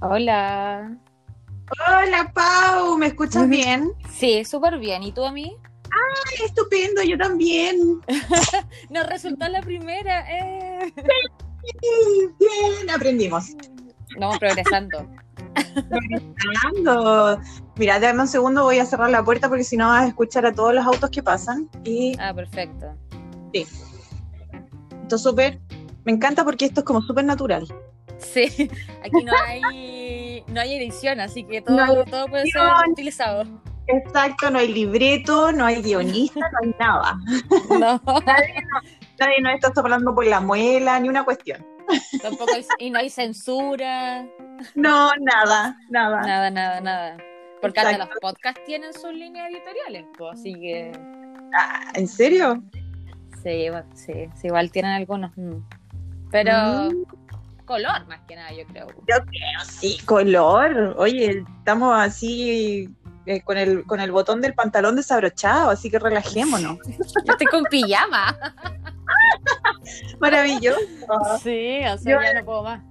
Hola. 0.00 0.96
Hola 1.88 2.30
Pau, 2.32 2.96
¿me 2.96 3.06
escuchas 3.06 3.48
bien? 3.48 3.92
Sí, 4.12 4.44
súper 4.44 4.78
bien. 4.78 5.02
¿Y 5.02 5.12
tú 5.12 5.24
a 5.24 5.32
mí? 5.32 5.56
Ay, 5.84 6.44
estupendo, 6.44 7.02
yo 7.02 7.16
también. 7.18 8.00
Nos 8.90 9.06
resultó 9.06 9.48
la 9.48 9.60
primera. 9.62 10.24
Eh. 10.30 10.92
Bien, 12.38 12.90
aprendimos. 12.94 13.46
Vamos 14.20 14.38
progresando. 14.38 15.06
Progresando. 15.88 17.40
Mira, 17.76 17.98
dame 17.98 18.22
un 18.22 18.28
segundo, 18.28 18.62
voy 18.64 18.78
a 18.78 18.86
cerrar 18.86 19.10
la 19.10 19.24
puerta 19.24 19.48
porque 19.48 19.64
si 19.64 19.76
no 19.76 19.88
vas 19.88 20.04
a 20.04 20.08
escuchar 20.08 20.46
a 20.46 20.52
todos 20.52 20.74
los 20.74 20.86
autos 20.86 21.10
que 21.10 21.22
pasan. 21.22 21.68
Y 21.84 22.16
Ah, 22.18 22.32
perfecto. 22.34 22.94
esto 23.52 25.16
es 25.16 25.22
súper, 25.22 25.58
me 26.04 26.12
encanta 26.12 26.44
porque 26.44 26.66
esto 26.66 26.80
es 26.80 26.84
como 26.86 27.02
súper 27.02 27.24
natural. 27.24 27.66
Sí, 28.32 28.70
aquí 29.02 29.24
no 29.24 29.32
hay, 29.46 30.44
no 30.48 30.60
hay 30.60 30.74
edición, 30.74 31.20
así 31.20 31.44
que 31.44 31.62
todo, 31.62 31.76
No 31.76 32.04
todo 32.04 32.26
puede 32.26 32.46
ser 32.50 32.62
utilizado. 32.90 33.44
Exacto, 33.88 34.50
no 34.50 34.58
hay 34.58 34.72
libreto, 34.72 35.52
no 35.52 35.64
hay 35.64 35.80
guionista, 35.82 36.40
no 36.40 36.58
hay 36.62 36.74
nada. 36.78 37.18
No, 37.80 38.00
Nadie 39.18 39.40
nos 39.40 39.54
está 39.54 39.72
hablando 39.80 40.14
por 40.14 40.26
la 40.26 40.40
muela, 40.40 40.98
ni 41.00 41.08
una 41.08 41.24
cuestión. 41.24 41.64
tampoco 42.20 42.52
hay, 42.52 42.66
y 42.78 42.90
no 42.90 42.98
hay 42.98 43.08
censura. 43.10 44.26
No, 44.74 45.10
nada, 45.20 45.78
nada. 45.88 46.20
Nada, 46.22 46.50
nada, 46.50 46.80
nada. 46.80 47.16
Porque 47.62 47.80
hasta 47.80 47.92
Exacto. 47.92 48.12
los 48.14 48.20
podcasts 48.20 48.60
tienen 48.66 48.92
sus 48.92 49.12
líneas 49.14 49.48
editoriales, 49.50 50.04
pues, 50.18 50.38
así 50.38 50.52
que 50.54 50.92
Ah, 51.54 51.92
¿En 51.94 52.06
serio? 52.08 52.62
sí, 53.42 53.68
sí, 54.34 54.46
igual 54.48 54.70
tienen 54.70 54.92
algunos. 54.92 55.30
mm. 55.36 55.62
Pero 56.30 56.52
Mm. 56.90 57.04
Color 57.66 58.06
más 58.06 58.20
que 58.26 58.36
nada, 58.36 58.50
yo 58.52 58.64
creo. 58.66 58.86
Yo 58.88 59.24
creo, 59.24 59.60
sí, 59.80 59.98
color. 60.06 60.94
Oye, 60.98 61.44
estamos 61.58 61.94
así 61.98 62.88
eh, 63.26 63.40
con, 63.42 63.58
el, 63.58 63.84
con 63.84 64.00
el 64.00 64.12
botón 64.12 64.40
del 64.40 64.54
pantalón 64.54 64.96
desabrochado, 64.96 65.70
así 65.70 65.90
que 65.90 65.98
relajémonos. 65.98 66.78
Yo 66.86 67.32
estoy 67.32 67.46
con 67.50 67.64
pijama. 67.64 68.36
Maravilloso. 70.20 70.78
Sí, 71.42 71.80
o 71.92 71.98
sea, 71.98 72.12
Yo- 72.14 72.22
ya 72.22 72.34
no 72.40 72.44
puedo 72.44 72.62
más. 72.62 72.82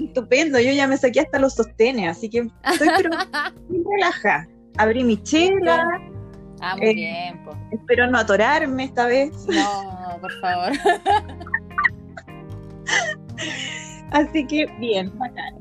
Estupendo. 0.00 0.58
Yo 0.58 0.72
ya 0.72 0.88
me 0.88 0.96
saqué 0.96 1.20
hasta 1.20 1.38
los 1.38 1.54
sostenes, 1.54 2.16
así 2.16 2.28
que 2.28 2.48
estoy 2.64 2.88
pero 2.96 3.10
relaja. 3.92 4.48
Abrí 4.76 5.04
mi 5.04 5.22
chela, 5.22 5.86
Ah, 6.60 6.76
muy 6.76 6.88
Eh. 6.88 6.94
bien, 6.94 7.44
pues. 7.44 7.56
espero 7.72 8.06
no 8.10 8.18
atorarme 8.18 8.84
esta 8.84 9.06
vez. 9.06 9.30
No, 9.48 10.18
por 10.20 10.32
favor. 10.40 10.72
Así 14.14 14.46
que 14.46 14.66
bien, 14.78 15.12
bacán. 15.18 15.56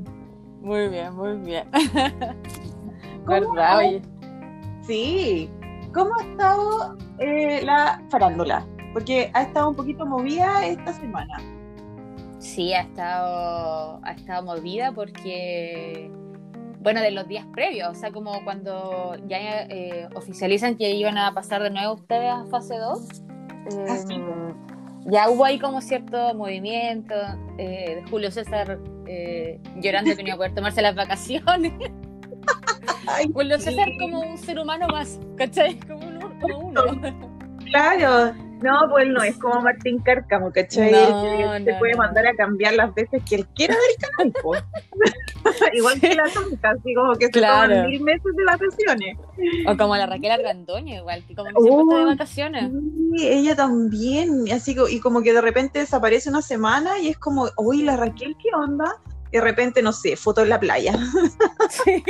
Muy 0.61 0.87
bien, 0.87 1.15
muy 1.15 1.37
bien. 1.39 1.67
¿Cómo? 3.25 3.53
¿Verdad? 3.53 3.77
Oye. 3.79 4.01
Sí. 4.83 5.49
¿Cómo 5.91 6.11
ha 6.19 6.23
estado 6.23 6.97
eh, 7.17 7.61
la 7.63 7.99
farándula? 8.09 8.63
Porque 8.93 9.31
ha 9.33 9.41
estado 9.41 9.69
un 9.69 9.75
poquito 9.75 10.05
movida 10.05 10.65
esta 10.67 10.93
semana. 10.93 11.35
Sí, 12.37 12.73
ha 12.73 12.81
estado, 12.81 13.99
ha 14.03 14.11
estado 14.11 14.43
movida 14.43 14.91
porque, 14.91 16.11
bueno, 16.81 17.01
de 17.01 17.09
los 17.09 17.27
días 17.27 17.47
previos, 17.53 17.89
o 17.89 17.95
sea, 17.95 18.11
como 18.11 18.43
cuando 18.43 19.15
ya 19.27 19.63
eh, 19.63 20.07
oficializan 20.13 20.75
que 20.75 20.91
iban 20.91 21.17
a 21.17 21.33
pasar 21.33 21.63
de 21.63 21.71
nuevo 21.71 21.93
ustedes 21.93 22.31
a 22.31 22.45
fase 22.45 22.77
2, 22.77 23.23
eh, 23.71 23.85
Ah, 23.89 23.97
sí. 23.97 24.21
Ya 25.05 25.29
hubo 25.29 25.45
ahí 25.45 25.59
como 25.59 25.81
cierto 25.81 26.33
movimiento 26.33 27.13
eh, 27.57 28.01
Julio 28.09 28.31
César 28.31 28.79
eh, 29.07 29.59
llorando 29.77 30.15
que 30.15 30.23
no 30.23 30.27
iba 30.29 30.33
a 30.35 30.37
poder 30.37 30.55
tomarse 30.55 30.81
las 30.81 30.95
vacaciones. 30.95 31.73
Ay, 33.07 33.25
Julio 33.33 33.57
sí. 33.57 33.65
César 33.65 33.89
como 33.99 34.19
un 34.21 34.37
ser 34.37 34.59
humano 34.59 34.87
más, 34.87 35.19
¿cachai? 35.37 35.77
Como, 35.79 36.07
un- 36.07 36.39
como 36.39 36.57
uno. 36.59 36.83
Claro, 37.73 38.35
no, 38.61 38.81
pues 38.91 39.07
no 39.07 39.23
es 39.23 39.35
como 39.37 39.59
Martín 39.61 39.97
Cárcamo, 39.99 40.51
¿cachai? 40.51 40.91
No, 40.91 41.23
Él 41.55 41.63
se 41.65 41.71
no, 41.71 41.79
puede 41.79 41.93
no. 41.93 41.97
mandar 41.99 42.27
a 42.27 42.35
cambiar 42.35 42.73
las 42.75 42.93
veces 42.93 43.23
que 43.27 43.35
él 43.35 43.47
quiera 43.55 43.73
del 43.73 44.09
canal, 44.31 44.33
po. 44.43 44.53
Igual 45.73 45.99
que 46.01 46.15
la 46.15 46.23
tonta, 46.33 46.69
así 46.71 46.93
como 46.93 47.13
que 47.15 47.25
se 47.25 47.31
Claro. 47.31 47.73
toman 47.73 47.87
mil 47.89 48.01
meses 48.01 48.31
de 48.35 48.43
vacaciones. 48.45 49.17
O 49.67 49.77
como 49.77 49.95
la 49.95 50.05
Raquel 50.05 50.31
Argandoña, 50.31 50.97
igual, 50.97 51.23
que 51.27 51.35
como 51.35 51.49
que 51.49 51.61
siempre 51.61 51.81
está 51.83 51.95
de 51.97 52.03
Oh, 52.03 52.07
vacaciones. 52.07 52.71
Sí, 53.15 53.27
ella 53.27 53.55
también, 53.55 54.45
así 54.51 54.75
y 54.89 54.99
como 54.99 55.21
que 55.21 55.33
de 55.33 55.41
repente 55.41 55.79
desaparece 55.79 56.29
una 56.29 56.41
semana 56.41 56.99
y 56.99 57.09
es 57.09 57.17
como, 57.17 57.47
uy, 57.57 57.83
la 57.83 57.97
Raquel, 57.97 58.35
¿qué 58.41 58.49
onda? 58.55 58.85
Y 59.31 59.37
de 59.37 59.41
repente, 59.41 59.81
no 59.81 59.91
sé, 59.93 60.15
foto 60.15 60.41
en 60.43 60.49
la 60.49 60.59
playa. 60.59 60.93
Sí. 61.69 62.03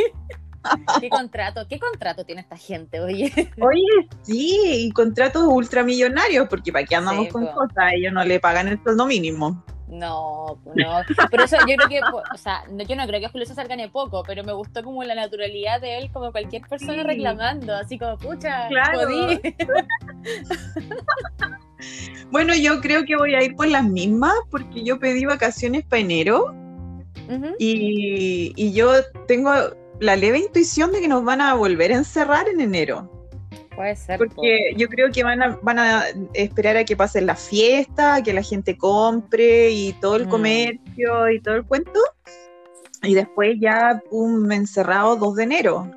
¿Qué 1.02 1.10
contrato? 1.10 1.66
¿Qué 1.70 1.78
contrato 1.78 2.24
tiene 2.26 2.40
esta 2.40 2.56
gente, 2.56 3.02
oye? 3.02 3.32
Oye, 3.60 4.08
sí, 4.22 4.58
y 4.86 4.92
contratos 4.94 5.44
ultramillonarios, 5.46 6.48
porque 6.48 6.72
para 6.72 6.86
qué 6.86 6.96
andamos 6.96 7.26
Sí, 7.26 7.32
con 7.32 7.46
cosas, 7.48 7.92
ellos 7.94 8.14
no 8.14 8.24
le 8.24 8.40
pagan 8.40 8.70
el 8.70 8.82
sueldo 8.82 9.06
mínimo. 9.06 9.62
No, 9.88 10.58
no. 10.76 11.02
Por 11.30 11.42
eso 11.42 11.58
yo 11.68 11.76
creo 11.76 11.88
que, 11.90 12.00
o 12.34 12.38
sea, 12.38 12.64
no- 12.72 12.84
yo 12.84 12.96
no 12.96 13.06
creo 13.06 13.20
que 13.20 13.28
Julio 13.30 13.46
César 13.46 13.68
gane 13.68 13.90
poco, 13.90 14.24
pero 14.26 14.44
me 14.44 14.54
gustó 14.54 14.84
como 14.84 15.04
la 15.04 15.14
naturalidad 15.14 15.82
de 15.82 15.98
él, 16.00 16.12
como 16.12 16.32
cualquier 16.32 16.64
persona 16.64 17.02
Sí. 17.02 17.04
reclamando, 17.04 17.76
así 17.76 18.00
como, 18.00 18.18
pucha, 18.18 18.68
Claro. 18.70 19.02
jodí. 19.02 19.40
Bueno, 22.32 22.56
yo 22.56 22.80
creo 22.82 23.04
que 23.06 23.16
voy 23.18 23.36
a 23.36 23.44
ir 23.44 23.56
por 23.56 23.68
las 23.68 23.84
mismas, 23.84 24.34
porque 24.50 24.84
yo 24.84 25.00
pedí 25.00 25.26
vacaciones 25.26 25.84
para 25.86 26.00
enero 26.02 26.56
y, 27.60 28.54
y 28.56 28.74
yo 28.74 28.92
tengo 29.28 29.52
la 30.00 30.16
leve 30.16 30.40
intuición 30.40 30.92
de 30.92 31.02
que 31.02 31.08
nos 31.08 31.24
van 31.24 31.42
a 31.42 31.54
volver 31.56 31.92
a 31.92 31.96
encerrar 31.98 32.48
en 32.48 32.62
enero. 32.62 33.10
Puede 33.76 33.96
ser. 33.96 34.20
po. 34.20 34.26
Porque 34.26 34.74
yo 34.78 34.88
creo 34.88 35.12
que 35.12 35.24
van 35.24 35.42
a, 35.42 35.58
van 35.62 35.80
a 35.80 36.04
esperar 36.34 36.78
a 36.78 36.84
que 36.86 36.96
pasen 36.96 37.26
las 37.26 37.48
fiestas, 37.48 38.20
a 38.20 38.24
que 38.24 38.34
la 38.34 38.42
gente 38.44 38.78
compre 38.78 39.70
y 39.72 39.94
todo 39.94 40.16
el 40.18 40.28
Mm. 40.28 40.30
comercio 40.30 41.30
y 41.30 41.40
todo 41.42 41.56
el 41.56 41.64
cuento. 41.66 42.00
Y 43.02 43.14
después 43.16 43.56
ya, 43.60 44.02
pum, 44.10 44.52
encerrado 44.52 45.16
2 45.18 45.36
de 45.36 45.44
enero. 45.44 45.92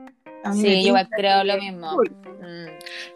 Sí, 0.54 0.84
yo 0.86 0.94
creo 1.16 1.42
lo 1.44 1.56
mismo. 1.58 1.96
Mm. 2.40 2.66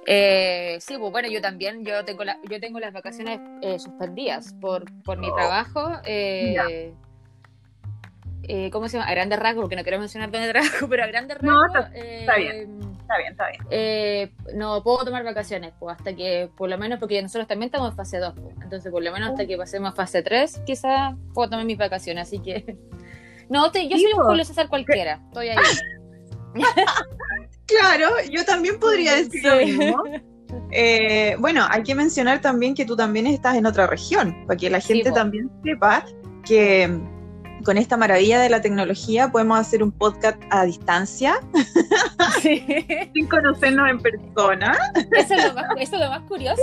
Eh, 0.07 0.77
sí, 0.81 0.97
pues 0.99 1.13
bueno, 1.13 1.29
yo 1.29 1.41
también, 1.41 1.85
yo 1.85 2.05
tengo, 2.05 2.25
la- 2.25 2.39
yo 2.49 2.59
tengo 2.59 2.81
las 2.81 2.93
vacaciones 2.93 3.39
eh, 3.63 3.79
suspendidas 3.79 4.53
por, 4.61 4.85
por 5.03 5.19
mi 5.19 5.33
trabajo. 5.35 5.93
eh, 6.05 6.93
eh, 8.67 8.71
¿Cómo 8.71 8.89
se 8.89 8.97
llama? 8.99 9.09
A 9.09 9.15
grandes 9.15 9.39
rasgos, 9.39 9.63
porque 9.63 9.77
no 9.77 9.83
quiero 9.83 9.99
mencionar 9.99 10.31
dónde 10.31 10.49
trabajo, 10.51 10.87
pero 10.91 11.05
a 11.05 11.07
grandes 11.07 11.41
No, 11.43 11.63
rasgos. 11.63 11.87
está- 11.95 11.99
eh, 11.99 12.21
está 12.21 12.37
bien. 12.37 12.81
Está 13.01 13.19
bien, 13.19 13.31
está 13.33 13.49
bien. 13.49 13.63
eh, 13.71 14.33
no 14.55 14.83
puedo 14.85 15.05
tomar 15.05 15.25
vacaciones, 15.25 15.73
pues 15.81 15.97
hasta 15.97 16.15
que, 16.15 16.49
por 16.57 16.69
lo 16.71 16.79
menos, 16.79 16.99
porque 17.01 17.21
nosotros 17.23 17.49
también 17.49 17.67
estamos 17.69 17.91
en 17.91 17.97
fase 17.97 18.19
2, 18.19 18.35
pues, 18.41 18.55
entonces 18.63 18.93
por 18.93 19.03
lo 19.03 19.13
menos 19.13 19.31
hasta 19.31 19.47
que 19.47 19.57
pasemos 19.57 19.93
a 19.93 19.97
fase 19.97 20.23
3, 20.23 20.63
quizás 20.65 21.15
puedo 21.35 21.51
tomar 21.51 21.65
mis 21.67 21.79
vacaciones, 21.79 22.29
así 22.29 22.39
que... 22.41 22.77
No, 23.49 23.73
te- 23.73 23.89
yo 23.89 23.97
soy 23.97 24.13
un. 24.17 24.23
Julio 24.23 24.45
César 24.45 24.69
cualquiera, 24.69 25.21
estoy 25.29 25.49
ahí. 25.49 25.57
Claro, 27.67 28.07
yo 28.31 28.45
también 28.45 28.79
podría 28.81 29.15
decir 29.15 29.45
lo 29.45 29.57
mismo. 29.57 30.03
Eh, 30.73 31.37
bueno, 31.39 31.65
hay 31.71 31.83
que 31.83 31.95
mencionar 31.95 32.41
también 32.41 32.75
que 32.75 32.85
tú 32.85 32.97
también 32.97 33.27
estás 33.27 33.57
en 33.57 33.67
otra 33.67 33.87
región, 33.87 34.45
para 34.47 34.57
que 34.57 34.71
la 34.71 34.81
gente 34.81 35.13
también 35.13 35.51
sepa 35.65 36.05
que 36.45 36.91
con 37.65 37.79
esta 37.79 37.97
maravilla 37.97 38.41
de 38.41 38.49
la 38.49 38.61
tecnología 38.61 39.31
podemos 39.31 39.59
hacer 39.59 39.83
un 39.83 39.93
podcast 39.93 40.41
a 40.51 40.65
distancia 40.65 41.35
Sí. 42.43 42.65
sin 43.15 43.27
conocernos 43.29 43.89
en 43.91 43.99
persona. 44.01 44.77
Eso 45.17 45.35
es 45.35 45.47
lo 45.47 45.55
más, 45.55 45.65
eso 45.79 45.95
es 45.97 46.01
lo 46.03 46.09
más 46.11 46.23
curioso. 46.23 46.63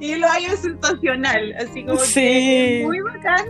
Y 0.00 0.16
lo 0.16 0.28
hay 0.28 0.44
sensacional, 0.56 1.54
así 1.60 1.84
como 1.84 1.98
Sí. 2.00 2.14
que 2.14 2.80
es 2.80 2.86
muy 2.86 3.00
bacán 3.00 3.46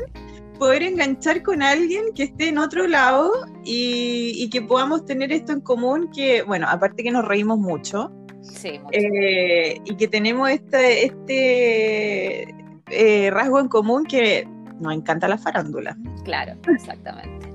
poder 0.58 0.82
enganchar 0.82 1.43
con 1.43 1.62
alguien 1.62 2.05
que 2.14 2.25
esté 2.25 2.48
en 2.48 2.58
otro 2.58 2.87
lado 2.87 3.32
y, 3.64 4.32
y 4.37 4.50
que 4.50 4.60
podamos 4.62 5.05
tener 5.06 5.32
esto 5.32 5.52
en 5.52 5.60
común, 5.60 6.10
que 6.14 6.43
bueno, 6.43 6.66
aparte 6.69 7.02
que 7.02 7.10
nos 7.10 7.25
reímos 7.26 7.58
mucho 7.58 8.12
Sí, 8.43 8.78
mucho. 8.78 8.88
eh, 8.93 9.81
y 9.84 9.96
que 9.96 10.08
tenemos 10.08 10.50
este, 10.50 11.06
este 11.06 12.55
eh, 12.90 13.31
rasgo 13.31 13.58
en 13.60 13.69
común 13.69 14.05
que 14.05 14.46
nos 14.82 14.93
encanta 14.94 15.29
la 15.29 15.38
farándula. 15.38 15.96
claro, 16.25 16.52
exactamente. 16.69 17.49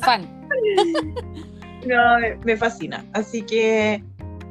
Fan. 0.00 0.26
No, 1.86 1.96
me- 2.44 2.56
fascina. 2.56 3.04
Así 3.12 3.42
que, 3.42 4.02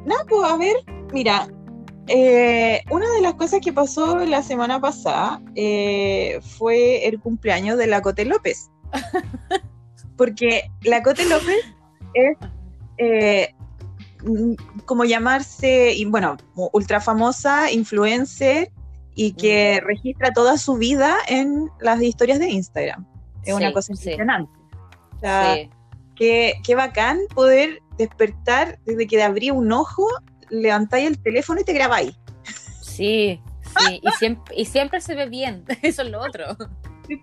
nada, 0.06 0.26
pues 0.28 0.52
a 0.52 0.58
ver, 0.58 0.76
mira, 1.14 1.48
eh, 2.08 2.82
una 2.90 3.10
de 3.14 3.22
las 3.22 3.36
cosas 3.36 3.62
que 3.64 3.72
pasó 3.72 4.18
la 4.26 4.44
semana 4.44 4.82
pasada 4.82 5.42
eh, 5.56 6.40
fue 6.42 7.08
el 7.08 7.22
cumpleaños 7.22 7.78
de 7.78 7.88
la 7.88 8.02
Cote 8.02 8.26
López. 8.26 8.70
Porque 10.18 10.70
la 10.84 11.02
Cote 11.04 11.24
López 11.26 11.56
es 12.14 12.38
eh, 12.98 13.56
mm, 14.26 14.54
como 14.86 15.06
llamarse, 15.06 15.94
y 15.94 16.04
bueno, 16.04 16.36
ultra 16.74 17.00
famosa, 17.00 17.72
influencer 17.72 18.72
y 19.16 19.34
que 19.34 19.82
registra 19.84 20.32
toda 20.32 20.58
su 20.58 20.76
vida 20.76 21.18
en 21.28 21.70
las 21.80 22.02
historias 22.02 22.40
de 22.40 22.50
Instagram. 22.50 23.06
Es 23.44 23.54
una 23.54 23.74
cosa 23.74 23.94
impresionante. 23.94 24.52
O 25.18 25.20
sea, 25.20 25.56
qué, 26.16 26.54
qué 26.64 26.76
bacán 26.76 27.20
poder 27.34 27.82
despertar 27.98 28.80
desde 28.86 29.08
que 29.08 29.18
te 29.18 29.24
abrí 29.24 29.52
un 29.52 29.72
ojo, 29.72 30.08
levantáis 30.50 31.08
el 31.08 31.22
teléfono 31.22 31.62
y 31.62 31.64
te 31.64 31.74
grabáis. 31.74 32.18
Sí, 32.82 33.42
sí, 33.78 34.02
y 34.02 34.12
siempre, 34.12 34.56
y 34.56 34.66
siempre 34.66 35.02
se 35.02 35.16
ve 35.16 35.28
bien, 35.28 35.66
eso 35.82 36.02
es 36.02 36.10
lo 36.10 36.22
otro. 36.22 36.46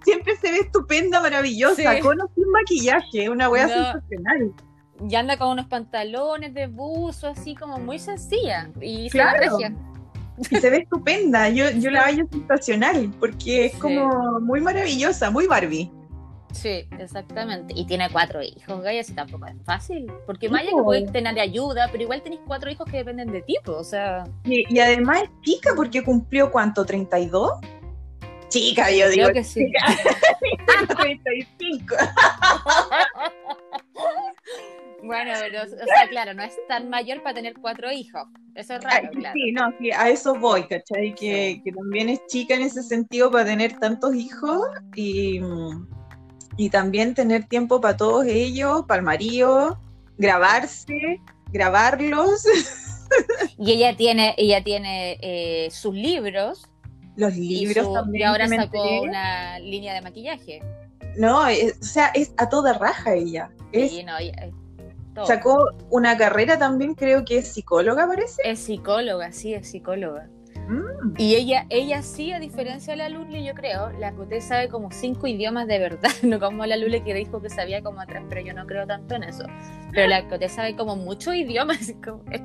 Siempre 0.04 0.36
se 0.36 0.50
ve 0.50 0.58
estupenda, 0.58 1.20
maravillosa, 1.20 1.98
con 2.00 2.20
o 2.20 2.28
sin 2.34 2.50
maquillaje, 2.50 3.30
una 3.30 3.48
wea 3.48 3.68
sensacional. 3.68 4.52
Y 5.08 5.14
anda 5.14 5.36
con 5.36 5.50
unos 5.50 5.66
pantalones 5.66 6.52
de 6.52 6.66
buzo, 6.66 7.28
así 7.28 7.54
como 7.54 7.78
muy 7.78 7.98
sencilla, 7.98 8.70
y 8.80 9.08
claro. 9.08 9.56
se 9.56 9.68
ve 9.68 9.76
Y 10.50 10.56
se 10.56 10.70
ve 10.70 10.78
estupenda, 10.78 11.48
yo, 11.48 11.70
yo 11.70 11.90
la 11.90 12.06
veo 12.06 12.26
sensacional, 12.30 13.12
porque 13.18 13.66
es 13.66 13.74
como 13.74 14.40
muy 14.40 14.60
maravillosa, 14.60 15.30
muy 15.30 15.46
Barbie. 15.46 15.90
Sí, 16.52 16.88
exactamente. 16.98 17.74
Y 17.76 17.86
tiene 17.86 18.08
cuatro 18.10 18.42
hijos, 18.42 18.82
Gaya, 18.82 19.00
así 19.00 19.12
tampoco 19.12 19.46
es 19.46 19.54
fácil. 19.64 20.10
Porque 20.26 20.48
Maya 20.48 20.70
que 20.70 20.82
puedes 20.82 21.12
tener 21.12 21.38
ayuda, 21.38 21.88
pero 21.90 22.04
igual 22.04 22.22
tenéis 22.22 22.40
cuatro 22.46 22.70
hijos 22.70 22.90
que 22.90 22.98
dependen 22.98 23.30
de 23.30 23.42
ti, 23.42 23.56
o 23.66 23.84
sea. 23.84 24.24
Y, 24.44 24.78
además 24.78 25.22
es 25.24 25.30
chica 25.42 25.72
porque 25.76 26.02
cumplió 26.02 26.50
cuánto, 26.50 26.86
¿32? 26.86 27.60
Chica, 28.48 28.90
yo 28.90 29.10
digo. 29.10 29.24
Creo 29.24 29.34
que 29.34 29.44
sí. 29.44 29.70
35. 30.96 31.94
Bueno, 35.02 35.32
pero, 35.40 35.62
o 35.62 35.66
sea, 35.66 36.08
claro, 36.10 36.34
no 36.34 36.42
es 36.42 36.54
tan 36.66 36.88
mayor 36.90 37.22
para 37.22 37.34
tener 37.34 37.54
cuatro 37.54 37.90
hijos. 37.90 38.22
Eso 38.54 38.74
es 38.74 38.82
raro, 38.82 39.08
claro. 39.10 39.34
Sí, 39.34 39.52
no, 39.52 39.72
sí, 39.78 39.92
a 39.92 40.08
eso 40.08 40.34
voy, 40.34 40.64
¿cachai? 40.66 41.14
Que, 41.14 41.60
que 41.64 41.72
también 41.72 42.08
es 42.08 42.26
chica 42.26 42.54
en 42.54 42.62
ese 42.62 42.82
sentido 42.82 43.30
para 43.30 43.44
tener 43.44 43.78
tantos 43.78 44.14
hijos 44.14 44.66
y, 44.96 45.40
y 46.56 46.70
también 46.70 47.14
tener 47.14 47.44
tiempo 47.44 47.80
para 47.80 47.96
todos 47.96 48.26
ellos, 48.26 48.84
para 48.88 48.98
el 48.98 49.04
marido, 49.04 49.78
grabarse, 50.18 51.20
grabarlos. 51.52 52.44
Y 53.56 53.72
ella 53.72 53.96
tiene, 53.96 54.34
ella 54.36 54.62
tiene 54.62 55.18
eh, 55.22 55.70
sus 55.70 55.94
libros. 55.94 56.66
Los 57.16 57.34
libros 57.36 57.90
también. 57.92 58.20
Y 58.20 58.24
ahora 58.24 58.46
sacó 58.48 59.00
una 59.00 59.58
línea 59.60 59.94
de 59.94 60.02
maquillaje. 60.02 60.60
No, 61.16 61.46
o 61.46 61.82
sea, 61.82 62.08
es 62.08 62.32
a 62.36 62.48
toda 62.48 62.74
raja 62.74 63.14
ella. 63.14 63.50
sí, 63.72 64.04
no, 64.04 64.14
Sacó 65.26 65.70
una 65.90 66.16
carrera 66.16 66.58
también, 66.58 66.94
creo 66.94 67.24
que 67.24 67.38
es 67.38 67.52
psicóloga, 67.52 68.06
parece. 68.06 68.42
Es 68.44 68.60
psicóloga, 68.60 69.32
sí, 69.32 69.54
es 69.54 69.70
psicóloga. 69.70 70.28
Mm. 70.68 71.14
Y 71.16 71.34
ella, 71.34 71.66
ella 71.70 72.02
sí, 72.02 72.32
a 72.32 72.38
diferencia 72.38 72.92
de 72.92 72.98
la 72.98 73.08
Luli, 73.08 73.42
yo 73.42 73.54
creo, 73.54 73.90
la 73.98 74.12
Coté 74.12 74.42
sabe 74.42 74.68
como 74.68 74.90
cinco 74.90 75.26
idiomas 75.26 75.66
de 75.66 75.78
verdad, 75.78 76.10
no 76.22 76.38
como 76.38 76.66
la 76.66 76.76
Luli 76.76 77.00
que 77.00 77.14
dijo 77.14 77.40
que 77.40 77.48
sabía 77.48 77.82
como 77.82 78.00
atrás, 78.00 78.24
pero 78.28 78.42
yo 78.42 78.52
no 78.52 78.66
creo 78.66 78.86
tanto 78.86 79.14
en 79.14 79.22
eso. 79.22 79.44
Pero 79.92 80.08
la 80.08 80.28
Coté 80.28 80.48
sabe 80.48 80.76
como 80.76 80.96
muchos 80.96 81.34
idiomas, 81.34 81.88
es 81.88 81.96
como, 82.04 82.22
es 82.30 82.42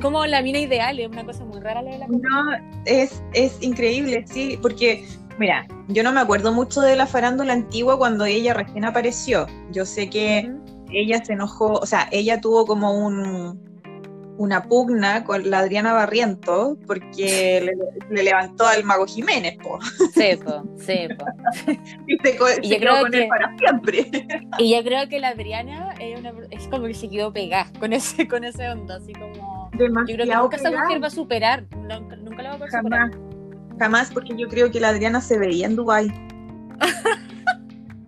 como, 0.00 0.26
la 0.26 0.42
mina 0.42 0.58
ideal, 0.58 0.98
es 0.98 1.08
una 1.08 1.24
cosa 1.24 1.44
muy 1.44 1.60
rara 1.60 1.82
la 1.82 1.90
de 1.90 1.98
la 1.98 2.06
No, 2.06 2.52
es, 2.86 3.22
es 3.34 3.62
increíble, 3.62 4.24
sí, 4.26 4.58
porque 4.62 5.04
Mira, 5.38 5.66
yo 5.88 6.02
no 6.02 6.12
me 6.12 6.20
acuerdo 6.20 6.50
mucho 6.50 6.80
de 6.80 6.96
la 6.96 7.06
farándula 7.06 7.52
antigua 7.52 7.98
cuando 7.98 8.24
ella 8.24 8.54
recién 8.54 8.86
apareció. 8.86 9.46
Yo 9.70 9.84
sé 9.84 10.08
que 10.08 10.50
ella 10.90 11.24
se 11.24 11.34
enojó, 11.34 11.74
o 11.74 11.86
sea, 11.86 12.08
ella 12.12 12.40
tuvo 12.40 12.66
como 12.66 12.92
un, 12.92 13.60
una 14.38 14.62
pugna 14.64 15.24
con 15.24 15.48
la 15.50 15.60
Adriana 15.60 15.92
Barriento 15.92 16.76
porque 16.86 17.72
le, 18.10 18.22
levantó 18.22 18.66
al 18.66 18.84
Mago 18.84 19.06
Jiménez, 19.06 19.56
po. 19.62 19.78
Sí, 20.14 20.36
po, 20.44 20.62
sí, 20.78 21.08
po. 21.16 21.26
y 22.06 22.18
se, 22.18 22.36
y 22.62 22.78
quedó 22.78 23.00
con 23.02 23.14
él 23.14 23.28
para 23.28 23.56
siempre. 23.56 24.10
y 24.58 24.74
yo 24.74 24.82
creo 24.84 25.08
que 25.08 25.18
la 25.20 25.28
Adriana 25.28 25.94
es, 26.00 26.18
una, 26.18 26.32
es 26.50 26.68
como 26.68 26.86
que 26.86 26.94
se 26.94 27.08
quedó 27.08 27.32
pegada 27.32 27.70
con 27.78 27.92
ese, 27.92 28.28
con 28.28 28.44
ese 28.44 28.68
onda, 28.68 28.96
así 28.96 29.12
como... 29.12 29.70
Demasiado 29.72 30.06
yo 30.06 30.14
creo 30.14 30.26
que 30.26 30.36
nunca 30.36 30.56
esa 30.56 30.70
mujer 30.70 31.02
va 31.02 31.06
a 31.06 31.10
superar, 31.10 31.64
nunca, 31.76 32.16
nunca 32.16 32.42
la 32.42 32.48
va 32.50 32.54
a 32.54 32.58
poder 32.58 32.70
Jamás. 32.70 33.10
Jamás, 33.78 34.10
porque 34.10 34.34
yo 34.36 34.48
creo 34.48 34.70
que 34.70 34.80
la 34.80 34.88
Adriana 34.88 35.20
se 35.20 35.38
veía 35.38 35.66
en 35.66 35.76
Dubái. 35.76 36.10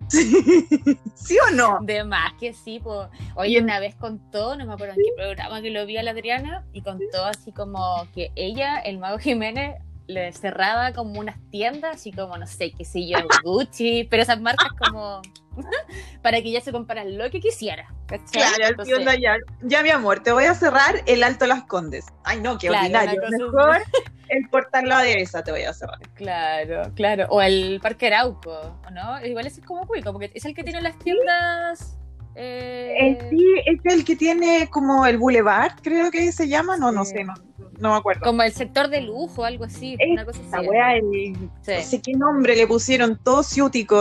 ¿Sí 1.15 1.37
o 1.47 1.55
no? 1.55 1.79
De 1.81 2.03
más 2.03 2.33
que 2.39 2.53
sí, 2.53 2.79
pues. 2.79 3.07
Oye, 3.35 3.61
una 3.61 3.79
vez 3.79 3.95
contó, 3.95 4.55
no 4.55 4.65
me 4.65 4.73
acuerdo 4.73 4.95
en 4.95 5.03
qué 5.03 5.11
programa 5.15 5.61
que 5.61 5.69
lo 5.69 5.85
vi 5.85 5.97
a 5.97 6.03
la 6.03 6.11
Adriana, 6.11 6.65
y 6.73 6.81
contó 6.81 7.25
así 7.25 7.51
como 7.51 8.07
que 8.13 8.31
ella, 8.35 8.79
el 8.79 8.97
mago 8.97 9.19
Jiménez, 9.19 9.75
le 10.09 10.31
cerraba 10.33 10.91
como 10.93 11.19
unas 11.19 11.37
tiendas, 11.51 11.95
así 11.95 12.11
como, 12.11 12.35
no 12.37 12.47
sé, 12.47 12.71
qué 12.71 12.83
sé 12.83 13.07
yo, 13.07 13.17
Gucci, 13.43 14.05
pero 14.09 14.23
esas 14.23 14.41
marcas 14.41 14.69
como 14.77 15.21
para 16.23 16.41
que 16.41 16.49
ella 16.49 16.61
se 16.61 16.71
comprara 16.71 17.05
lo 17.05 17.29
que 17.29 17.39
quisiera. 17.39 17.93
Claro, 18.31 18.83
ya, 19.19 19.37
ya 19.61 19.83
mi 19.83 19.89
amor, 19.91 20.21
te 20.21 20.31
voy 20.31 20.45
a 20.45 20.55
cerrar 20.55 21.03
el 21.05 21.23
Alto 21.23 21.45
Las 21.45 21.63
Condes. 21.65 22.07
Ay, 22.23 22.41
no, 22.41 22.57
qué 22.57 22.71
ordinario. 22.71 23.21
Mejor 23.29 23.83
el 24.29 24.49
Portal 24.49 24.87
La 24.87 25.01
Dehesa 25.01 25.43
te 25.43 25.51
voy 25.51 25.63
a 25.63 25.73
cerrar. 25.73 25.99
Claro, 26.13 26.91
claro. 26.95 27.25
O 27.29 27.41
el 27.41 27.79
Parque 27.81 28.07
Arauco, 28.07 28.79
¿no? 28.91 29.25
Igual 29.25 29.47
ese 29.47 29.61
es 29.61 29.65
como 29.65 29.85
cuico, 29.87 30.11
porque 30.11 30.31
es 30.33 30.45
el 30.45 30.53
que 30.53 30.63
tiene 30.63 30.81
las 30.81 30.97
tiendas... 30.99 31.97
Eh... 32.35 32.95
eh 32.99 33.27
sí, 33.29 33.45
es 33.65 33.93
el 33.93 34.05
que 34.05 34.15
tiene 34.15 34.69
como 34.69 35.05
el 35.05 35.17
Boulevard, 35.17 35.73
creo 35.81 36.11
que 36.11 36.31
se 36.31 36.47
llama, 36.47 36.77
no, 36.77 36.91
no 36.91 37.03
sé, 37.03 37.23
no, 37.23 37.33
no 37.79 37.91
me 37.91 37.97
acuerdo. 37.97 38.21
Como 38.21 38.43
el 38.43 38.51
sector 38.51 38.87
de 38.87 39.01
lujo, 39.01 39.43
algo 39.43 39.65
así. 39.65 39.97
una 40.11 40.25
cosa 40.25 40.39
así. 40.51 41.33
No 41.33 41.81
sé 41.81 42.01
qué 42.01 42.13
nombre 42.13 42.55
le 42.55 42.67
pusieron, 42.67 43.19
todo 43.23 43.43
ciútico. 43.43 43.99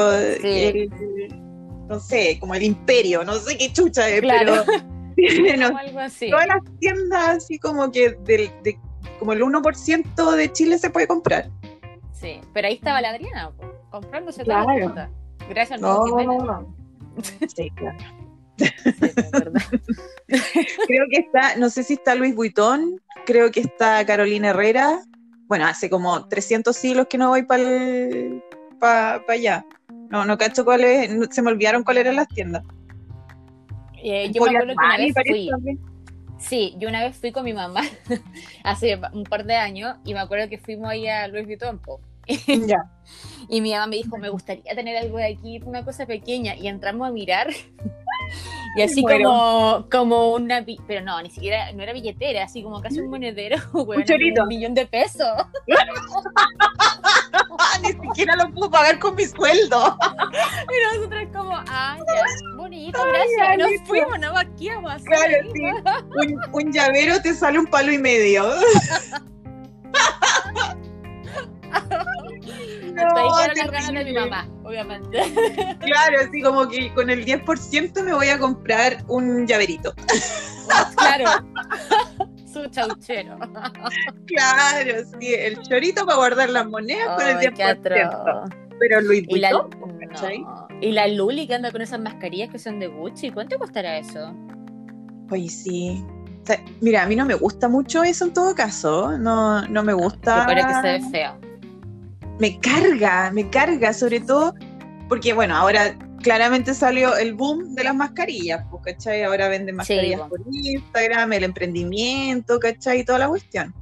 no 1.89 2.01
sé, 2.01 2.39
como 2.39 2.55
el 2.55 2.63
imperio, 2.63 3.25
no 3.25 3.35
sé 3.35 3.57
qué 3.57 3.73
chucha 3.73 4.09
es, 4.09 4.21
claro. 4.21 4.65
pero 5.17 5.77
algo 5.79 5.99
así. 5.99 6.31
todas 6.31 6.47
las 6.47 6.63
tiendas 6.79 7.29
así 7.37 7.59
como 7.59 7.91
que 7.91 8.11
de, 8.11 8.79
como 9.19 9.33
el 9.33 9.43
1% 9.43 10.33
de 10.37 10.53
Chile 10.53 10.79
se 10.79 10.91
puede 10.91 11.07
comprar. 11.07 11.51
Sí, 12.13 12.41
pero 12.53 12.69
ahí 12.69 12.75
estaba 12.75 13.01
la 13.01 13.11
Adriana, 13.11 13.53
comprándose 13.91 14.43
claro. 14.43 14.77
las 14.77 14.89
cosas. 14.89 15.11
Gracias 15.49 15.81
no, 15.81 16.05
no, 16.07 16.39
no. 16.39 16.75
Sí, 17.55 17.71
claro. 17.71 17.99
creo 20.27 21.07
que 21.11 21.19
está, 21.19 21.57
no 21.57 21.71
sé 21.71 21.85
si 21.85 21.95
está 21.95 22.15
Luis 22.15 22.35
Buitón, 22.35 23.00
creo 23.25 23.50
que 23.50 23.61
está 23.61 24.05
Carolina 24.05 24.49
Herrera. 24.50 25.00
Bueno, 25.47 25.67
hace 25.67 25.88
como 25.88 26.27
300 26.27 26.77
siglos 26.77 27.07
que 27.09 27.19
no 27.19 27.29
voy 27.29 27.45
para 27.45 27.65
pa, 28.79 29.23
allá. 29.29 29.65
No, 30.11 30.25
no 30.25 30.37
cacho 30.37 30.65
cuáles, 30.65 31.11
se 31.31 31.43
me 31.43 31.50
olvidaron 31.50 31.85
cuáles 31.85 32.03
eran 32.03 32.17
las 32.17 32.29
tiendas. 32.29 32.65
Eh, 34.03 34.31
yo 34.33 34.43
me 34.43 34.50
acuerdo 34.50 34.75
que 34.75 34.85
una 34.85 34.97
vez 34.97 35.15
fui. 35.27 35.50
Sí, 36.38 36.76
yo 36.78 36.88
una 36.88 37.02
vez 37.02 37.16
fui 37.16 37.33
con 37.33 37.45
mi 37.45 37.52
mamá 37.52 37.83
hace 38.64 38.99
un 39.12 39.25
par 39.25 39.45
de 39.45 39.57
años 39.57 39.97
y 40.04 40.14
me 40.14 40.21
acuerdo 40.21 40.49
que 40.49 40.59
fuimos 40.59 40.88
ahí 40.88 41.09
a 41.09 41.28
Luis 41.28 41.47
Vuitton. 41.47 41.80
Ya. 42.66 42.90
y 43.49 43.62
mi 43.62 43.73
mamá 43.73 43.87
me 43.87 43.97
dijo, 43.97 44.18
me 44.18 44.28
gustaría 44.28 44.75
tener 44.75 44.99
algo 44.99 45.16
de 45.16 45.33
aquí, 45.33 45.61
una 45.64 45.85
cosa 45.85 46.04
pequeña. 46.04 46.54
Y 46.54 46.68
entramos 46.68 47.09
a 47.09 47.11
mirar 47.11 47.49
y 48.77 48.83
así 48.83 49.03
como, 49.03 49.87
como 49.91 50.35
una, 50.35 50.65
pero 50.87 51.03
no, 51.03 51.21
ni 51.23 51.31
siquiera, 51.31 51.73
no 51.73 51.83
era 51.83 51.93
billetera, 51.93 52.45
así 52.45 52.63
como 52.63 52.81
casi 52.81 53.01
un 53.01 53.11
monedero, 53.11 53.57
un, 53.73 54.05
chorito. 54.05 54.43
un 54.43 54.49
millón 54.49 54.75
de 54.75 54.87
pesos. 54.87 55.29
ni 57.83 57.89
siquiera 57.89 58.37
lo 58.37 58.53
puedo 58.53 58.71
pagar 58.71 58.99
con 58.99 59.15
mi 59.17 59.25
sueldo. 59.25 59.97
y 60.13 60.97
nosotros 60.97 61.25
como, 61.33 61.57
ah, 61.57 61.97
ya, 61.99 62.57
bonito, 62.57 62.99
gracias. 63.05 63.59
Nos 63.59 63.89
fuimos, 63.89 64.19
no 64.21 64.33
vaqueamos. 64.33 65.03
Claro, 65.03 65.35
sí. 65.53 65.63
Un, 65.63 66.41
un 66.53 66.73
llavero 66.73 67.21
te 67.21 67.35
sale 67.35 67.59
un 67.59 67.67
palo 67.67 67.93
y 67.93 67.99
medio. 67.99 68.49
de 73.93 74.05
mi 74.05 74.13
mamá, 74.13 74.49
obviamente. 74.65 75.19
Claro, 75.81 76.19
así 76.27 76.43
como 76.43 76.69
que 76.69 76.93
con 76.95 77.11
el 77.11 77.25
10% 77.25 78.03
me 78.03 78.13
voy 78.13 78.29
a 78.29 78.39
comprar 78.39 79.05
un 79.09 79.47
llaverito. 79.47 79.95
Claro. 80.97 81.25
Su 82.45 82.67
chauchero. 82.67 83.39
Claro, 84.27 84.93
sí, 85.19 85.33
el 85.33 85.59
chorito 85.63 86.05
para 86.05 86.19
guardar 86.19 86.51
las 86.51 86.67
monedas 86.67 87.17
con 87.17 87.27
el 87.27 87.39
10%. 87.39 88.55
Pero 88.79 89.01
Luis 89.01 89.25
¿Y 89.29 89.39
la, 89.39 89.67
¿Y 90.83 90.93
la 90.93 91.09
Luli 91.09 91.47
que 91.47 91.55
anda 91.55 91.73
con 91.73 91.81
esas 91.81 92.01
mascarillas 92.01 92.51
que 92.51 92.59
son 92.59 92.81
de 92.81 92.89
Gucci? 92.89 93.31
¿Cuánto 93.31 93.59
costará 93.59 93.97
eso? 93.97 94.35
Pues 95.31 95.63
sí. 95.63 96.05
mira, 96.83 97.05
a 97.05 97.07
mí 97.07 97.17
no 97.17 97.25
me 97.25 97.35
gusta 97.35 97.67
mucho 97.67 98.05
eso 98.05 98.27
en 98.27 98.35
todo 98.35 98.55
caso. 98.55 99.17
No, 99.17 99.67
no 99.69 99.83
me 99.83 99.95
gusta. 99.95 100.41
Me 100.41 100.55
parece 100.55 100.69
que 100.69 100.75
se 100.75 100.83
ve 100.83 101.11
feo 101.11 101.48
me 102.38 102.59
carga, 102.61 103.30
me 103.33 103.49
carga, 103.50 103.92
sobre 103.92 104.21
todo 104.21 104.54
porque, 105.09 105.33
bueno, 105.33 105.57
ahora 105.57 105.97
claramente 106.23 106.75
salió 106.75 107.16
el 107.16 107.35
boom 107.35 107.75
de 107.75 107.85
las 107.85 107.95
mascarillas, 107.95 108.64
pues, 108.71 108.83
¿cachai? 108.85 109.23
Ahora 109.23 109.49
venden 109.49 109.76
mascarillas 109.76 110.21
por 110.28 110.40
Instagram, 110.50 111.33
el 111.33 111.45
emprendimiento, 111.45 112.59
¿cachai? 112.59 113.00
Y 113.00 113.04
toda 113.04 113.18
la 113.18 113.28
cuestión. 113.28 113.75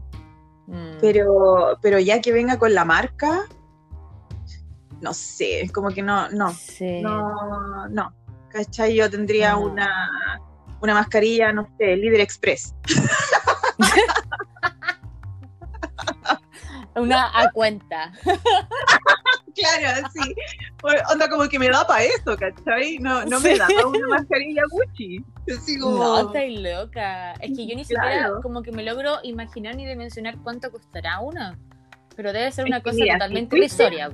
Mm. 0.67 0.99
Pero, 1.01 1.79
pero 1.83 1.99
ya 1.99 2.21
que 2.21 2.33
venga 2.33 2.59
con 2.59 2.75
la 2.75 2.85
marca, 2.85 3.43
no 5.01 5.13
sé, 5.13 5.63
es 5.63 5.73
como 5.73 5.89
que 5.91 6.03
no, 6.03 6.29
no, 6.31 6.55
no, 7.03 7.89
no, 7.89 8.15
¿cachai? 8.51 8.95
Yo 8.95 9.11
tendría 9.11 9.57
una, 9.57 10.41
una 10.81 10.95
mascarilla, 10.95 11.53
no 11.53 11.69
sé, 11.79 11.97
líder 11.97 12.21
express. 12.21 12.75
una 16.97 17.31
a 17.35 17.51
cuenta. 17.53 18.13
claro, 19.55 20.09
sí. 20.13 20.35
Onda 21.11 21.29
como 21.29 21.49
que 21.49 21.59
me 21.59 21.69
da 21.69 21.87
para 21.87 22.05
eso, 22.05 22.37
¿cachai? 22.37 22.99
No, 22.99 23.25
no 23.25 23.41
me 23.41 23.57
da 23.57 23.67
para 23.67 23.87
una 23.87 24.09
mascarilla 24.09 24.63
Gucci. 24.71 25.25
No, 25.79 26.27
estoy 26.27 26.59
loca. 26.59 27.33
Es 27.35 27.57
que 27.57 27.67
yo 27.67 27.77
ni 27.77 27.85
siquiera 27.85 28.33
como 28.43 28.63
que 28.63 28.73
me 28.73 28.83
logro 28.83 29.19
imaginar 29.23 29.77
ni 29.77 29.87
dimensionar 29.87 30.37
cuánto 30.43 30.71
costará 30.71 31.21
una. 31.21 31.59
Pero 32.17 32.33
debe 32.33 32.51
ser 32.51 32.65
una 32.65 32.83
cosa 32.83 33.05
totalmente 33.13 33.57
irrisoria. 33.57 34.11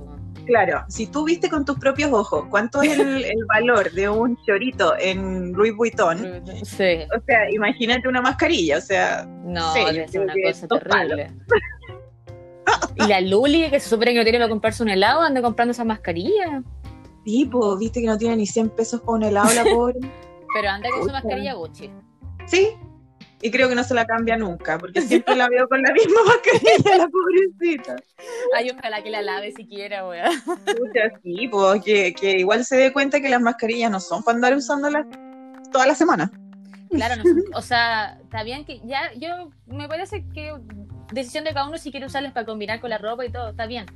Claro, 0.46 0.84
si 0.88 1.06
tú 1.06 1.24
viste 1.24 1.48
con 1.48 1.64
tus 1.64 1.78
propios 1.78 2.12
ojos 2.12 2.46
cuánto 2.50 2.82
es 2.82 2.98
el, 2.98 3.44
valor 3.46 3.92
de 3.92 4.08
un 4.08 4.36
chorito 4.44 4.94
en 4.98 5.52
Louis 5.52 5.74
Vuitton, 5.74 6.42
sí. 6.64 6.98
o 7.16 7.20
sea, 7.24 7.50
imagínate 7.50 8.08
una 8.08 8.20
mascarilla, 8.20 8.78
o 8.78 8.80
sea, 8.80 9.24
no, 9.44 9.72
debe 9.74 10.08
ser 10.08 10.22
una 10.22 10.34
cosa 10.34 10.66
terrible. 10.66 11.30
Y 12.96 13.06
la 13.06 13.20
Luli, 13.20 13.70
que 13.70 13.80
se 13.80 13.88
supone 13.88 14.12
que 14.12 14.18
no 14.18 14.24
tiene 14.24 14.38
para 14.38 14.48
comprarse 14.48 14.82
un 14.82 14.88
helado, 14.88 15.22
anda 15.22 15.42
comprando 15.42 15.72
esa 15.72 15.84
mascarilla. 15.84 16.62
Tipo, 17.24 17.76
viste 17.76 18.00
que 18.00 18.06
no 18.06 18.18
tiene 18.18 18.36
ni 18.36 18.46
100 18.46 18.70
pesos 18.70 19.00
para 19.00 19.12
un 19.12 19.22
helado 19.22 19.52
la 19.54 19.64
pobre. 19.64 19.98
Pero 20.54 20.68
anda 20.68 20.90
con 20.90 21.04
su 21.04 21.12
mascarilla 21.12 21.54
Gucci. 21.54 21.90
Sí, 22.46 22.76
y 23.44 23.50
creo 23.50 23.68
que 23.68 23.74
no 23.74 23.82
se 23.82 23.92
la 23.92 24.06
cambia 24.06 24.36
nunca, 24.36 24.78
porque 24.78 25.00
siempre 25.00 25.34
la 25.34 25.48
veo 25.48 25.68
con 25.68 25.82
la 25.82 25.92
misma 25.92 26.20
mascarilla, 26.26 26.96
la 26.96 27.08
pobrecita. 27.08 27.96
Ay, 28.56 28.70
ojalá 28.70 29.02
que 29.02 29.10
la 29.10 29.20
lave 29.20 29.52
siquiera, 29.52 30.06
weá. 30.06 30.30
sí, 31.22 31.48
pues, 31.48 31.82
que, 31.82 32.14
que, 32.14 32.38
igual 32.38 32.64
se 32.64 32.76
dé 32.76 32.92
cuenta 32.92 33.20
que 33.20 33.28
las 33.28 33.40
mascarillas 33.40 33.90
no 33.90 33.98
son 33.98 34.22
para 34.22 34.36
andar 34.36 34.56
usándolas 34.56 35.06
toda 35.72 35.88
la 35.88 35.96
semana. 35.96 36.30
Claro, 36.90 37.16
no, 37.16 37.24
o 37.58 37.62
sea, 37.62 38.18
está 38.22 38.44
bien 38.44 38.64
que 38.64 38.80
ya, 38.84 39.12
yo, 39.14 39.50
me 39.66 39.88
parece 39.88 40.24
que 40.32 40.52
decisión 41.12 41.44
de 41.44 41.52
cada 41.52 41.68
uno 41.68 41.78
si 41.78 41.90
quiere 41.90 42.06
usarlas 42.06 42.32
para 42.32 42.46
combinar 42.46 42.80
con 42.80 42.90
la 42.90 42.98
ropa 42.98 43.24
y 43.24 43.30
todo, 43.30 43.50
está 43.50 43.66
bien. 43.66 43.86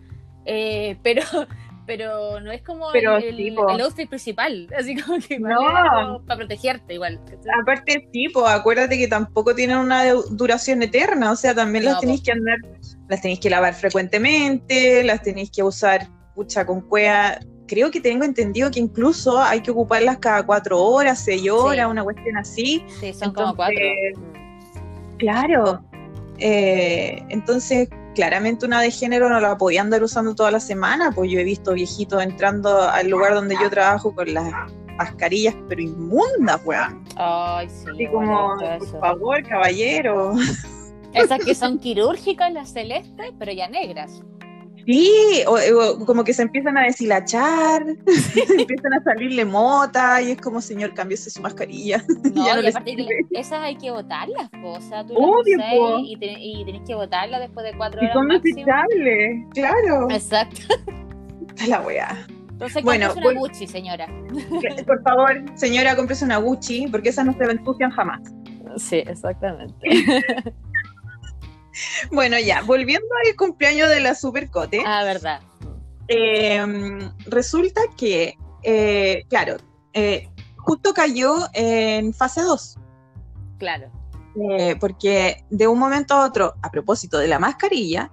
Eh, 0.44 0.96
pero, 1.02 1.22
pero 1.86 2.40
no 2.40 2.52
es 2.52 2.62
como 2.62 2.92
el, 2.92 3.06
el, 3.06 3.80
outfit 3.80 4.08
principal, 4.08 4.68
así 4.78 4.96
como 5.00 5.18
que 5.18 5.38
no. 5.38 6.22
para 6.26 6.38
protegerte 6.38 6.94
igual. 6.94 7.20
Aparte, 7.62 8.08
tipo, 8.12 8.46
acuérdate 8.46 8.96
que 8.96 9.08
tampoco 9.08 9.54
tienen 9.54 9.78
una 9.78 10.04
duración 10.30 10.82
eterna, 10.82 11.32
o 11.32 11.36
sea, 11.36 11.54
también 11.54 11.84
las 11.84 12.00
tenéis 12.00 12.22
que 12.22 12.32
andar, 12.32 12.58
las 13.08 13.20
tenéis 13.20 13.40
que 13.40 13.50
lavar 13.50 13.74
frecuentemente, 13.74 15.04
las 15.04 15.22
tenéis 15.22 15.50
que 15.50 15.62
usar, 15.62 16.08
pucha, 16.34 16.64
con 16.64 16.80
cuea. 16.80 17.40
Creo 17.68 17.90
que 17.90 18.00
tengo 18.00 18.24
entendido 18.24 18.70
que 18.70 18.78
incluso 18.78 19.42
hay 19.42 19.60
que 19.60 19.72
ocuparlas 19.72 20.18
cada 20.18 20.46
cuatro 20.46 20.80
horas, 20.80 21.24
seis 21.24 21.50
horas, 21.50 21.90
una 21.90 22.04
cuestión 22.04 22.36
así. 22.36 22.84
Sí, 23.00 23.12
son 23.12 23.32
como 23.32 23.56
cuatro. 23.56 23.76
Claro. 25.18 25.84
Eh, 26.38 27.24
entonces, 27.28 27.88
claramente 28.14 28.66
una 28.66 28.80
de 28.80 28.90
género 28.90 29.28
no 29.28 29.40
la 29.40 29.56
podía 29.56 29.82
andar 29.82 30.02
usando 30.02 30.34
toda 30.34 30.50
la 30.50 30.60
semana, 30.60 31.12
pues 31.12 31.30
yo 31.30 31.38
he 31.38 31.44
visto 31.44 31.74
viejitos 31.74 32.22
entrando 32.22 32.82
al 32.82 33.08
lugar 33.08 33.34
donde 33.34 33.56
yo 33.60 33.70
trabajo 33.70 34.14
con 34.14 34.32
las 34.32 34.52
mascarillas, 34.96 35.54
pero 35.68 35.82
inmundas, 35.82 36.60
weón. 36.64 37.04
Ay, 37.16 37.68
sí. 37.68 37.84
Así 37.92 38.06
como, 38.08 38.56
por 38.58 39.00
favor, 39.00 39.42
caballero. 39.46 40.34
Esas 41.12 41.44
que 41.44 41.54
son 41.54 41.78
quirúrgicas, 41.78 42.52
las 42.52 42.72
celestes, 42.72 43.32
pero 43.38 43.52
ya 43.52 43.68
negras. 43.68 44.22
Sí, 44.86 45.42
o, 45.48 46.04
como 46.06 46.22
que 46.22 46.32
se 46.32 46.42
empiezan 46.42 46.78
a 46.78 46.82
deshilachar, 46.84 47.84
empiezan 48.58 48.94
a 48.94 49.02
salirle 49.02 49.44
mota 49.44 50.22
y 50.22 50.30
es 50.30 50.40
como, 50.40 50.60
señor, 50.60 50.94
cámbiese 50.94 51.28
su 51.28 51.42
mascarilla. 51.42 52.04
No, 52.36 52.60
y 52.60 52.66
aparte 52.66 52.96
esas 53.30 53.60
hay 53.60 53.76
que 53.76 53.90
botarlas, 53.90 54.50
o 54.62 54.80
sea, 54.80 55.04
tú 55.04 55.14
Obvio, 55.16 55.56
las 55.56 55.72
y, 56.02 56.18
y 56.20 56.64
tenés 56.64 56.82
que 56.86 56.94
botarlas 56.94 57.40
después 57.40 57.64
de 57.64 57.76
cuatro 57.76 58.00
horas. 58.00 58.10
Y 58.10 58.12
son 58.12 58.28
desechables, 58.28 59.44
claro. 59.54 60.10
Exacto. 60.10 60.60
la 61.66 61.80
weá. 61.80 62.26
Entonces, 62.50 62.82
bueno, 62.84 63.12
una 63.16 63.32
Gucci, 63.32 63.66
señora. 63.66 64.06
Por 64.86 65.02
favor, 65.02 65.44
señora, 65.54 65.96
cómprese 65.96 66.24
una 66.24 66.38
Gucci, 66.38 66.86
porque 66.90 67.08
esas 67.08 67.26
no 67.26 67.32
se 67.32 67.44
ensucian 67.44 67.90
jamás. 67.90 68.20
Sí, 68.76 68.96
exactamente. 69.06 69.74
bueno, 72.10 72.38
ya, 72.38 72.62
volviendo 72.62 73.08
al 73.26 73.36
cumpleaños 73.36 73.88
de 73.88 74.00
la 74.00 74.14
Supercote. 74.14 74.82
Ah, 74.84 75.04
verdad. 75.04 75.40
Em, 76.08 77.12
resulta 77.26 77.80
que, 77.96 78.36
eh, 78.62 79.24
claro, 79.28 79.56
eh, 79.92 80.28
justo 80.56 80.94
cayó 80.94 81.34
en 81.52 82.14
fase 82.14 82.42
2. 82.42 82.78
Claro. 83.58 83.90
Eh, 84.50 84.76
porque 84.78 85.44
de 85.48 85.66
un 85.66 85.78
momento 85.78 86.14
a 86.14 86.26
otro, 86.26 86.54
a 86.62 86.70
propósito 86.70 87.18
de 87.18 87.28
la 87.28 87.38
mascarilla, 87.38 88.10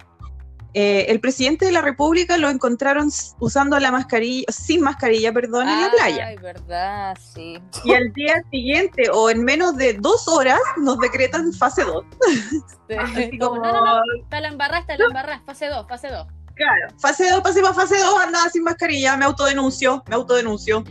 eh, 0.74 1.06
el 1.08 1.20
presidente 1.20 1.66
de 1.66 1.72
la 1.72 1.82
República 1.82 2.36
lo 2.36 2.50
encontraron 2.50 3.08
usando 3.38 3.78
la 3.78 3.92
mascarilla, 3.92 4.44
sin 4.48 4.80
mascarilla, 4.80 5.32
perdón, 5.32 5.68
en 5.68 5.80
la 5.80 5.90
playa. 5.90 6.26
Ay, 6.26 6.36
verdad, 6.36 7.16
sí. 7.20 7.62
Y 7.84 7.94
al 7.94 8.12
día 8.12 8.42
siguiente, 8.50 9.04
o 9.12 9.30
en 9.30 9.44
menos 9.44 9.76
de 9.76 9.94
dos 9.94 10.26
horas, 10.26 10.58
nos 10.76 10.98
decretan 10.98 11.52
fase 11.52 11.84
2. 11.84 12.04
Sí. 12.86 13.38
como, 13.38 13.56
no, 13.56 13.72
no, 13.72 13.96
no, 13.96 14.02
está 14.22 14.40
la 14.40 14.48
embarrada, 14.48 14.80
está 14.80 14.98
la 14.98 15.06
embarrada, 15.06 15.42
fase 15.46 15.68
2, 15.68 15.88
fase 15.88 16.08
2. 16.08 16.26
Claro, 16.54 16.94
fase 16.98 17.30
2, 17.30 17.40
pase 17.40 17.62
para 17.62 17.74
fase 17.74 17.98
2, 17.98 18.22
andaba 18.22 18.50
sin 18.50 18.62
mascarilla, 18.62 19.16
me 19.16 19.24
autodenuncio, 19.24 20.04
me 20.06 20.14
autodenuncio. 20.14 20.84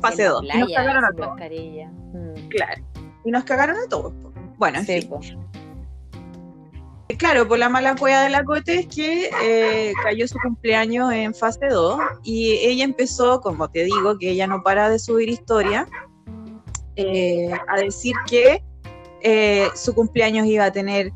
Fase 0.00 0.24
2. 0.24 0.44
Y 0.44 0.58
nos 0.58 0.72
cagaron 0.72 1.04
a 1.04 1.12
todos. 1.12 1.28
Mascarilla. 1.30 1.88
Mm. 1.88 2.48
Claro. 2.48 2.84
Y 3.24 3.30
nos 3.30 3.44
cagaron 3.44 3.76
a 3.76 3.88
todos. 3.88 4.12
Bueno, 4.58 4.80
sí, 4.84 5.08
Claro, 7.18 7.46
por 7.46 7.58
la 7.58 7.68
mala 7.68 7.94
cueva 7.94 8.22
de 8.22 8.30
la 8.30 8.44
Cote 8.44 8.80
es 8.80 8.86
que 8.88 9.30
eh, 9.42 9.92
cayó 10.02 10.26
su 10.26 10.38
cumpleaños 10.38 11.12
en 11.12 11.34
fase 11.34 11.68
2 11.68 12.00
y 12.24 12.52
ella 12.54 12.84
empezó, 12.84 13.40
como 13.40 13.70
te 13.70 13.84
digo, 13.84 14.18
que 14.18 14.30
ella 14.30 14.46
no 14.46 14.62
para 14.62 14.90
de 14.90 14.98
subir 14.98 15.28
historia, 15.28 15.86
eh, 16.96 17.50
a 17.68 17.76
decir 17.76 18.14
que 18.26 18.62
eh, 19.22 19.68
su 19.74 19.94
cumpleaños 19.94 20.46
iba 20.46 20.64
a 20.64 20.72
tener 20.72 21.12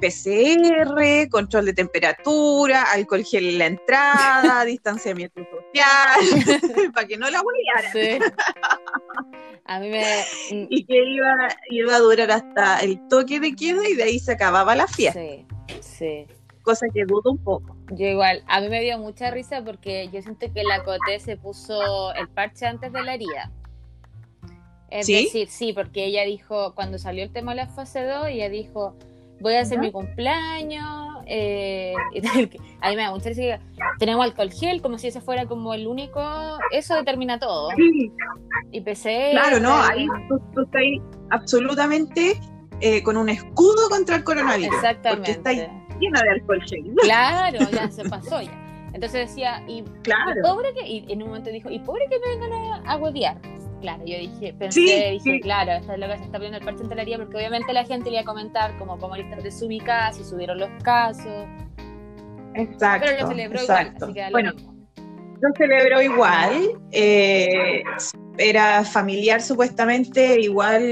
PCR, 0.00 1.28
control 1.30 1.66
de 1.66 1.72
temperatura, 1.74 2.84
alcohol 2.92 3.24
gel 3.24 3.50
en 3.50 3.58
la 3.58 3.66
entrada, 3.66 4.64
distanciamiento 4.66 5.40
social, 5.44 6.92
para 6.94 7.06
que 7.06 7.16
no 7.16 7.30
la 7.30 7.40
huellaran. 7.40 8.32
A 9.64 9.78
mí 9.78 9.88
me... 9.88 10.02
Y 10.70 10.84
que 10.84 11.04
iba, 11.04 11.48
iba 11.70 11.96
a 11.96 11.98
durar 11.98 12.30
hasta 12.30 12.80
el 12.80 13.06
toque 13.08 13.40
de 13.40 13.54
queda 13.54 13.88
y 13.88 13.94
de 13.94 14.02
ahí 14.04 14.18
se 14.18 14.32
acababa 14.32 14.74
la 14.74 14.86
fiesta. 14.86 15.20
Sí, 15.20 15.46
sí. 15.80 16.26
Cosa 16.62 16.86
que 16.92 17.04
dudo 17.04 17.32
un 17.32 17.38
poco. 17.38 17.76
Yo 17.90 18.06
igual, 18.06 18.44
a 18.46 18.60
mí 18.60 18.68
me 18.68 18.80
dio 18.80 18.98
mucha 18.98 19.30
risa 19.30 19.62
porque 19.64 20.08
yo 20.12 20.22
siento 20.22 20.52
que 20.52 20.62
la 20.62 20.84
Cote 20.84 21.18
se 21.18 21.36
puso 21.36 22.14
el 22.14 22.28
parche 22.28 22.66
antes 22.66 22.92
de 22.92 23.02
la 23.02 23.14
herida. 23.14 23.50
Es 24.88 25.06
¿Sí? 25.06 25.24
decir, 25.24 25.48
sí, 25.48 25.72
porque 25.72 26.04
ella 26.04 26.22
dijo, 26.24 26.74
cuando 26.74 26.98
salió 26.98 27.24
el 27.24 27.32
tema 27.32 27.52
de 27.52 27.56
la 27.56 27.66
fase 27.66 28.04
2, 28.04 28.28
ella 28.28 28.48
dijo, 28.48 28.94
voy 29.40 29.54
a 29.54 29.60
hacer 29.60 29.78
mi 29.78 29.90
cumpleaños. 29.90 31.11
Eh, 31.26 31.94
a 32.80 32.90
mí 32.90 32.96
me 32.96 33.02
da 33.02 33.10
mucha. 33.10 33.30
Tenemos 33.98 34.24
alcohol 34.24 34.50
gel, 34.50 34.82
como 34.82 34.98
si 34.98 35.08
ese 35.08 35.20
fuera 35.20 35.46
como 35.46 35.74
el 35.74 35.86
único. 35.86 36.20
Eso 36.70 36.94
determina 36.94 37.38
todo. 37.38 37.70
Sí. 37.76 38.12
Y 38.70 38.80
PC. 38.80 39.30
Claro, 39.32 39.60
no, 39.60 39.74
ahí 39.74 40.06
tú, 40.28 40.62
estás 40.62 40.82
absolutamente 41.30 42.40
eh, 42.80 43.02
con 43.02 43.16
un 43.16 43.28
escudo 43.28 43.88
contra 43.88 44.16
el 44.16 44.24
coronavirus. 44.24 44.74
Exactamente. 44.74 45.34
Porque 45.34 45.58
está 45.58 45.78
llena 45.98 46.22
de 46.22 46.30
alcohol 46.30 46.62
gel. 46.66 46.94
Claro, 47.02 47.58
ya 47.70 47.90
se 47.90 48.08
pasó 48.08 48.40
ya. 48.40 48.58
Entonces 48.94 49.28
decía, 49.28 49.64
y, 49.66 49.82
claro. 50.02 50.42
pobre 50.42 50.74
que, 50.74 50.86
y 50.86 51.10
en 51.10 51.22
un 51.22 51.28
momento 51.28 51.50
dijo, 51.50 51.70
y 51.70 51.78
pobre 51.78 52.04
que 52.10 52.18
me 52.18 52.36
vengan 52.36 52.52
a, 52.52 52.92
a 52.92 52.96
huevear 52.98 53.40
claro, 53.82 54.02
yo 54.06 54.16
dije, 54.16 54.54
pensé, 54.54 55.10
dije, 55.12 55.40
claro, 55.40 55.72
esta 55.72 55.94
es 55.94 56.00
lo 56.00 56.06
que 56.06 56.18
se 56.18 56.24
está 56.24 56.38
viendo 56.38 56.58
el 56.58 56.64
parche 56.64 56.82
en 56.82 56.88
porque 56.88 57.36
obviamente 57.36 57.72
la 57.74 57.84
gente 57.84 58.10
le 58.10 58.16
iba 58.16 58.22
a 58.22 58.24
comentar 58.24 58.78
como 58.78 58.98
cómo 58.98 59.16
listas 59.16 59.42
desubicadas, 59.42 60.16
si 60.16 60.24
subieron 60.24 60.58
los 60.58 60.70
casos. 60.82 61.46
Exacto. 62.54 63.06
Pero 63.06 63.22
lo 63.22 63.28
celebró 63.28 63.62
igual, 63.62 63.94
así 64.00 64.12
que 64.14 64.30
bueno, 64.30 64.52
lo 65.40 65.48
celebró 65.56 66.00
igual, 66.00 66.80
eh, 66.92 67.82
era 68.38 68.84
familiar 68.84 69.42
supuestamente, 69.42 70.40
igual 70.40 70.82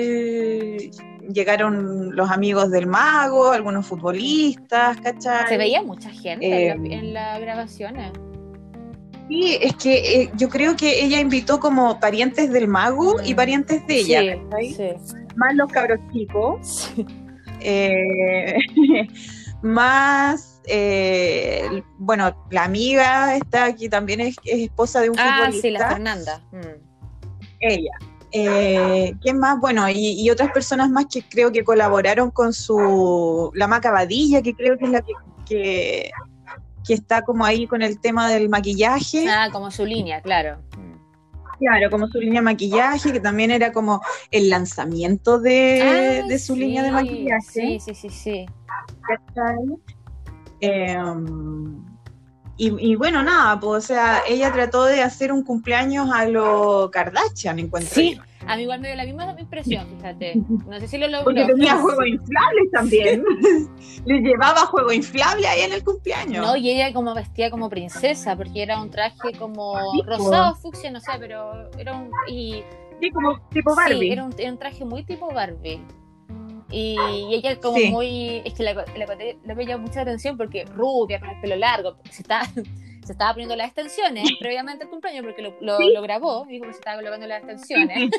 llegaron 1.32 2.14
los 2.14 2.30
amigos 2.30 2.70
del 2.70 2.86
mago, 2.86 3.52
algunos 3.52 3.86
futbolistas, 3.86 5.00
¿cachai? 5.00 5.48
Se 5.48 5.56
veía 5.56 5.82
mucha 5.82 6.10
gente 6.10 6.68
en, 6.68 6.86
eh, 6.86 7.02
las 7.12 7.40
grabaciones. 7.40 8.12
Sí, 9.30 9.58
es 9.60 9.76
que 9.76 10.22
eh, 10.22 10.30
yo 10.34 10.48
creo 10.48 10.74
que 10.76 11.04
ella 11.04 11.20
invitó 11.20 11.60
como 11.60 12.00
parientes 12.00 12.50
del 12.50 12.66
mago 12.66 13.14
y 13.24 13.32
parientes 13.32 13.86
de 13.86 13.98
ella, 14.00 14.36
más 15.36 15.54
los 15.54 15.70
cabros 15.70 16.00
chicos, 16.12 16.90
eh, 17.60 18.56
más 19.62 20.60
eh, 20.66 21.82
bueno, 21.98 22.34
la 22.50 22.64
amiga 22.64 23.36
está 23.36 23.66
aquí 23.66 23.88
también 23.88 24.20
es, 24.20 24.36
es 24.44 24.62
esposa 24.62 25.00
de 25.00 25.10
un 25.10 25.18
Ah, 25.18 25.36
futbolista. 25.44 25.62
sí, 25.62 25.70
la 25.70 25.88
Fernanda. 25.90 26.42
Mm. 26.50 26.90
Ella. 27.60 27.92
Eh, 28.32 29.14
¿Quién 29.20 29.38
más? 29.38 29.60
Bueno, 29.60 29.88
y, 29.88 30.20
y 30.20 30.30
otras 30.30 30.50
personas 30.52 30.90
más 30.90 31.06
que 31.06 31.22
creo 31.22 31.52
que 31.52 31.62
colaboraron 31.64 32.30
con 32.30 32.52
su. 32.52 33.50
La 33.54 33.66
Maca 33.66 33.90
Badilla, 33.90 34.42
que 34.42 34.54
creo 34.54 34.78
que 34.78 34.84
es 34.86 34.90
la 34.90 35.02
que, 35.02 35.12
que, 35.46 36.10
que 36.86 36.94
está 36.94 37.22
como 37.22 37.44
ahí 37.44 37.66
con 37.66 37.82
el 37.82 38.00
tema 38.00 38.28
del 38.28 38.48
maquillaje. 38.48 39.28
Ah, 39.28 39.48
como 39.52 39.70
su 39.70 39.84
línea, 39.84 40.20
claro. 40.20 40.62
Claro, 41.58 41.90
como 41.90 42.08
su 42.08 42.18
línea 42.18 42.40
de 42.40 42.44
maquillaje, 42.44 43.12
que 43.12 43.20
también 43.20 43.50
era 43.50 43.70
como 43.70 44.00
el 44.30 44.48
lanzamiento 44.48 45.38
de, 45.38 45.82
Ah, 45.82 46.26
de 46.26 46.38
su 46.38 46.54
sí, 46.54 46.60
línea 46.60 46.82
de 46.82 46.90
maquillaje. 46.90 47.42
Sí, 47.42 47.80
sí, 47.80 47.94
sí, 47.94 48.08
sí. 48.08 48.46
Eh, 50.62 50.96
y, 52.68 52.90
y 52.92 52.94
bueno, 52.94 53.22
nada, 53.22 53.58
pues, 53.58 53.84
o 53.84 53.86
sea, 53.86 54.22
ella 54.28 54.52
trató 54.52 54.84
de 54.84 55.00
hacer 55.02 55.32
un 55.32 55.42
cumpleaños 55.42 56.10
a 56.12 56.26
lo 56.26 56.90
Kardashian, 56.92 57.58
encuentro 57.58 57.94
Sí, 57.94 58.16
yo. 58.16 58.22
a 58.46 58.56
mí 58.56 58.62
igual 58.62 58.80
me 58.80 58.88
dio 58.88 58.96
la 58.96 59.04
misma 59.04 59.34
impresión, 59.38 59.86
fíjate. 59.96 60.34
No 60.66 60.78
sé 60.78 60.86
si 60.86 60.98
lo 60.98 61.08
logró. 61.08 61.24
Porque 61.24 61.46
tenía 61.46 61.76
juegos 61.80 62.06
inflables 62.06 62.70
también. 62.72 63.24
Le 64.04 64.20
llevaba 64.20 64.66
juego 64.66 64.92
inflable 64.92 65.46
ahí 65.46 65.62
en 65.62 65.72
el 65.72 65.82
cumpleaños. 65.82 66.46
No, 66.46 66.54
y 66.54 66.70
ella 66.70 66.92
como 66.92 67.14
vestía 67.14 67.50
como 67.50 67.70
princesa, 67.70 68.36
porque 68.36 68.62
era 68.62 68.80
un 68.82 68.90
traje 68.90 69.32
como 69.38 69.78
Sí, 69.92 70.02
rosado, 70.06 70.54
fucsia, 70.56 70.90
no 70.90 71.00
sé, 71.00 71.12
pero 71.18 71.70
era 71.78 71.96
un... 71.96 72.10
Y, 72.28 72.62
Sí, 73.00 73.10
como 73.10 73.40
tipo 73.48 73.74
Barbie. 73.74 73.98
Sí, 74.00 74.12
era 74.12 74.24
un, 74.24 74.34
era 74.36 74.52
un 74.52 74.58
traje 74.58 74.84
muy 74.84 75.02
tipo 75.04 75.32
Barbie. 75.32 75.80
Y, 76.70 76.96
y 77.30 77.34
ella 77.34 77.58
como 77.60 77.76
Sí. 77.78 77.90
muy... 77.90 78.42
Es 78.44 78.54
que 78.54 78.62
la, 78.62 78.74
la, 78.74 79.54
me 79.54 79.66
llamó 79.66 79.84
mucha 79.86 80.02
atención 80.02 80.36
porque 80.36 80.64
rubia, 80.64 81.18
con 81.20 81.30
el 81.30 81.40
pelo 81.40 81.56
largo, 81.56 81.96
se 82.10 82.22
estaba, 82.22 82.44
se 83.04 83.12
estaba 83.12 83.32
poniendo 83.32 83.56
las 83.56 83.66
extensiones 83.68 84.28
previamente 84.38 84.84
al 84.84 84.90
cumpleaños 84.90 85.24
porque 85.24 85.42
lo, 85.42 85.54
lo, 85.60 85.76
Sí. 85.78 85.92
lo 85.92 86.02
grabó, 86.02 86.44
dijo 86.46 86.66
que 86.66 86.72
se 86.72 86.78
estaba 86.78 86.96
colocando 86.98 87.26
las 87.26 87.38
extensiones. 87.42 88.10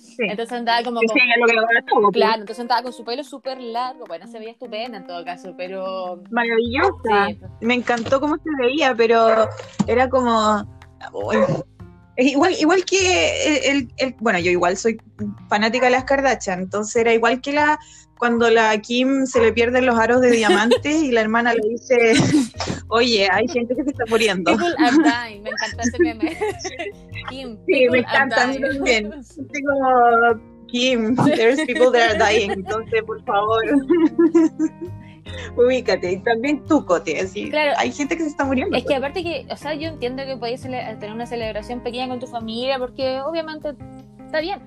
Sí. 0.00 0.16
Entonces 0.30 0.52
andaba 0.58 0.82
como 0.82 1.00
todo. 1.00 1.14
pues. 1.14 2.12
Claro, 2.12 2.40
entonces 2.40 2.60
andaba 2.60 2.82
con 2.82 2.92
su 2.92 3.04
pelo 3.04 3.22
súper 3.22 3.60
largo, 3.60 4.04
bueno, 4.08 4.26
se 4.26 4.38
veía 4.38 4.52
estupenda 4.52 4.98
en 4.98 5.06
todo 5.06 5.24
caso, 5.24 5.54
pero... 5.56 6.22
Maravillosa. 6.30 7.26
Sí, 7.28 7.38
Me 7.60 7.74
encantó 7.74 8.20
cómo 8.20 8.36
se 8.36 8.50
veía, 8.60 8.94
pero 8.96 9.48
era 9.86 10.08
como. 10.08 10.64
Uy. 11.12 11.36
Igual, 12.20 12.54
igual 12.58 12.84
que 12.84 13.70
el, 13.70 13.88
el- 13.96 14.16
bueno, 14.18 14.38
yo 14.40 14.50
igual 14.50 14.76
soy 14.76 15.00
fanática 15.48 15.84
de 15.86 15.92
las 15.92 16.04
Kardashian, 16.04 16.60
entonces 16.60 16.96
era 16.96 17.14
igual 17.14 17.40
que 17.40 17.52
la 17.52 17.78
cuando 18.18 18.50
la 18.50 18.76
Kim 18.80 19.26
se 19.26 19.40
le 19.40 19.52
pierden 19.52 19.86
los 19.86 19.96
aros 19.96 20.20
de 20.20 20.32
diamantes 20.32 21.04
y 21.04 21.12
la 21.12 21.20
hermana 21.20 21.54
le 21.54 21.62
dice, 21.68 22.14
oye, 22.88 23.28
hay 23.30 23.46
gente 23.46 23.76
que 23.76 23.84
se 23.84 23.90
está 23.90 24.04
muriendo. 24.08 24.50
People 24.56 24.74
are 24.78 24.96
dying, 24.96 25.42
me 25.44 25.50
encanta 25.50 25.82
ese 25.84 25.98
meme. 26.00 26.36
Kim, 27.30 27.56
Sí, 27.64 27.86
me 27.88 27.98
encanta, 27.98 28.34
también. 28.34 29.10
Como, 29.10 30.40
Kim, 30.66 31.14
there's 31.36 31.60
people 31.66 31.92
that 31.92 32.10
are 32.10 32.18
dying, 32.18 32.50
entonces 32.50 33.02
por 33.04 33.22
favor, 33.24 33.62
ubícate. 35.56 36.12
Y 36.12 36.18
también 36.22 36.64
tú, 36.64 36.84
Cote, 36.84 37.20
así, 37.20 37.50
Claro. 37.50 37.72
hay 37.78 37.92
gente 37.92 38.16
que 38.16 38.22
se 38.24 38.28
está 38.30 38.44
muriendo. 38.44 38.76
Es 38.76 38.84
que 38.84 38.94
aparte 38.94 39.22
que, 39.22 39.46
o 39.50 39.56
sea, 39.56 39.74
yo 39.74 39.88
entiendo 39.88 40.24
que 40.24 40.36
podéis 40.36 40.64
cele- 40.64 40.98
tener 40.98 41.14
una 41.14 41.26
celebración 41.26 41.80
pequeña 41.80 42.08
con 42.08 42.18
tu 42.20 42.26
familia 42.26 42.78
porque 42.78 43.20
obviamente 43.20 43.74
está 44.24 44.40
bien. 44.40 44.60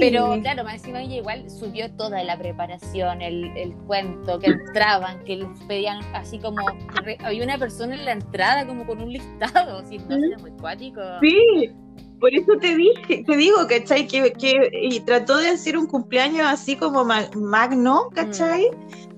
Pero 0.00 0.36
claro, 0.42 0.64
más 0.64 0.74
encima 0.74 1.00
ella 1.00 1.16
igual 1.16 1.48
subió 1.48 1.90
toda 1.92 2.22
la 2.24 2.36
preparación, 2.36 3.22
el, 3.22 3.44
el 3.56 3.72
cuento, 3.86 4.38
que 4.40 4.48
entraban, 4.48 5.22
que 5.24 5.36
les 5.36 5.48
pedían 5.68 6.00
así 6.14 6.38
como, 6.40 6.56
re- 7.04 7.18
había 7.22 7.44
una 7.44 7.56
persona 7.58 7.94
en 7.94 8.04
la 8.04 8.12
entrada 8.12 8.66
como 8.66 8.84
con 8.86 9.00
un 9.00 9.12
listado, 9.12 9.78
así, 9.78 9.98
no, 9.98 10.16
era 10.16 10.38
muy 10.38 10.50
cuático. 10.52 11.00
Sí, 11.22 11.70
por 12.18 12.34
eso 12.34 12.56
te 12.60 12.74
dije, 12.74 13.22
te 13.24 13.36
digo, 13.36 13.58
¿cachai? 13.68 14.06
Que, 14.08 14.32
que 14.32 14.68
y 14.82 14.98
trató 15.00 15.36
de 15.38 15.48
hacer 15.50 15.76
un 15.78 15.86
cumpleaños 15.86 16.46
así 16.48 16.74
como 16.74 17.04
ma- 17.04 17.28
magno, 17.36 18.08
¿cachai? 18.14 18.66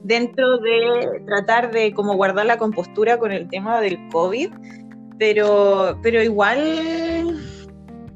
Dentro 0.07 0.59
de 0.59 1.21
tratar 1.27 1.73
de 1.73 1.93
como 1.93 2.15
guardar 2.15 2.47
la 2.47 2.59
compostura 2.59 3.19
con 3.19 3.33
el 3.33 3.49
tema 3.49 3.81
del 3.81 3.99
COVID, 4.13 4.51
pero, 5.19 5.99
pero 6.01 6.23
igual, 6.23 7.35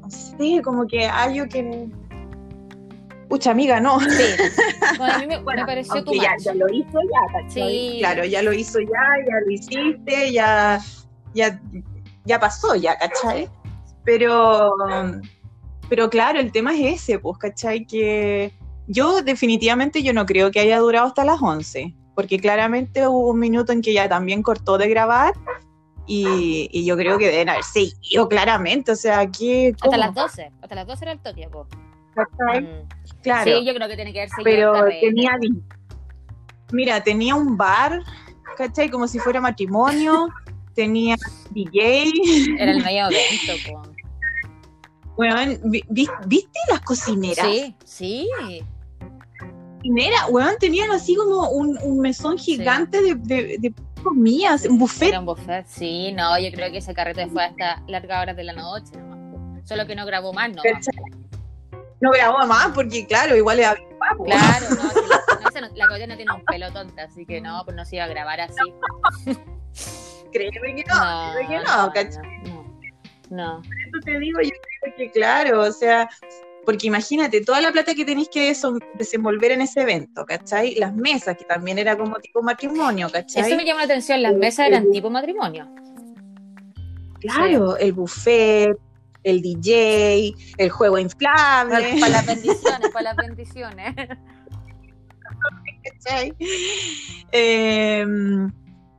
no 0.01 0.09
sé, 0.09 0.61
como 0.63 0.87
que 0.87 1.05
hay 1.05 1.37
algo 1.39 1.49
que... 1.49 1.89
Pucha, 3.27 3.51
amiga, 3.51 3.81
no. 3.81 3.99
Sí. 3.99 4.07
Bueno, 4.97 5.13
a 5.13 5.19
mí 5.19 5.27
me, 5.27 5.37
me 5.37 5.43
Bueno, 5.43 5.65
pareció 5.65 5.95
aunque 5.95 6.17
too 6.17 6.23
ya, 6.23 6.35
ya 6.39 6.53
lo 6.53 6.69
hizo 6.69 6.99
ya. 7.01 7.49
Sí. 7.49 7.97
Claro, 7.99 8.23
ya 8.23 8.41
lo 8.41 8.53
hizo 8.53 8.79
ya, 8.79 9.25
ya 9.27 9.39
lo 9.45 9.51
hiciste, 9.51 10.31
ya, 10.31 10.79
ya, 11.33 11.59
ya 12.23 12.39
pasó 12.39 12.75
ya, 12.75 12.97
¿cachai? 12.97 13.49
Pero, 14.05 14.75
pero 15.89 16.09
claro, 16.09 16.39
el 16.39 16.53
tema 16.53 16.73
es 16.73 17.01
ese, 17.01 17.19
pues, 17.19 17.37
¿cachai? 17.37 17.85
Que 17.85 18.53
yo 18.87 19.21
definitivamente 19.21 20.03
yo 20.03 20.13
no 20.13 20.25
creo 20.25 20.51
que 20.51 20.59
haya 20.59 20.79
durado 20.79 21.07
hasta 21.07 21.25
las 21.25 21.41
11, 21.41 21.93
porque 22.15 22.39
claramente 22.39 23.07
hubo 23.07 23.29
un 23.29 23.39
minuto 23.39 23.71
en 23.71 23.81
que 23.81 23.93
ya 23.93 24.09
también 24.09 24.43
cortó 24.43 24.77
de 24.77 24.89
grabar 24.89 25.33
y, 26.07 26.69
y 26.71 26.85
yo 26.85 26.97
creo 26.97 27.17
que 27.17 27.27
deben 27.27 27.49
haber 27.49 27.63
seguido 27.63 28.27
claramente, 28.27 28.91
o 28.91 28.95
sea, 28.95 29.19
aquí... 29.19 29.73
Hasta 29.81 29.97
las 29.97 30.13
12, 30.13 30.51
hasta 30.61 30.75
las 30.75 30.87
12 30.87 31.05
era 31.05 31.11
el 31.13 31.19
toque. 31.19 31.47
Mm. 31.47 33.21
Claro. 33.21 33.59
Sí, 33.59 33.65
yo 33.65 33.73
creo 33.73 33.87
que 33.87 33.95
tiene 33.95 34.11
que 34.11 34.19
haber 34.19 34.29
seguido 34.29 34.73
pero 34.73 34.85
tenía 34.99 35.31
mira 36.71 37.01
tenía 37.03 37.35
un 37.35 37.55
bar 37.55 38.01
¿cachai? 38.57 38.89
como 38.89 39.07
si 39.07 39.19
fuera 39.19 39.39
matrimonio 39.39 40.27
tenía 40.73 41.15
DJ 41.51 42.11
Era 42.59 42.71
el 42.71 42.83
medio 42.83 43.07
evento, 43.07 43.53
po. 43.71 43.90
Weón, 45.17 45.59
vi- 45.65 45.83
vi- 45.89 46.09
¿viste 46.27 46.59
las 46.69 46.81
cocineras? 46.81 47.45
Sí, 47.45 47.75
sí. 47.85 48.29
cocineras, 49.77 50.21
weón, 50.29 50.55
tenían 50.59 50.91
así 50.91 51.15
como 51.15 51.49
un, 51.49 51.77
un 51.83 51.99
mesón 51.99 52.37
gigante 52.37 53.01
de, 53.01 53.15
de, 53.15 53.57
de 53.59 53.73
comidas, 54.03 54.65
un 54.65 54.77
buffet 54.79 55.09
Era 55.09 55.19
un 55.19 55.25
buffet, 55.25 55.65
sí, 55.67 56.11
no, 56.13 56.37
yo 56.39 56.51
creo 56.51 56.71
que 56.71 56.77
ese 56.79 56.93
carrete 56.93 57.27
fue 57.27 57.43
hasta 57.45 57.81
largas 57.87 58.21
horas 58.23 58.35
de 58.35 58.43
la 58.43 58.53
noche, 58.53 58.91
nomás, 58.97 59.19
po. 59.61 59.67
solo 59.67 59.85
que 59.85 59.95
no 59.95 60.05
grabó 60.05 60.33
más, 60.33 60.49
¿no? 60.51 60.61
no 61.99 62.09
grabó 62.11 62.45
más 62.47 62.69
porque 62.73 63.05
claro 63.05 63.35
igual 63.35 63.59
era 63.59 63.75
papo. 63.99 64.23
Claro, 64.23 64.65
no, 64.71 64.75
la, 64.75 65.61
no, 65.61 65.67
no- 65.67 65.75
la 65.75 65.87
Cote 65.87 66.07
no 66.07 66.15
tiene 66.15 66.31
un 66.33 66.43
pelo 66.45 66.71
tonta, 66.73 67.03
así 67.03 67.25
que 67.27 67.41
no, 67.41 67.61
pues 67.63 67.75
no 67.77 67.85
se 67.85 67.97
iba 67.97 68.05
a 68.05 68.07
grabar 68.07 68.41
así. 68.41 68.55
créeme 70.31 70.75
que 70.75 70.83
no, 70.87 71.31
créeme 71.33 71.47
que 71.47 71.57
no, 71.59 71.91
¿cachai? 71.93 72.43
no, 72.45 72.65
no. 73.29 73.61
Eso 73.91 73.99
te 74.03 74.19
digo, 74.19 74.39
yo 74.41 74.49
creo 74.81 74.95
que 74.95 75.11
claro, 75.11 75.61
o 75.61 75.71
sea, 75.71 76.09
porque 76.65 76.87
imagínate 76.87 77.41
toda 77.41 77.61
la 77.61 77.71
plata 77.71 77.93
que 77.93 78.05
tenéis 78.05 78.29
que 78.29 78.53
desenvolver 78.95 79.51
en 79.51 79.61
ese 79.61 79.81
evento, 79.81 80.25
¿cachai? 80.25 80.75
Las 80.75 80.93
mesas, 80.95 81.37
que 81.37 81.45
también 81.45 81.79
era 81.79 81.97
como 81.97 82.15
tipo 82.19 82.41
matrimonio, 82.41 83.09
¿cachai? 83.11 83.43
Eso 83.43 83.55
me 83.55 83.65
llama 83.65 83.79
la 83.79 83.85
atención, 83.85 84.21
las 84.21 84.35
mesas 84.35 84.67
eran 84.67 84.91
tipo 84.91 85.09
matrimonio. 85.09 85.67
Claro, 87.19 87.77
el 87.77 87.93
buffet, 87.93 88.75
el 89.23 89.41
DJ, 89.41 90.33
el 90.57 90.69
juego 90.69 90.97
inflable, 90.97 91.97
Para 91.99 92.11
las 92.11 92.25
bendiciones, 92.25 92.89
para 92.91 93.03
las 93.03 93.15
bendiciones. 93.15 93.95
¿cachai? 95.83 96.33
Eh, 97.31 98.05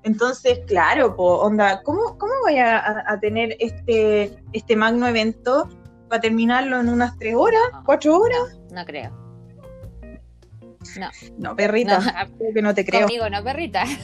entonces, 0.04 0.60
claro, 0.66 1.14
po, 1.14 1.40
onda, 1.40 1.82
¿cómo, 1.82 2.18
cómo 2.18 2.32
voy 2.42 2.58
a, 2.58 3.18
tener 3.20 3.56
este, 3.60 4.36
este 4.52 4.76
magno 4.76 5.06
evento 5.06 5.68
para 6.08 6.20
terminarlo 6.20 6.80
en 6.80 6.88
unas 6.88 7.16
tres 7.18 7.34
horas, 7.34 7.62
cuatro 7.84 8.18
horas? 8.18 8.58
No 8.72 8.84
creo. 8.84 9.22
No, 11.38 11.54
perrita, 11.54 11.98
No, 11.98 12.04
creo 12.38 12.54
que 12.54 12.62
no 12.62 12.74
te 12.74 12.84
creo. 12.84 13.02
conmigo 13.02 13.30
no, 13.30 13.42
perrita. 13.42 13.84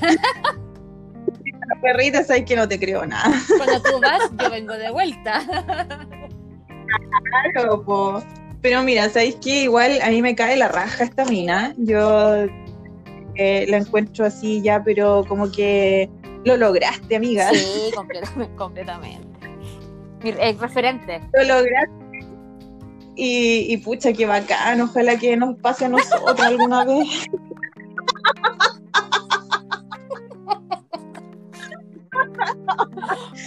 Perrita, 1.83 2.25
sabes 2.25 2.45
que 2.45 2.57
no 2.57 2.67
te 2.67 2.79
creo 2.79 3.07
nada. 3.07 3.31
Cuando 3.57 3.81
tú 3.83 4.01
vas, 4.01 4.31
yo 4.37 4.51
vengo 4.51 4.75
de 4.75 4.91
vuelta. 4.91 5.43
Claro, 7.53 7.85
po. 7.85 8.23
Pero 8.61 8.83
mira, 8.83 9.09
¿sabéis 9.09 9.37
qué? 9.37 9.63
Igual 9.65 10.01
a 10.03 10.09
mí 10.09 10.21
me 10.21 10.35
cae 10.35 10.57
la 10.57 10.69
raja 10.69 11.05
esta 11.05 11.25
mina. 11.25 11.75
Yo 11.77 12.47
eh, 13.39 13.67
la 13.69 13.79
encuentro 13.79 14.27
así 14.27 14.61
ya, 14.63 14.83
pero 14.85 15.25
como 15.29 15.51
que 15.51 16.11
lo 16.45 16.57
lograste, 16.57 17.17
amiga. 17.17 17.49
Sí, 17.53 17.91
completamente. 17.95 18.55
completamente. 18.57 19.29
Mi 20.23 20.33
referente. 20.33 21.21
Lo 21.33 21.45
lograste. 21.45 21.93
Y, 23.15 23.73
y 23.73 23.77
pucha, 23.79 24.13
qué 24.13 24.27
bacán. 24.27 24.81
Ojalá 24.81 25.19
que 25.19 25.37
nos 25.37 25.57
pase 25.59 25.85
a 25.87 25.89
nosotros 25.89 26.39
alguna 26.41 26.85
vez. 26.85 27.27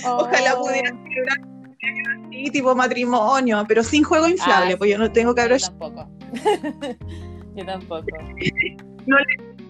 Ojalá 0.06 0.56
Oh. 0.58 0.63
pudiera 0.63 0.89
celebrar 0.89 1.39
un 1.41 1.63
cumpleaños 1.65 2.08
así, 2.27 2.43
tipo 2.51 2.75
matrimonio, 2.75 3.65
pero 3.67 3.84
sin 3.84 4.04
juego 4.04 4.27
inflable, 4.27 4.73
Ah, 4.73 4.77
pues 4.77 4.91
yo 4.91 4.97
no 4.97 5.12
tengo 5.12 5.32
Yo 5.32 5.36
cabros. 5.36 5.63
tampoco. 5.63 6.10
Yo 7.56 7.65
tampoco. 7.65 8.06
No, 9.06 9.17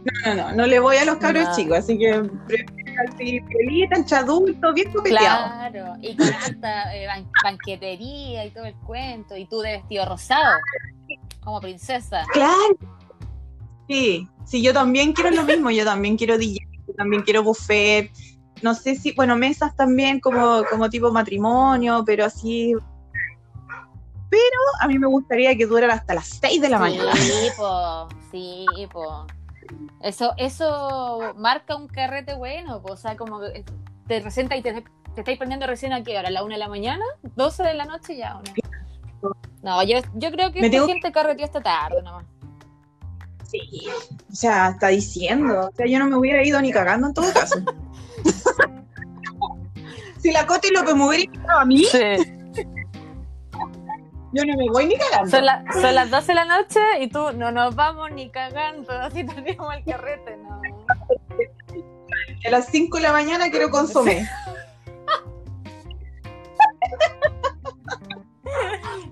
no, 0.03 0.35
no, 0.35 0.51
no 0.53 0.65
le 0.65 0.79
voy 0.79 0.97
a 0.97 1.05
los 1.05 1.17
cabros 1.17 1.55
chicos, 1.55 1.79
así 1.79 1.97
que 1.97 2.23
prefiero 2.47 3.01
así, 3.07 3.39
pelita, 3.41 3.97
entre 3.97 4.17
adultos, 4.17 4.73
bien 4.73 4.91
copeteado. 4.91 5.47
Claro, 5.47 5.93
y 6.01 6.15
con 6.15 6.27
hasta 6.27 6.95
eh, 6.95 7.07
banquetería 7.43 8.45
y 8.45 8.51
todo 8.51 8.65
el 8.65 8.75
cuento, 8.75 9.37
y 9.37 9.45
tú 9.45 9.59
de 9.59 9.73
vestido 9.73 10.05
rosado, 10.05 10.57
como 11.43 11.61
princesa. 11.61 12.23
Claro. 12.33 12.77
Sí, 13.87 14.27
sí, 14.45 14.61
yo 14.61 14.73
también 14.73 15.13
quiero 15.13 15.31
lo 15.31 15.43
mismo, 15.43 15.69
yo 15.69 15.85
también 15.85 16.17
quiero 16.17 16.37
DJ, 16.37 16.65
también 16.97 17.23
quiero 17.23 17.43
buffet, 17.43 18.11
no 18.61 18.73
sé 18.73 18.95
si, 18.95 19.11
bueno, 19.13 19.35
mesas 19.35 19.75
también 19.75 20.19
como, 20.19 20.63
como 20.69 20.89
tipo 20.89 21.11
matrimonio, 21.11 22.03
pero 22.05 22.25
así 22.25 22.73
pero 24.31 24.61
a 24.79 24.87
mí 24.87 24.97
me 24.97 25.07
gustaría 25.07 25.55
que 25.57 25.65
durara 25.65 25.93
hasta 25.93 26.13
las 26.13 26.39
6 26.41 26.61
de 26.61 26.69
la 26.69 26.79
mañana. 26.79 27.13
Sí, 27.13 27.49
po, 27.57 28.07
sí, 28.31 28.65
po. 28.89 29.27
Eso, 30.01 30.33
eso 30.37 31.33
marca 31.37 31.75
un 31.75 31.87
carrete 31.87 32.33
bueno, 32.35 32.81
o 32.83 32.97
sea, 32.97 33.15
como 33.15 33.39
te 34.07 34.21
presenta 34.21 34.55
y 34.55 34.61
te, 34.61 34.73
te 34.73 35.21
estáis 35.21 35.37
prendiendo 35.37 35.67
recién 35.67 35.93
a 35.93 36.03
qué 36.03 36.17
hora, 36.17 36.29
a 36.29 36.31
la 36.31 36.43
una 36.43 36.55
de 36.55 36.59
la 36.59 36.67
mañana, 36.67 37.05
12 37.35 37.63
de 37.63 37.73
la 37.73 37.85
noche 37.85 38.17
ya, 38.17 38.37
¿o 38.37 38.41
no? 38.41 39.35
No, 39.61 39.83
yo, 39.83 39.99
yo 40.15 40.31
creo 40.31 40.51
que 40.51 40.59
esta 40.59 40.71
tengo... 40.71 40.87
gente 40.87 41.11
carreteó 41.11 41.45
esta 41.45 41.61
tarde 41.61 42.01
nomás. 42.01 42.25
Sí, 43.45 43.59
o 44.31 44.33
sea, 44.33 44.69
está 44.69 44.87
diciendo, 44.87 45.67
o 45.67 45.75
sea, 45.75 45.85
yo 45.85 45.99
no 45.99 46.07
me 46.07 46.15
hubiera 46.15 46.43
ido 46.43 46.59
ni 46.61 46.71
cagando 46.71 47.07
en 47.07 47.13
todo 47.13 47.31
caso. 47.33 47.59
si 50.19 50.31
la 50.31 50.47
Coti 50.47 50.69
lo 50.71 50.83
que 50.83 50.95
me 50.95 51.05
hubiera 51.05 51.23
ido 51.23 51.49
a 51.51 51.65
mí, 51.65 51.83
sí. 51.83 52.40
Yo 54.33 54.45
no 54.45 54.55
me 54.57 54.69
voy 54.69 54.85
ni 54.85 54.97
cagando. 54.97 55.29
Son, 55.29 55.43
son, 55.81 55.95
las 55.95 56.09
12 56.09 56.27
de 56.27 56.33
la 56.35 56.45
noche 56.45 56.79
y 57.01 57.07
tú 57.07 57.31
no 57.33 57.51
nos 57.51 57.75
vamos 57.75 58.11
ni 58.11 58.29
cagando, 58.29 58.91
así 58.99 59.25
tenemos 59.25 59.73
el 59.75 59.83
carrete, 59.83 60.37
no. 60.37 60.61
A 62.45 62.49
las 62.49 62.67
5 62.67 62.97
de 62.97 63.03
la 63.03 63.11
mañana 63.11 63.49
quiero 63.49 63.69
consumir. 63.69 64.27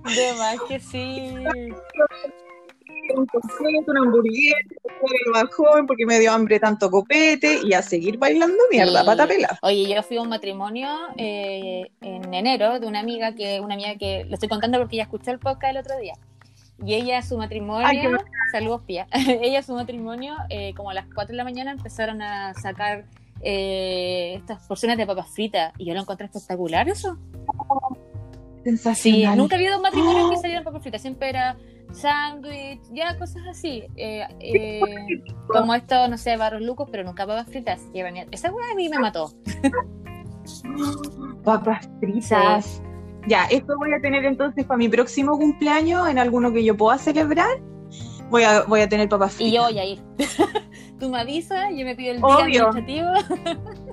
De 0.04 0.34
más 0.38 0.60
que 0.68 0.80
sí. 0.80 1.36
Un 3.16 3.26
copete, 3.26 3.84
una 3.88 4.02
hamburguesa, 4.02 4.58
el 5.26 5.32
bajón 5.34 5.88
porque 5.88 6.06
me 6.06 6.20
dio 6.20 6.32
hambre 6.32 6.60
tanto 6.60 6.90
copete 6.90 7.60
y 7.64 7.74
a 7.74 7.82
seguir 7.82 8.18
bailando 8.18 8.58
mierda, 8.72 9.04
pata 9.04 9.28
pela. 9.28 9.58
Oye, 9.62 9.94
yo 9.94 10.04
fui 10.04 10.18
a 10.18 10.22
un 10.22 10.30
matrimonio 10.30 10.90
eh, 11.18 11.92
en 12.02 12.34
enero 12.34 12.80
de 12.80 12.88
una 12.88 13.00
amiga 13.00 13.34
que, 13.34 13.60
una 13.60 13.76
amiga 13.76 13.96
que, 13.98 14.26
lo 14.26 14.34
estoy 14.34 14.50
contando 14.50 14.78
porque 14.78 14.98
ella 14.98 15.04
escuchó 15.04 15.32
el 15.32 15.40
podcast 15.40 15.72
el 15.72 15.78
otro 15.78 15.98
día. 15.98 16.14
Y 16.86 16.94
ella, 16.94 17.22
su 17.22 17.38
matrimonio, 17.38 17.86
Ay, 17.86 18.02
saludos 18.52 18.84
Pía, 18.84 19.08
ella, 19.14 19.62
su 19.64 19.74
matrimonio, 19.74 20.36
eh, 20.50 20.74
como 20.76 20.92
a 20.92 20.94
las 20.94 21.06
4 21.14 21.34
de 21.34 21.38
la 21.38 21.44
mañana 21.44 21.72
empezaron 21.72 22.22
a 22.22 22.54
sacar 22.54 23.06
eh, 23.42 24.36
estas 24.36 24.66
porciones 24.68 24.98
de 24.98 25.06
papas 25.06 25.30
fritas 25.30 25.74
y 25.78 25.86
yo 25.86 25.94
lo 25.94 26.02
encontré 26.02 26.26
espectacular 26.26 26.88
eso. 26.88 27.18
Sensacional. 28.64 29.34
Sí, 29.34 29.38
nunca 29.38 29.56
había 29.56 29.76
un 29.76 29.82
matrimonio 29.82 30.30
que 30.30 30.38
salieran 30.42 30.64
papas 30.64 30.82
fritas, 30.82 31.02
siempre 31.02 31.30
era 31.30 31.58
sándwich, 31.92 32.82
ya 32.92 33.18
cosas 33.18 33.44
así. 33.50 33.84
Eh, 33.96 34.26
eh, 34.40 34.82
como 35.48 35.74
esto, 35.74 36.08
no 36.08 36.18
sé, 36.18 36.38
barros 36.38 36.62
lucos, 36.62 36.88
pero 36.92 37.04
nunca 37.04 37.26
papas 37.26 37.48
fritas. 37.48 37.82
Esa 38.32 38.52
hueá 38.52 38.72
a 38.72 38.76
mí 38.76 38.90
me 38.90 39.00
mató. 39.00 39.34
papas 41.44 41.90
fritas. 42.00 42.82
Ya, 43.28 43.46
esto 43.46 43.78
voy 43.78 43.94
a 43.94 44.02
tener 44.02 44.26
entonces 44.26 44.66
para 44.66 44.78
mi 44.78 44.90
próximo 44.90 45.38
cumpleaños, 45.38 46.08
en 46.10 46.20
alguno 46.20 46.52
que 46.52 46.64
yo 46.64 46.76
pueda 46.78 46.98
celebrar. 46.98 47.60
Voy 48.30 48.44
a, 48.44 48.64
voy 48.64 48.82
a 48.82 48.90
tener 48.90 49.10
papas 49.10 49.34
fritas. 49.34 49.52
Y 49.52 49.56
yo 49.56 49.64
voy 49.64 49.80
a 49.80 49.86
ir. 49.86 50.02
Tú 51.00 51.10
me 51.10 51.20
avisas, 51.20 51.70
yo 51.76 51.86
me 51.86 51.96
pido 51.96 52.14
el 52.14 52.22
día 52.22 52.64
administrativo. 52.64 53.10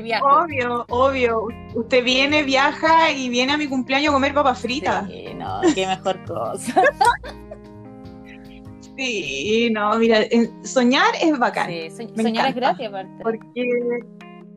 viajo. 0.00 0.26
Obvio, 0.26 0.84
obvio. 0.88 1.48
Usted 1.74 2.04
viene, 2.04 2.42
viaja 2.42 3.12
y 3.12 3.28
viene 3.28 3.52
a 3.52 3.56
mi 3.56 3.66
cumpleaños 3.66 4.10
a 4.10 4.12
comer 4.12 4.34
papas 4.34 4.60
fritas. 4.60 5.08
Sí, 5.08 5.34
no, 5.34 5.60
qué 5.74 5.86
mejor 5.86 6.22
cosa. 6.24 6.82
sí, 8.96 9.70
no, 9.72 9.98
mira, 9.98 10.20
soñar 10.62 11.14
es 11.20 11.38
bacán. 11.38 11.68
Sí, 11.68 11.90
soñar 12.16 12.48
es 12.48 12.54
gratis 12.54 12.88
aparte. 12.88 13.22
Porque 13.22 13.68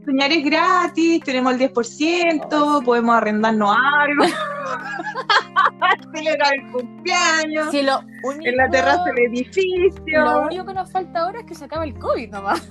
soñar 0.06 0.32
es 0.32 0.45
gratis, 0.45 1.21
tenemos 1.23 1.54
el 1.54 1.73
10%, 1.73 2.84
podemos 2.84 3.15
arrendarnos 3.15 3.76
algo. 3.76 4.23
celebrar 6.13 6.54
el 6.54 6.71
cumpleaños. 6.71 7.71
Sí, 7.71 7.82
lo 7.82 8.00
en 8.43 8.56
la 8.56 8.69
terraza 8.69 9.04
del 9.06 9.34
edificio. 9.34 9.91
Lo 10.06 10.43
único 10.43 10.65
que 10.65 10.73
nos 10.73 10.91
falta 10.91 11.19
ahora 11.19 11.39
es 11.39 11.45
que 11.45 11.56
se 11.56 11.65
acabe 11.65 11.88
el 11.88 12.00
COVID 12.00 12.30
nomás. 12.30 12.69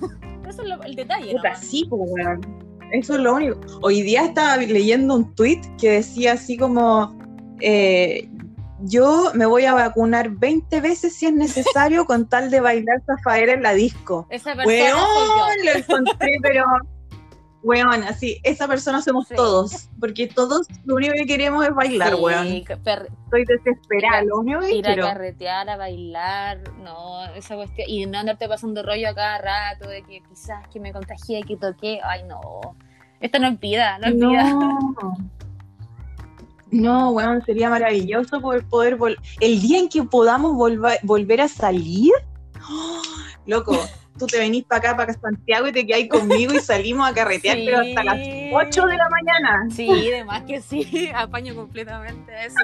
Eso 0.49 0.63
es 0.63 0.69
el 0.85 0.95
detalle. 0.95 1.33
Puta, 1.33 1.55
sí, 1.55 1.87
pues, 1.89 2.11
Eso 2.93 3.15
es 3.15 3.21
lo 3.21 3.35
único. 3.35 3.61
Hoy 3.83 4.03
día 4.03 4.25
estaba 4.25 4.57
leyendo 4.57 5.15
un 5.15 5.35
tweet 5.35 5.61
que 5.79 5.91
decía 5.91 6.35
así 6.35 6.57
como. 6.57 7.17
Eh, 7.61 8.29
yo 8.81 9.31
me 9.35 9.47
voy 9.47 9.65
a 9.65 9.73
vacunar 9.73 10.29
20 10.31 10.83
veces 10.83 11.17
si 11.17 11.27
es 11.27 11.33
necesario 11.33 12.05
con 12.07 12.29
tal 12.29 12.51
de 12.51 12.61
bailar 12.61 13.03
zafaera 13.07 13.53
en 13.55 13.63
la 13.63 13.73
disco. 13.73 14.27
Esa 14.31 14.55
persona 14.55 15.01
lo 15.65 15.79
encontré, 15.79 16.39
pero 16.43 16.65
weón, 17.67 18.05
así, 18.05 18.39
esa 18.45 18.69
persona 18.69 19.03
somos 19.03 19.29
todos, 19.29 19.89
porque 19.99 20.29
todos 20.29 20.69
lo 20.85 20.95
único 20.95 21.15
que 21.15 21.27
queremos 21.27 21.67
es 21.67 21.75
bailar, 21.75 22.15
sí, 22.15 22.21
weón. 22.21 22.47
Estoy 22.47 23.45
desesperada, 23.45 24.23
lo 24.23 24.39
único 24.39 24.61
que 24.61 24.77
ir 24.77 24.85
quiero. 24.85 25.05
a 25.05 25.09
carretear, 25.09 25.69
a 25.69 25.77
bailar, 25.77 26.61
no, 26.79 27.25
esa 27.35 27.57
cuestión, 27.57 27.89
y 27.91 28.07
no 28.07 28.19
andarte 28.19 28.49
pasando 28.49 28.85
rollo 28.85 29.09
a 29.09 29.15
cada 29.15 29.39
rato 29.39 29.89
de 29.89 30.05
que 30.05 30.23
quizás 30.29 30.69
que 30.69 30.79
me 30.79 30.93
contagié, 30.93 31.43
que 31.43 31.57
toqué, 31.57 31.99
ay 32.05 32.23
no, 32.23 32.77
esto 33.19 33.41
no 33.41 33.49
es 33.49 33.59
vida, 33.59 33.99
no 33.99 34.07
es 34.07 34.15
no. 34.15 34.29
vida. 34.29 34.55
No, 36.71 37.11
weón, 37.11 37.45
sería 37.45 37.69
maravilloso 37.69 38.41
poder, 38.41 38.65
poder 38.69 38.97
el 39.41 39.61
día 39.61 39.81
en 39.81 39.89
que 39.89 40.05
podamos 40.05 40.57
volver 41.03 41.41
a 41.41 41.49
salir, 41.49 42.13
¡oh! 42.71 43.03
loco, 43.45 43.77
tú 44.19 44.27
te 44.27 44.39
venís 44.39 44.65
para 44.65 44.79
acá, 44.79 44.97
para 44.97 45.13
Santiago 45.13 45.69
y 45.69 45.73
te 45.73 45.87
quedáis 45.87 46.09
conmigo 46.09 46.55
y 46.55 46.59
salimos 46.59 47.09
a 47.09 47.15
carretear, 47.15 47.59
pero 47.65 47.79
hasta 47.81 48.05
las 48.05 48.19
8 48.53 48.87
de 48.87 48.97
la 48.97 49.09
mañana. 49.09 49.67
Sí, 49.71 49.89
además 50.13 50.43
que 50.47 50.61
sí, 50.61 51.11
apaño 51.15 51.55
completamente 51.55 52.33
eso. 52.45 52.59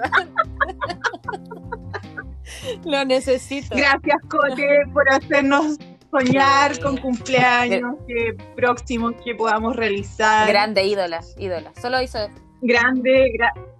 Lo 2.85 3.05
necesito. 3.05 3.75
Gracias, 3.75 4.17
Cote, 4.29 4.67
por 4.93 5.09
hacernos 5.11 5.79
soñar 6.11 6.79
con 6.81 6.97
cumpleaños 6.99 7.97
que 8.07 8.37
próximos 8.55 9.15
que 9.25 9.35
podamos 9.35 9.75
realizar. 9.77 10.47
Grande, 10.49 10.85
ídola, 10.85 11.21
ídola. 11.39 11.73
Solo 11.81 12.03
hizo 12.03 12.19
Grande, 12.61 13.33
grande 13.35 13.72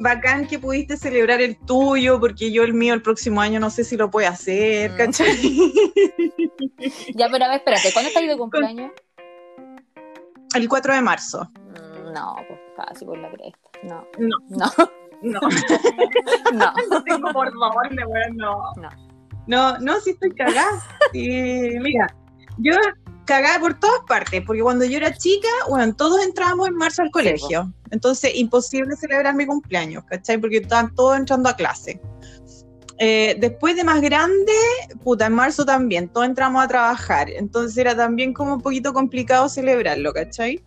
bacán 0.00 0.46
que 0.46 0.58
pudiste 0.58 0.96
celebrar 0.96 1.40
el 1.40 1.56
tuyo, 1.58 2.18
porque 2.18 2.50
yo 2.50 2.64
el 2.64 2.74
mío 2.74 2.94
el 2.94 3.02
próximo 3.02 3.40
año 3.40 3.60
no 3.60 3.70
sé 3.70 3.84
si 3.84 3.96
lo 3.96 4.10
puedo 4.10 4.28
hacer, 4.28 4.92
mm. 4.92 4.96
¿cachai? 4.96 5.36
Ya, 7.14 7.28
pero 7.30 7.44
a 7.44 7.48
ver, 7.48 7.58
espérate, 7.58 7.92
¿cuándo 7.92 8.08
está 8.08 8.20
de 8.20 8.38
cumpleaños? 8.38 8.92
El 10.54 10.66
4 10.66 10.94
de 10.94 11.02
marzo. 11.02 11.50
Mm, 11.54 12.12
no, 12.14 12.36
pues 12.48 12.58
casi 12.74 13.04
por 13.04 13.18
la 13.18 13.30
cresta. 13.30 13.70
No. 13.82 14.06
No. 14.18 14.38
No. 14.48 14.66
No. 15.22 15.40
no. 16.52 16.72
no 16.90 17.04
tengo 17.04 17.32
por 17.32 17.52
favor, 17.52 17.94
no. 17.94 18.72
No. 18.76 18.88
No, 19.46 19.78
no, 19.78 20.00
sí 20.00 20.10
estoy 20.10 20.30
cagada. 20.30 20.82
Sí, 21.12 21.76
mira, 21.80 22.06
yo 22.58 22.72
cagada 23.24 23.60
por 23.60 23.78
todas 23.78 24.00
partes, 24.06 24.42
porque 24.44 24.62
cuando 24.62 24.84
yo 24.84 24.96
era 24.96 25.16
chica, 25.16 25.48
bueno, 25.68 25.94
todos 25.94 26.24
entrábamos 26.24 26.68
en 26.68 26.74
marzo 26.74 27.02
al 27.02 27.10
colegio. 27.10 27.72
Entonces, 27.90 28.32
imposible 28.34 28.96
celebrar 28.96 29.34
mi 29.34 29.46
cumpleaños, 29.46 30.04
¿cachai? 30.04 30.38
Porque 30.38 30.58
estaban 30.58 30.94
todos 30.94 31.16
entrando 31.16 31.48
a 31.48 31.54
clase. 31.54 32.00
Eh, 32.98 33.36
después 33.40 33.76
de 33.76 33.84
más 33.84 34.00
grande, 34.00 34.52
puta, 35.02 35.26
en 35.26 35.32
marzo 35.32 35.64
también, 35.64 36.08
todos 36.08 36.26
entramos 36.26 36.62
a 36.62 36.68
trabajar. 36.68 37.30
Entonces 37.30 37.76
era 37.78 37.96
también 37.96 38.34
como 38.34 38.54
un 38.54 38.60
poquito 38.60 38.92
complicado 38.92 39.48
celebrarlo, 39.48 40.12
¿cachai? 40.12 40.62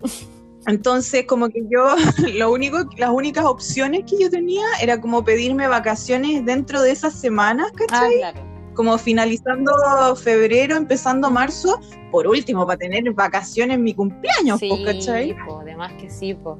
Entonces, 0.66 1.26
como 1.26 1.48
que 1.48 1.62
yo, 1.70 1.94
lo 2.34 2.52
único, 2.52 2.78
las 2.96 3.10
únicas 3.10 3.44
opciones 3.44 4.04
que 4.08 4.18
yo 4.18 4.30
tenía 4.30 4.66
era 4.80 5.00
como 5.00 5.24
pedirme 5.24 5.68
vacaciones 5.68 6.44
dentro 6.44 6.82
de 6.82 6.90
esas 6.90 7.18
semanas, 7.18 7.70
¿cachai? 7.76 8.22
Ah, 8.22 8.32
claro 8.32 8.53
como 8.74 8.98
finalizando 8.98 9.72
febrero, 10.16 10.76
empezando 10.76 11.30
marzo, 11.30 11.80
por 12.10 12.26
último, 12.26 12.66
para 12.66 12.78
tener 12.78 13.10
vacaciones 13.12 13.76
en 13.76 13.82
mi 13.82 13.94
cumpleaños, 13.94 14.60
sí, 14.60 14.70
¿cachai? 14.84 15.36
además 15.60 15.92
que 16.00 16.10
sí, 16.10 16.34
po. 16.34 16.58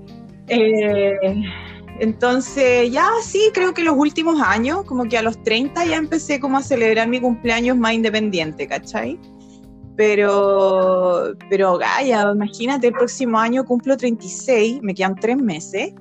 Eh, 0.49 1.17
entonces, 2.01 2.91
ya 2.91 3.09
sí, 3.23 3.51
creo 3.53 3.73
que 3.73 3.85
los 3.85 3.97
últimos 3.97 4.41
años, 4.41 4.85
como 4.85 5.05
que 5.05 5.17
a 5.17 5.23
los 5.23 5.43
30 5.43 5.85
ya 5.87 5.97
empecé 5.97 6.41
como 6.41 6.59
a 6.59 6.63
celebrar 6.63 7.09
mi 7.09 7.21
cumpleaños 7.21 7.77
más 7.77 7.93
independiente, 7.93 8.67
¿cachai? 8.67 9.19
Pero, 9.97 11.35
pero 11.49 11.79
Gaya, 11.79 12.33
imagínate, 12.35 12.89
el 12.89 12.95
próximo 12.95 13.39
año 13.39 13.65
cumplo 13.65 13.97
36, 13.97 14.81
me 14.83 14.93
quedan 14.93 15.15
tres 15.15 15.37
meses 15.37 15.93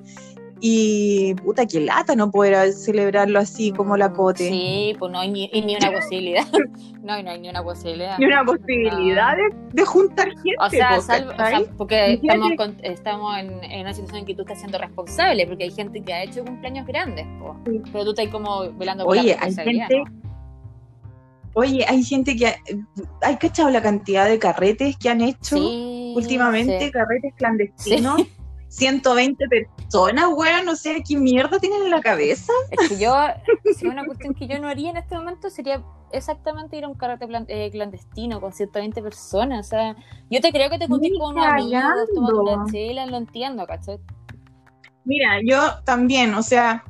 Y 0.66 1.34
puta, 1.34 1.66
que 1.66 1.78
lata 1.78 2.16
no 2.16 2.30
poder 2.30 2.72
celebrarlo 2.72 3.38
así 3.38 3.70
como 3.70 3.98
la 3.98 4.14
cote. 4.14 4.48
Sí, 4.48 4.96
pues 4.98 5.12
no 5.12 5.18
hay 5.18 5.30
ni, 5.30 5.50
ni 5.52 5.76
una 5.76 5.92
posibilidad. 5.92 6.46
no, 7.02 7.22
no 7.22 7.30
hay 7.30 7.38
ni 7.38 7.50
una 7.50 7.62
posibilidad. 7.62 8.18
Ni 8.18 8.24
una 8.24 8.46
posibilidad 8.46 9.36
de, 9.36 9.54
de, 9.74 9.84
juntar 9.84 10.28
gente. 10.28 10.54
O 10.60 10.70
sea, 10.70 10.98
salvo, 11.02 11.32
o 11.32 11.36
sea 11.36 11.60
porque 11.76 12.14
estamos, 12.14 12.52
con, 12.56 12.78
estamos 12.82 13.36
en, 13.36 13.62
en, 13.62 13.80
una 13.82 13.92
situación 13.92 14.20
en 14.20 14.24
que 14.24 14.34
tú 14.34 14.40
estás 14.40 14.58
siendo 14.58 14.78
responsable, 14.78 15.46
porque 15.46 15.64
hay 15.64 15.70
gente 15.70 16.02
que 16.02 16.14
ha 16.14 16.22
hecho 16.22 16.42
cumpleaños 16.42 16.86
grandes, 16.86 17.26
po, 17.38 17.54
sí. 17.66 17.82
pero 17.92 18.04
tú 18.04 18.10
estás 18.12 18.28
como 18.28 18.72
velando 18.72 19.04
por 19.04 19.18
Oye, 19.18 19.36
la 19.38 19.42
hay 19.42 19.54
gente. 19.54 19.98
¿no? 19.98 20.04
Oye, 21.56 21.84
hay 21.86 22.02
gente 22.02 22.36
que. 22.36 22.54
¿Hay 23.20 23.36
cachado 23.36 23.68
la 23.68 23.82
cantidad 23.82 24.26
de 24.26 24.38
carretes 24.38 24.96
que 24.96 25.10
han 25.10 25.20
hecho 25.20 25.58
sí, 25.58 26.14
últimamente? 26.16 26.86
sí. 26.86 26.90
Carretes 26.90 27.34
clandestinos. 27.36 28.22
Sí. 28.74 28.86
120 28.86 29.44
personas, 29.48 30.26
weón, 30.34 30.64
no 30.64 30.74
sé 30.74 31.00
qué 31.06 31.16
mierda 31.16 31.60
tienen 31.60 31.82
en 31.82 31.90
la 31.90 32.00
cabeza. 32.00 32.52
Es 32.72 32.88
que 32.88 32.98
yo, 32.98 33.14
si 33.76 33.86
una 33.86 34.04
cuestión 34.04 34.34
que 34.34 34.48
yo 34.48 34.58
no 34.58 34.68
haría 34.68 34.90
en 34.90 34.96
este 34.96 35.14
momento 35.14 35.48
sería 35.48 35.80
exactamente 36.10 36.76
ir 36.76 36.84
a 36.84 36.88
un 36.88 36.94
carrete 36.94 37.26
eh, 37.48 37.70
clandestino 37.70 38.40
con 38.40 38.52
120 38.52 39.00
personas. 39.00 39.66
O 39.66 39.70
sea, 39.70 39.96
yo 40.28 40.40
te 40.40 40.50
creo 40.50 40.70
que 40.70 40.78
te 40.78 40.88
juntís 40.88 41.12
con 41.18 41.34
unos 41.34 41.46
amigos, 41.46 41.82
una 42.16 42.64
chela, 42.70 43.06
lo 43.06 43.16
entiendo, 43.16 43.64
¿cachai? 43.64 44.00
Mira, 45.04 45.38
yo 45.44 45.60
también, 45.84 46.34
o 46.34 46.42
sea, 46.42 46.84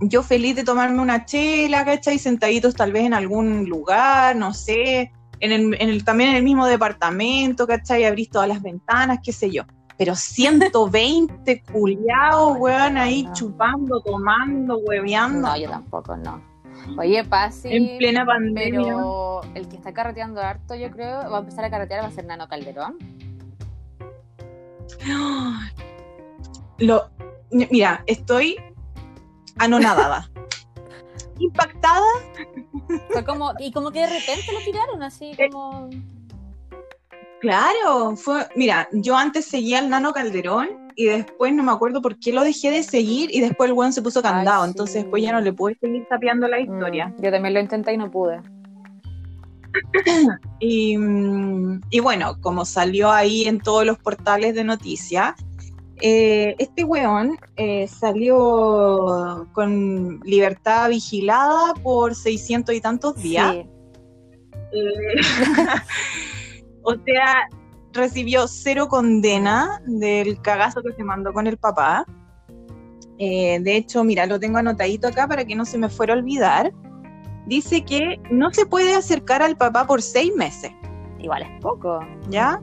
yo 0.00 0.22
feliz 0.22 0.56
de 0.56 0.64
tomarme 0.64 1.00
una 1.00 1.24
chela, 1.24 1.86
¿cachai? 1.86 2.18
Sentaditos 2.18 2.74
tal 2.74 2.92
vez 2.92 3.04
en 3.04 3.14
algún 3.14 3.66
lugar, 3.66 4.36
no 4.36 4.52
sé, 4.52 5.10
en 5.40 5.52
el, 5.52 5.74
en 5.80 5.88
el, 5.88 6.04
también 6.04 6.30
en 6.30 6.36
el 6.36 6.42
mismo 6.42 6.66
departamento, 6.66 7.66
¿cachai? 7.66 8.04
Abrís 8.04 8.28
todas 8.28 8.48
las 8.48 8.60
ventanas, 8.60 9.20
qué 9.22 9.32
sé 9.32 9.50
yo 9.50 9.64
pero 9.96 10.14
120 10.14 11.62
culiados, 11.72 12.56
weón, 12.58 12.96
ahí 12.96 13.28
chupando, 13.32 14.00
tomando, 14.00 14.78
hueveando. 14.78 15.48
No, 15.48 15.56
yo 15.56 15.70
tampoco, 15.70 16.16
no. 16.16 16.42
Oye, 16.98 17.24
Pasi. 17.24 17.74
En 17.74 17.98
plena 17.98 18.26
pandemia. 18.26 18.82
Pero 18.82 19.40
el 19.54 19.68
que 19.68 19.76
está 19.76 19.92
carreteando 19.94 20.40
harto, 20.40 20.74
yo 20.74 20.90
creo, 20.90 21.30
va 21.30 21.38
a 21.38 21.40
empezar 21.40 21.64
a 21.64 21.70
carretear, 21.70 22.02
va 22.02 22.08
a 22.08 22.10
ser 22.10 22.26
Nano 22.26 22.48
Calderón. 22.48 22.98
Lo, 26.78 27.08
mira, 27.50 28.02
estoy 28.06 28.56
anonadada. 29.58 30.28
Impactada. 31.38 32.02
Fue 33.10 33.24
como, 33.24 33.52
y 33.58 33.72
como 33.72 33.90
que 33.90 34.00
de 34.00 34.06
repente 34.06 34.52
lo 34.52 34.60
tiraron 34.60 35.02
así 35.02 35.36
como. 35.50 35.88
Claro, 37.44 38.16
fue, 38.16 38.46
mira, 38.56 38.88
yo 38.90 39.14
antes 39.18 39.44
seguía 39.44 39.78
al 39.78 39.90
Nano 39.90 40.14
Calderón 40.14 40.90
y 40.96 41.04
después 41.04 41.52
no 41.52 41.62
me 41.62 41.72
acuerdo 41.72 42.00
por 42.00 42.18
qué 42.18 42.32
lo 42.32 42.42
dejé 42.42 42.70
de 42.70 42.82
seguir 42.82 43.28
y 43.34 43.42
después 43.42 43.68
el 43.68 43.76
weón 43.76 43.92
se 43.92 44.00
puso 44.00 44.22
candado, 44.22 44.62
Ay, 44.62 44.68
sí. 44.68 44.70
entonces 44.70 45.02
después 45.02 45.22
ya 45.22 45.32
no 45.32 45.42
le 45.42 45.52
pude 45.52 45.76
seguir 45.78 46.06
tapeando 46.08 46.48
la 46.48 46.58
historia. 46.58 47.08
Mm, 47.08 47.22
yo 47.22 47.30
también 47.30 47.52
lo 47.52 47.60
intenté 47.60 47.92
y 47.92 47.98
no 47.98 48.10
pude. 48.10 48.40
y, 50.58 50.96
y, 51.90 52.00
bueno, 52.00 52.40
como 52.40 52.64
salió 52.64 53.12
ahí 53.12 53.44
en 53.44 53.60
todos 53.60 53.84
los 53.84 53.98
portales 53.98 54.54
de 54.54 54.64
noticias, 54.64 55.34
eh, 56.00 56.56
este 56.58 56.82
weón 56.82 57.36
eh, 57.56 57.86
salió 57.88 59.46
con 59.52 60.18
libertad 60.20 60.88
vigilada 60.88 61.74
por 61.74 62.14
600 62.14 62.74
y 62.74 62.80
tantos 62.80 63.16
días. 63.16 63.52
Sí. 63.52 63.68
Eh, 64.72 65.20
O 66.84 66.94
sea, 67.04 67.48
recibió 67.92 68.46
cero 68.46 68.88
condena 68.88 69.80
del 69.86 70.40
cagazo 70.40 70.82
que 70.82 70.92
se 70.92 71.02
mandó 71.02 71.32
con 71.32 71.46
el 71.46 71.56
papá. 71.56 72.04
Eh, 73.18 73.58
de 73.60 73.76
hecho, 73.76 74.04
mira, 74.04 74.26
lo 74.26 74.38
tengo 74.38 74.58
anotadito 74.58 75.08
acá 75.08 75.26
para 75.26 75.44
que 75.44 75.54
no 75.54 75.64
se 75.64 75.78
me 75.78 75.88
fuera 75.88 76.14
a 76.14 76.18
olvidar. 76.18 76.72
Dice 77.46 77.84
que 77.84 78.20
no 78.30 78.52
se 78.52 78.66
puede 78.66 78.94
acercar 78.94 79.42
al 79.42 79.56
papá 79.56 79.86
por 79.86 80.02
seis 80.02 80.34
meses. 80.34 80.72
Igual 81.18 81.42
es 81.42 81.60
poco. 81.60 82.00
¿Ya? 82.28 82.60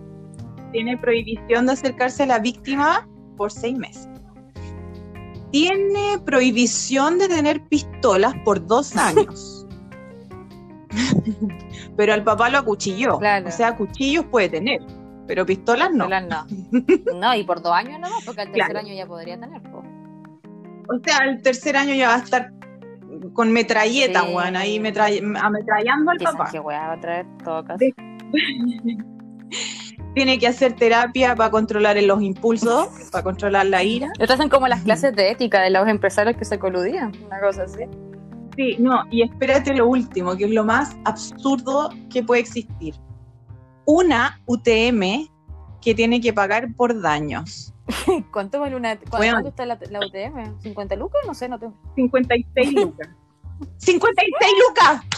Tiene 0.71 0.97
prohibición 0.97 1.65
de 1.65 1.73
acercarse 1.73 2.23
a 2.23 2.27
la 2.27 2.39
víctima 2.39 3.07
por 3.37 3.51
seis 3.51 3.77
meses. 3.77 4.07
Tiene 5.51 6.19
prohibición 6.25 7.17
de 7.17 7.27
tener 7.27 7.67
pistolas 7.67 8.33
por 8.45 8.65
dos 8.65 8.95
años. 8.95 9.67
pero 11.97 12.13
al 12.13 12.23
papá 12.23 12.49
lo 12.49 12.59
acuchilló. 12.59 13.17
Claro. 13.19 13.47
O 13.47 13.51
sea, 13.51 13.75
cuchillos 13.75 14.25
puede 14.25 14.49
tener, 14.49 14.81
pero 15.27 15.45
pistolas 15.45 15.91
no. 15.91 16.07
Pistolas 16.07 16.27
no. 16.27 16.45
No, 17.19 17.35
y 17.35 17.43
por 17.43 17.61
dos 17.61 17.73
años 17.73 17.99
no, 17.99 18.09
porque 18.25 18.41
al 18.41 18.51
tercer 18.51 18.71
claro. 18.71 18.85
año 18.85 18.95
ya 18.95 19.05
podría 19.05 19.39
tener. 19.39 19.61
Po. 19.63 19.83
O 20.89 20.99
sea, 21.03 21.17
al 21.17 21.41
tercer 21.41 21.77
año 21.77 21.93
ya 21.93 22.09
va 22.09 22.15
a 22.15 22.19
estar 22.19 22.51
con 23.33 23.51
metralleta, 23.51 24.21
sí. 24.21 24.33
weón, 24.33 24.55
ahí 24.55 24.79
metra 24.79 25.07
ametrallando 25.41 26.11
al 26.11 26.17
Quizás 26.17 26.35
papá. 26.35 26.51
que 26.51 26.59
weá 26.59 26.87
va 26.87 26.93
a 26.93 26.99
traer 26.99 27.25
todo 27.43 27.63
caso. 27.63 27.85
Tiene 30.13 30.39
que 30.39 30.47
hacer 30.47 30.73
terapia 30.73 31.35
para 31.35 31.49
controlar 31.51 31.95
los 32.03 32.21
impulsos, 32.21 32.87
para 33.11 33.23
controlar 33.23 33.65
la 33.67 33.81
ira. 33.83 34.09
Estas 34.19 34.37
son 34.37 34.49
como 34.49 34.67
las 34.67 34.81
clases 34.81 35.15
de 35.15 35.31
ética 35.31 35.61
de 35.61 35.69
los 35.69 35.87
empresarios 35.87 36.35
que 36.35 36.43
se 36.43 36.59
coludían, 36.59 37.13
una 37.25 37.39
cosa 37.39 37.63
así. 37.63 37.85
Sí, 38.55 38.75
no, 38.79 39.03
y 39.09 39.23
espérate 39.23 39.73
lo 39.73 39.87
último, 39.87 40.35
que 40.35 40.45
es 40.45 40.51
lo 40.51 40.63
más 40.63 40.95
absurdo 41.05 41.89
que 42.09 42.23
puede 42.23 42.41
existir. 42.41 42.95
Una 43.85 44.41
UTM 44.45 45.29
que 45.81 45.95
tiene 45.95 46.21
que 46.21 46.33
pagar 46.33 46.73
por 46.75 46.99
daños. 47.01 47.73
¿Cuánto 48.31 48.59
vale 48.59 48.75
una 48.75 48.97
¿cuánto, 48.97 49.17
bueno, 49.17 49.33
¿cuánto 49.33 49.49
está 49.49 49.65
la, 49.65 49.79
la, 49.89 49.99
UTM? 49.99 50.59
¿50 50.61 50.97
lucas? 50.97 51.21
No 51.25 51.33
sé, 51.33 51.49
no 51.49 51.59
tengo. 51.59 51.73
56 51.95 52.73
lucas. 52.85 53.09
¡56 53.79 54.01
lucas! 54.67 55.01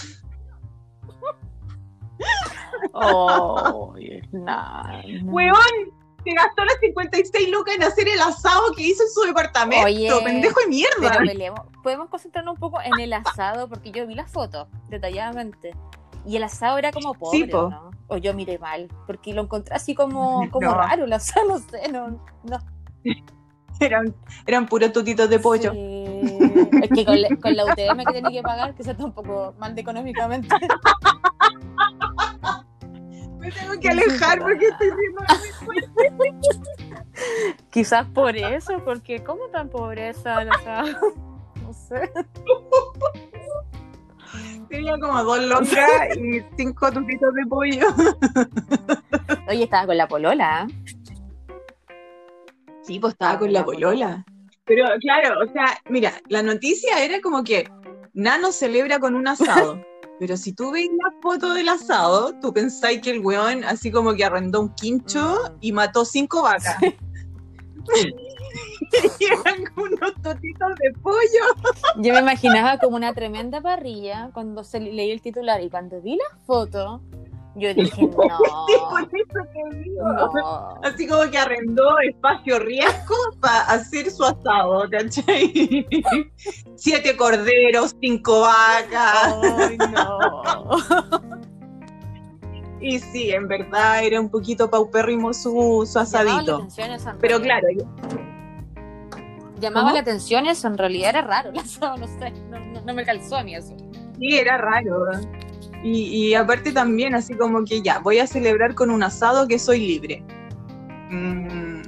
Oh, 2.96 3.96
nah, 4.32 5.02
no. 5.24 5.32
Weón, 5.32 5.94
se 6.24 6.34
gastó 6.34 6.66
las 6.66 6.78
56 6.82 7.50
lucas 7.50 7.76
en 7.76 7.84
hacer 7.84 8.08
el 8.08 8.20
asado 8.20 8.74
que 8.76 8.84
hizo 8.84 9.04
en 9.04 9.10
su 9.10 9.22
departamento. 9.22 9.86
Oye, 9.86 10.10
pendejo 10.24 10.60
de 10.62 10.68
mierda. 10.68 11.20
Pero. 11.26 11.56
Podemos 11.82 12.10
concentrarnos 12.10 12.56
un 12.56 12.60
poco 12.60 12.80
en 12.82 13.00
el 13.00 13.14
asado, 13.14 13.68
porque 13.68 13.92
yo 13.92 14.08
vi 14.08 14.16
las 14.16 14.32
fotos 14.32 14.68
detalladamente. 14.90 15.76
Y 16.26 16.38
el 16.38 16.44
asado 16.44 16.78
era 16.78 16.92
como 16.92 17.14
pobre, 17.14 17.40
sí, 17.40 17.48
¿no? 17.48 17.92
O 18.08 18.18
yo 18.18 18.34
miré 18.34 18.58
mal, 18.58 18.88
porque 19.06 19.34
lo 19.34 19.42
encontré 19.42 19.76
así 19.76 19.94
como, 19.94 20.48
como 20.52 20.68
no. 20.68 20.76
raro, 20.76 21.06
el 21.06 21.14
asado, 21.14 21.48
no 21.48 21.60
sé, 21.60 21.92
no. 21.92 22.24
no. 22.44 22.60
Eran, 23.80 24.16
eran 24.46 24.68
puros 24.68 24.94
tutitos 24.94 25.30
de 25.30 25.40
pollo. 25.40 25.74
Sí. 25.74 26.04
Es 26.82 26.90
que 26.90 27.06
con 27.06 27.22
la, 27.22 27.28
con 27.42 27.56
la 27.56 27.66
UTM 27.66 28.06
que 28.06 28.14
tiene 28.14 28.32
que 28.32 28.42
pagar, 28.42 28.74
que 28.76 28.84
sea 28.84 28.96
tampoco 28.96 29.54
mal 29.58 29.78
económicamente. 29.78 30.56
Me 33.44 33.52
tengo 33.52 33.78
que 33.78 33.90
alejar 33.90 34.40
porque 34.40 34.68
estoy 34.68 34.90
viendo 34.96 35.22
muy 36.14 36.32
Quizás 37.72 38.08
por 38.08 38.38
eso, 38.38 38.82
porque 38.86 39.22
¿cómo 39.22 39.50
tan 39.50 39.70
pobreza? 39.70 40.40
O 40.40 40.64
sea, 40.64 40.84
no 41.62 41.74
sé. 41.74 42.10
Tenía 44.70 44.98
como 44.98 45.22
dos 45.26 45.44
locas 45.44 46.18
y 46.18 46.42
cinco 46.56 46.90
tutitos 46.90 47.34
de 47.34 47.46
pollo. 47.48 47.88
Oye, 49.50 49.64
estaba 49.66 49.88
con 49.88 49.98
la 49.98 50.08
polola. 50.08 50.66
Sí, 52.84 52.98
pues 52.98 53.12
estaba 53.12 53.38
con 53.40 53.52
la 53.52 53.66
polola. 53.66 54.24
Pero 54.64 54.86
claro, 55.02 55.42
o 55.44 55.52
sea, 55.52 55.66
mira, 55.90 56.14
la 56.30 56.42
noticia 56.44 57.04
era 57.04 57.20
como 57.20 57.44
que 57.44 57.70
Nano 58.14 58.54
celebra 58.54 59.00
con 59.00 59.16
un 59.16 59.28
asado. 59.28 59.84
Pero 60.20 60.38
si 60.38 60.54
tú 60.54 60.72
ves 60.72 60.88
la 61.04 61.12
foto 61.22 61.54
del 61.54 61.70
asado, 61.70 62.34
tú 62.40 62.54
pensáis 62.54 63.02
que 63.02 63.12
el 63.12 63.20
weón 63.20 63.64
así 63.64 63.92
como 63.92 64.14
que 64.14 64.24
arrendó 64.24 64.62
un 64.62 64.74
quincho 64.76 65.56
y 65.60 65.72
mató 65.72 66.06
cinco 66.06 66.44
vacas. 66.44 66.78
Sí. 66.80 68.14
y 69.20 69.26
eran 69.26 69.64
unos 69.76 70.14
totitos 70.22 70.76
de 70.80 70.94
pollo. 71.02 71.98
Yo 71.98 72.14
me 72.14 72.20
imaginaba 72.20 72.78
como 72.78 72.96
una 72.96 73.14
tremenda 73.14 73.62
parrilla 73.62 74.30
cuando 74.34 74.64
se 74.64 74.80
leí 74.80 75.12
el 75.12 75.22
titular 75.22 75.62
y 75.62 75.70
cuando 75.70 76.02
vi 76.02 76.16
la 76.16 76.38
foto, 76.46 77.02
yo 77.56 77.74
dije, 77.74 78.02
no. 78.08 78.40
Eso 79.42 79.78
digo. 79.84 80.14
No. 80.14 80.80
Así 80.84 81.08
como 81.08 81.30
que 81.30 81.38
arrendó 81.38 82.00
espacio 82.00 82.60
riesgo 82.60 83.16
para 83.40 83.62
hacer 83.62 84.10
su 84.10 84.24
asado, 84.24 84.90
¿cachai? 84.90 85.86
Siete 86.76 87.16
corderos, 87.16 87.96
cinco 88.02 88.42
vacas. 88.42 89.36
Ay, 89.60 89.78
no. 89.78 90.20
Y 92.84 93.00
sí, 93.00 93.32
en 93.32 93.48
verdad 93.48 94.04
era 94.04 94.20
un 94.20 94.30
poquito 94.30 94.70
paupérrimo 94.70 95.34
su, 95.34 95.88
su 95.90 96.00
asadito. 96.00 96.68
Pero 97.22 97.40
claro. 97.40 97.66
Yo... 97.80 97.86
Llamaba 99.62 99.86
¿Cómo? 99.86 99.94
la 99.94 100.02
atención 100.02 100.46
eso, 100.48 100.68
en 100.68 100.78
realidad 100.78 101.12
era 101.12 101.22
raro 101.22 101.52
el 101.52 101.60
asado, 101.60 101.96
no 101.96 102.08
sé, 102.08 102.32
no, 102.50 102.60
no, 102.60 102.82
no 102.82 102.94
me 102.94 103.06
calzó 103.06 103.38
a 103.38 103.44
mí 103.44 103.56
eso. 103.56 103.74
Sí, 104.20 104.38
era 104.38 104.58
raro. 104.58 105.06
Y, 105.84 106.08
y, 106.08 106.34
aparte 106.34 106.72
también, 106.72 107.14
así 107.14 107.34
como 107.34 107.66
que 107.66 107.82
ya, 107.82 108.00
voy 108.00 108.20
a 108.20 108.28
celebrar 108.28 108.74
con 108.74 108.90
un 108.90 109.04
asado 109.04 109.48
que 109.48 109.60
soy 109.60 109.80
libre. 109.80 110.24
Mm, 111.10 111.82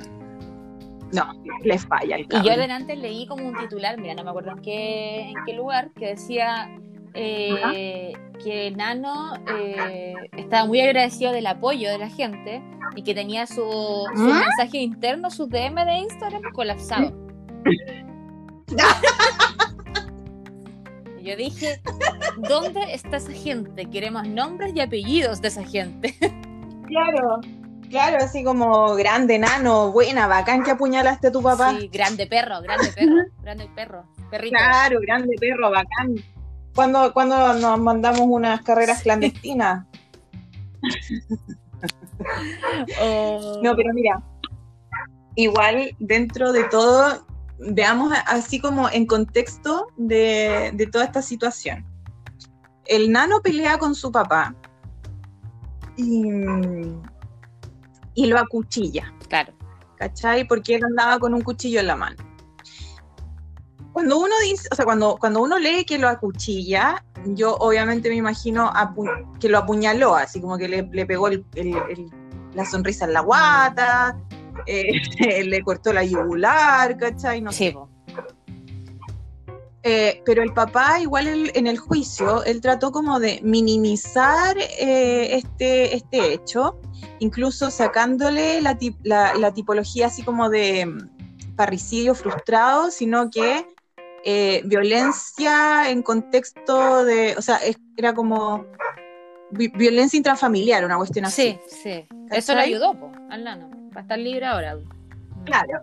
No, 1.13 1.31
le 1.63 1.79
falla 1.79 2.17
el 2.17 2.27
Y 2.29 2.43
yo 2.43 2.57
delante 2.57 2.95
leí 2.97 3.25
como 3.25 3.47
un 3.47 3.55
titular, 3.55 3.97
mira, 3.99 4.13
no 4.13 4.25
me 4.25 4.31
acuerdo 4.31 4.51
en 4.51 4.61
qué, 4.61 5.29
en 5.29 5.35
qué 5.45 5.53
lugar, 5.53 5.91
que 5.91 6.07
decía 6.07 6.69
eh, 7.13 8.11
que 8.43 8.71
Nano 8.71 9.35
eh, 9.49 10.13
estaba 10.35 10.65
muy 10.65 10.81
agradecido 10.81 11.31
del 11.31 11.47
apoyo 11.47 11.89
de 11.89 11.97
la 11.97 12.09
gente 12.09 12.61
y 12.97 13.03
que 13.03 13.13
tenía 13.13 13.47
su, 13.47 13.55
su 13.55 14.29
¿Ah? 14.31 14.41
mensaje 14.41 14.79
interno, 14.79 15.31
su 15.31 15.47
DM 15.47 15.85
de 15.85 15.97
Instagram 15.99 16.41
colapsado. 16.53 17.13
Yo 21.25 21.35
dije, 21.35 21.81
¿dónde 22.37 22.93
está 22.93 23.17
esa 23.17 23.31
gente? 23.31 23.89
Queremos 23.89 24.27
nombres 24.27 24.73
y 24.75 24.79
apellidos 24.79 25.41
de 25.41 25.47
esa 25.47 25.63
gente. 25.63 26.15
Claro, 26.87 27.41
claro, 27.89 28.17
así 28.23 28.43
como 28.43 28.93
grande, 28.93 29.39
nano, 29.39 29.91
buena, 29.91 30.27
bacán 30.27 30.63
que 30.63 30.69
apuñalaste 30.69 31.29
a 31.29 31.31
tu 31.31 31.41
papá. 31.41 31.75
Sí, 31.79 31.87
grande 31.91 32.27
perro, 32.27 32.61
grande 32.61 32.91
perro, 32.95 33.15
grande 33.41 33.67
perro, 33.75 34.03
perrito. 34.29 34.55
Claro, 34.55 34.99
grande 35.01 35.35
perro, 35.39 35.71
bacán. 35.71 36.13
Cuando, 36.75 37.11
cuando 37.11 37.55
nos 37.55 37.79
mandamos 37.79 38.21
unas 38.21 38.61
carreras 38.61 39.01
clandestinas. 39.01 39.87
O- 43.01 43.59
No, 43.63 43.75
pero 43.75 43.91
mira, 43.93 44.21
igual 45.35 45.89
dentro 45.99 46.51
de 46.53 46.65
todo, 46.65 47.25
veamos 47.59 48.13
así 48.27 48.59
como 48.59 48.89
en 48.89 49.05
contexto 49.05 49.87
de, 49.97 50.71
de 50.73 50.87
toda 50.87 51.05
esta 51.05 51.21
situación. 51.21 51.85
El 52.85 53.11
nano 53.11 53.41
pelea 53.41 53.77
con 53.77 53.95
su 53.95 54.11
papá 54.11 54.55
y, 55.97 56.23
y 58.13 58.25
lo 58.27 58.37
acuchilla. 58.39 59.11
Claro. 59.27 59.53
¿cachai? 59.97 60.47
Porque 60.47 60.75
él 60.75 60.83
andaba 60.83 61.19
con 61.19 61.33
un 61.33 61.41
cuchillo 61.41 61.79
en 61.79 61.87
la 61.87 61.95
mano. 61.95 62.17
Cuando 63.93 64.17
uno 64.19 64.35
dice, 64.43 64.67
o 64.71 64.75
sea, 64.75 64.83
cuando, 64.83 65.15
cuando 65.17 65.41
uno 65.41 65.57
lee 65.57 65.85
que 65.85 65.97
lo 65.97 66.09
acuchilla, 66.09 67.03
yo 67.27 67.55
obviamente 67.55 68.09
me 68.09 68.15
imagino 68.15 68.71
que 69.39 69.47
lo 69.47 69.59
apuñaló, 69.59 70.15
así 70.15 70.41
como 70.41 70.57
que 70.57 70.67
le, 70.67 70.83
le 70.91 71.05
pegó 71.05 71.29
el- 71.29 71.45
el- 71.55 71.77
el- 71.89 72.11
la 72.53 72.65
sonrisa 72.65 73.05
en 73.05 73.13
la 73.13 73.21
guata, 73.21 74.17
eh, 74.65 75.43
le 75.45 75.61
cortó 75.63 75.93
la 75.93 76.03
yugular, 76.03 76.97
¿cachai? 76.97 77.41
No 77.41 77.51
Sí. 77.51 77.73
Eh, 79.87 80.23
pero 80.25 80.41
el 80.41 80.51
papá, 80.51 80.99
igual 80.99 81.27
él- 81.27 81.51
en 81.53 81.67
el 81.67 81.77
juicio, 81.77 82.43
él 82.43 82.59
trató 82.59 82.91
como 82.91 83.19
de 83.19 83.39
minimizar 83.43 84.57
eh, 84.57 85.35
este, 85.35 85.95
este 85.95 86.33
hecho, 86.33 86.79
incluso 87.19 87.69
sacándole 87.69 88.61
la, 88.61 88.79
tip- 88.79 88.97
la- 89.03 89.35
la 89.35 89.53
tipología 89.53 90.07
así 90.07 90.23
como 90.23 90.49
de 90.49 90.87
mm, 90.87 91.55
parricidio 91.55 92.15
frustrado, 92.15 92.89
sino 92.89 93.29
que 93.29 93.67
eh, 94.23 94.63
violencia 94.65 95.87
en 95.91 96.01
contexto 96.01 97.05
de, 97.05 97.35
o 97.37 97.41
sea, 97.43 97.59
era 97.95 98.15
como 98.15 98.65
vi- 99.51 99.67
violencia 99.67 100.17
intrafamiliar, 100.17 100.83
una 100.83 100.97
cuestión 100.97 101.25
así. 101.25 101.59
Sí, 101.67 101.75
sí. 101.83 102.05
Eso 102.31 102.55
le 102.55 102.61
ayudó, 102.61 102.99
po, 102.99 103.11
al 103.29 103.43
nano, 103.43 103.69
para 103.95 104.01
estar 104.03 104.19
libre 104.19 104.45
ahora. 104.45 104.77
Claro, 105.45 105.81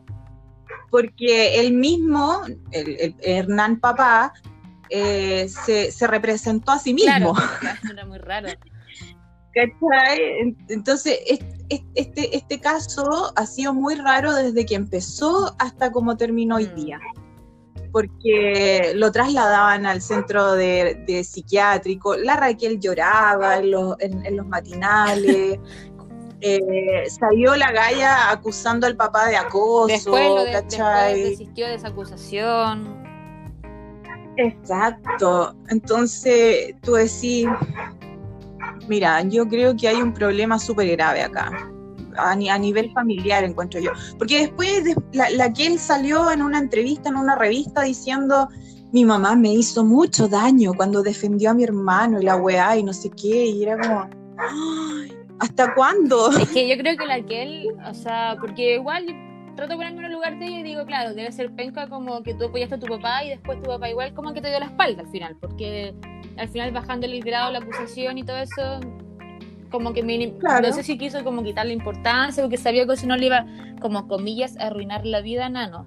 porque 0.90 1.59
él 1.59 1.72
mismo, 1.72 2.42
el, 2.70 2.96
el 3.01 3.14
Hernán 3.22 3.81
Papá, 3.81 4.33
eh, 4.90 5.48
se, 5.48 5.90
se 5.90 6.07
representó 6.07 6.72
a 6.72 6.79
sí 6.79 6.92
mismo. 6.92 7.33
Claro, 7.61 7.79
era 7.90 8.05
muy 8.07 8.18
raro. 8.18 8.48
¿cachai? 9.55 10.20
En- 10.40 10.57
Entonces, 10.68 11.18
es- 11.27 11.40
es- 11.68 11.83
este, 11.94 12.37
este 12.37 12.61
caso 12.61 13.33
ha 13.37 13.46
sido 13.46 13.72
muy 13.75 13.94
raro 13.94 14.35
desde 14.35 14.64
que 14.66 14.75
empezó 14.75 15.55
hasta 15.59 15.90
como 15.92 16.16
terminó 16.16 16.57
hoy 16.57 16.66
Mm. 16.66 16.75
día. 16.75 17.01
Porque 17.90 18.92
lo 18.94 19.12
trasladaban 19.12 19.85
al 19.85 20.01
centro 20.01 20.53
de, 20.53 21.05
de 21.07 21.22
psiquiátrico, 21.25 22.16
la 22.16 22.37
Raquel 22.37 22.81
lloraba 22.81 23.57
en 23.59 23.70
los, 23.70 23.96
en- 24.01 24.25
en 24.25 24.37
los 24.38 24.46
matinales, 24.46 25.59
eh, 26.42 27.05
salió 27.09 27.55
la 27.57 27.70
galla 27.72 28.31
acusando 28.31 28.87
al 28.87 28.96
papá 28.96 29.28
de 29.28 29.37
acoso, 29.37 29.87
Después, 29.87 30.28
lo 30.35 30.44
de- 30.44 30.52
¿cachai? 30.52 31.12
después 31.14 31.31
desistió 31.38 31.66
de 31.68 31.74
esa 31.74 31.88
acusación. 31.88 33.02
Exacto. 34.37 35.55
Entonces, 35.68 36.74
tú 36.83 36.92
decís, 36.94 37.46
mira, 38.88 39.22
yo 39.22 39.46
creo 39.48 39.76
que 39.76 39.88
hay 39.88 39.96
un 39.96 40.12
problema 40.14 40.59
súper 40.59 40.88
grave 40.92 41.22
acá, 41.22 41.50
a, 42.16 42.35
ni- 42.35 42.48
a 42.48 42.59
nivel 42.59 42.90
familiar, 42.92 43.44
encuentro 43.44 43.81
yo. 43.81 43.90
Porque 44.18 44.40
después, 44.40 44.85
de- 44.85 44.96
la, 45.12 45.31
la 45.31 45.52
que 45.52 45.66
él 45.66 45.78
salió 45.78 46.31
en 46.31 46.42
una 46.42 46.59
entrevista, 46.59 47.09
en 47.11 47.16
una 47.16 47.37
revista, 47.37 47.83
diciendo, 47.83 48.48
mi 48.92 49.05
mamá 49.05 49.35
me 49.37 49.52
hizo 49.52 49.85
mucho 49.85 50.28
daño 50.28 50.72
cuando 50.74 51.02
defendió 51.02 51.50
a 51.50 51.55
mi 51.55 51.64
hermano 51.64 52.20
y 52.20 52.24
la 52.24 52.37
weá 52.37 52.76
y 52.76 52.83
no 52.83 52.92
sé 52.92 53.11
qué, 53.11 53.46
y 53.46 53.62
era 53.62 53.78
como, 53.78 54.09
"Ay, 54.38 55.12
¿hasta 55.42 55.74
cuándo? 55.74 56.31
Es 56.31 56.48
que 56.50 56.68
yo 56.68 56.76
creo 56.78 56.96
que 56.96 57.07
la 57.07 57.20
que 57.22 57.42
él, 57.42 57.68
o 57.88 57.94
sea, 57.94 58.37
porque 58.40 58.74
igual 58.74 59.07
yo 59.07 59.14
trato 59.57 59.72
de 59.72 59.76
ponerme 59.76 59.98
en 59.98 60.05
el 60.07 60.12
lugar 60.12 60.38
de 60.38 60.46
ella 60.46 60.61
y 60.61 60.62
digo, 60.62 60.87
claro, 60.87 61.14
debe 61.14 61.31
ser 61.33 61.50
penca 61.50 61.88
como 61.88 62.22
que 62.22 62.35
tú 62.35 62.46
apoyaste 62.46 62.76
a 62.76 62.78
tu 62.78 62.87
papá 62.87 63.24
y 63.24 63.31
después 63.31 63.61
tu 63.61 63.68
papá 63.68 63.90
igual 63.90 64.14
como 64.14 64.33
que 64.33 64.40
te 64.40 64.48
dio 64.48 64.61
la 64.61 64.66
espalda 64.66 65.02
al 65.02 65.09
final, 65.09 65.37
porque 65.40 65.94
al 66.38 66.48
final 66.48 66.70
bajando 66.70 67.07
el 67.07 67.20
grado, 67.22 67.50
la 67.50 67.59
acusación 67.59 68.18
y 68.18 68.22
todo 68.22 68.37
eso, 68.38 68.81
como 69.70 69.92
que 69.92 70.02
Claro. 70.38 70.68
no 70.68 70.74
sé 70.74 70.83
si 70.85 70.96
quiso 70.96 71.24
como 71.24 71.42
quitarle 71.42 71.72
importancia 71.72 72.42
porque 72.42 72.57
sabía 72.57 72.87
que 72.87 72.96
si 72.96 73.07
no 73.07 73.16
le 73.16 73.26
iba, 73.26 73.44
como 73.81 74.07
comillas, 74.07 74.57
a 74.59 74.68
arruinar 74.68 75.05
la 75.05 75.20
vida 75.22 75.46
a 75.46 75.48
Nano. 75.48 75.87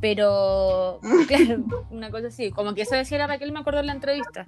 Pero, 0.00 1.00
claro, 1.28 1.64
una 1.90 2.10
cosa 2.10 2.28
así, 2.28 2.50
como 2.50 2.74
que 2.74 2.82
eso 2.82 2.94
decía 2.94 3.18
la 3.18 3.26
Raquel, 3.26 3.52
me 3.52 3.60
acuerdo 3.60 3.80
en 3.80 3.86
la 3.86 3.92
entrevista. 3.92 4.46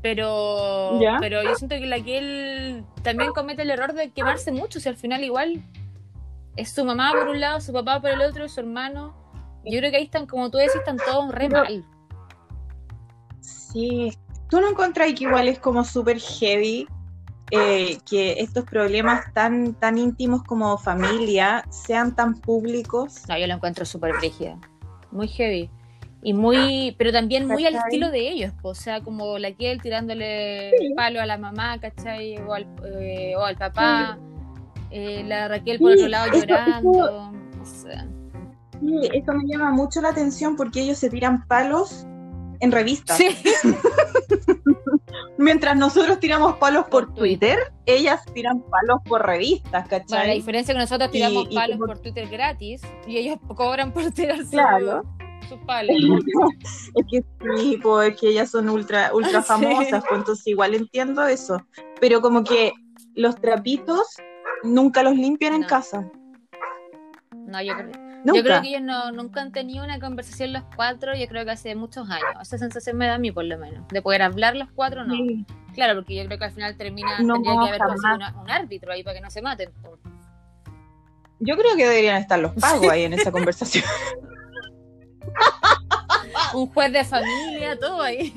Pero, 0.00 1.00
Ya. 1.00 1.16
pero 1.20 1.42
yo 1.42 1.54
siento 1.56 1.76
que 1.76 1.86
la 1.86 2.00
que 2.00 2.18
él 2.18 2.84
también 3.02 3.32
comete 3.32 3.62
el 3.62 3.70
error 3.70 3.92
de 3.94 4.10
quemarse 4.10 4.52
mucho, 4.52 4.78
si 4.80 4.88
al 4.88 4.96
final 4.96 5.24
igual 5.24 5.60
es 6.56 6.70
su 6.72 6.84
mamá 6.84 7.12
por 7.12 7.28
un 7.28 7.40
lado, 7.40 7.60
su 7.60 7.72
papá 7.72 8.00
por 8.00 8.10
el 8.10 8.20
otro, 8.20 8.48
su 8.48 8.60
hermano. 8.60 9.14
Yo 9.64 9.78
creo 9.80 9.90
que 9.90 9.96
ahí 9.96 10.04
están, 10.04 10.26
como 10.26 10.50
tú 10.50 10.58
decís, 10.58 10.76
están 10.76 10.96
todos 10.98 11.30
re 11.32 11.48
Pero- 11.48 11.64
mal. 11.64 11.84
Sí, 13.40 14.12
¿tú 14.48 14.60
no 14.60 14.70
encontrás 14.70 15.12
que 15.14 15.24
igual 15.24 15.48
es 15.48 15.58
como 15.58 15.84
súper 15.84 16.18
heavy 16.20 16.86
eh, 17.50 17.98
que 18.08 18.40
estos 18.40 18.64
problemas 18.64 19.32
tan, 19.32 19.74
tan 19.74 19.96
íntimos 19.98 20.42
como 20.44 20.76
familia 20.78 21.64
sean 21.70 22.14
tan 22.14 22.34
públicos? 22.40 23.22
No, 23.28 23.38
yo 23.38 23.46
lo 23.46 23.54
encuentro 23.54 23.84
súper 23.84 24.14
brígida, 24.18 24.58
muy 25.10 25.28
heavy. 25.28 25.70
Y 26.28 26.34
muy, 26.34 26.94
pero 26.98 27.10
también 27.10 27.48
muy 27.48 27.64
al 27.64 27.72
¿Cachai? 27.72 27.88
estilo 27.88 28.10
de 28.10 28.28
ellos, 28.28 28.52
po. 28.60 28.68
o 28.68 28.74
sea, 28.74 29.00
como 29.00 29.38
la 29.38 29.48
él 29.58 29.80
tirándole 29.80 30.72
Sí. 30.78 30.92
palo 30.94 31.22
a 31.22 31.26
la 31.26 31.38
mamá, 31.38 31.80
¿cachai? 31.80 32.36
O 32.42 32.52
al, 32.52 32.66
eh, 33.00 33.34
o 33.34 33.40
al 33.42 33.56
papá, 33.56 34.18
eh, 34.90 35.24
la 35.26 35.48
Raquel 35.48 35.78
por 35.78 35.92
Sí, 35.92 35.98
otro 36.00 36.08
lado 36.08 36.30
eso- 36.32 36.44
llorando. 36.46 36.90
o 36.90 37.64
sea, 37.64 38.06
Sí, 38.78 39.08
eso 39.14 39.32
me 39.32 39.44
llama 39.46 39.70
mucho 39.70 40.02
la 40.02 40.10
atención 40.10 40.54
porque 40.54 40.82
ellos 40.82 40.98
se 40.98 41.08
tiran 41.08 41.46
palos 41.46 42.06
en 42.60 42.72
revistas. 42.72 43.16
sí, 43.16 43.28
Mientras 45.38 45.76
nosotros 45.76 46.20
tiramos 46.20 46.56
palos 46.56 46.84
por 46.90 47.14
Twitter, 47.14 47.58
ellas 47.86 48.20
tiran 48.34 48.60
palos 48.60 49.00
por 49.08 49.24
revistas, 49.24 49.88
Bueno, 49.88 50.04
la 50.08 50.16
¿cachai? 50.18 50.34
diferencia 50.36 50.72
es 50.72 50.76
que 50.76 50.80
nosotros 50.82 51.10
tiramos 51.10 51.46
Y- 51.48 51.52
y 51.52 51.54
palos 51.54 51.76
como- 51.78 51.86
por 51.86 51.98
Twitter 52.00 52.28
gratis 52.28 52.82
y 53.06 53.16
ellos 53.16 53.38
cobran 53.54 53.92
por 53.92 54.10
tirar 54.10 54.40
su- 54.44 54.50
Claro. 54.50 55.04
Sus 55.48 55.58
palos. 55.60 55.96
es 56.94 57.06
que 57.10 57.24
sí, 57.56 57.78
pues, 57.82 58.10
es 58.10 58.20
que 58.20 58.28
ellas 58.28 58.50
son 58.50 58.68
ultra, 58.68 59.10
ultra 59.14 59.42
famosas, 59.42 60.04
pues 60.08 60.20
entonces 60.20 60.46
igual 60.46 60.74
entiendo 60.74 61.26
eso. 61.26 61.64
Pero 62.00 62.20
como 62.20 62.44
que 62.44 62.72
los 63.14 63.36
trapitos 63.36 64.06
nunca 64.62 65.02
los 65.02 65.14
limpian 65.14 65.54
en 65.54 65.62
casa. 65.64 66.10
No, 67.46 67.62
yo 67.62 67.74
creo, 67.74 67.92
Nunca. 68.24 68.36
yo 68.36 68.42
creo 68.42 68.62
que 68.62 68.68
ellos 68.68 68.82
no, 68.82 69.12
nunca 69.12 69.40
han 69.40 69.52
tenido 69.52 69.84
una 69.84 69.98
conversación 69.98 70.52
los 70.52 70.62
cuatro, 70.76 71.14
yo 71.14 71.26
creo 71.28 71.44
que 71.44 71.52
hace 71.52 71.74
muchos 71.74 72.10
años. 72.10 72.28
Esa 72.42 72.58
sensación 72.58 72.96
me 72.96 73.06
da 73.06 73.14
a 73.14 73.18
mí, 73.18 73.32
por 73.32 73.44
lo 73.44 73.56
menos. 73.58 73.88
De 73.88 74.02
poder 74.02 74.22
hablar 74.22 74.54
los 74.54 74.68
cuatro, 74.74 75.04
no. 75.04 75.14
Sí. 75.14 75.46
Claro, 75.74 75.94
porque 75.94 76.16
yo 76.16 76.24
creo 76.26 76.38
que 76.38 76.44
al 76.44 76.50
final 76.50 76.76
termina, 76.76 77.20
No, 77.20 77.34
tendría 77.34 77.54
que 77.54 77.68
haber 77.68 77.80
conseguido 77.80 78.42
un 78.42 78.50
árbitro 78.50 78.92
ahí 78.92 79.02
para 79.02 79.14
que 79.16 79.20
no 79.20 79.30
se 79.30 79.42
maten. 79.42 79.70
Yo 81.40 81.56
creo 81.56 81.76
que 81.76 81.86
deberían 81.86 82.16
estar 82.16 82.38
los 82.38 82.52
pagos 82.54 82.88
ahí 82.90 83.04
en 83.04 83.12
esa 83.12 83.30
conversación. 83.30 83.84
Un 86.54 86.66
juez 86.72 86.92
de 86.92 87.04
familia, 87.04 87.78
todo 87.78 88.00
ahí. 88.02 88.32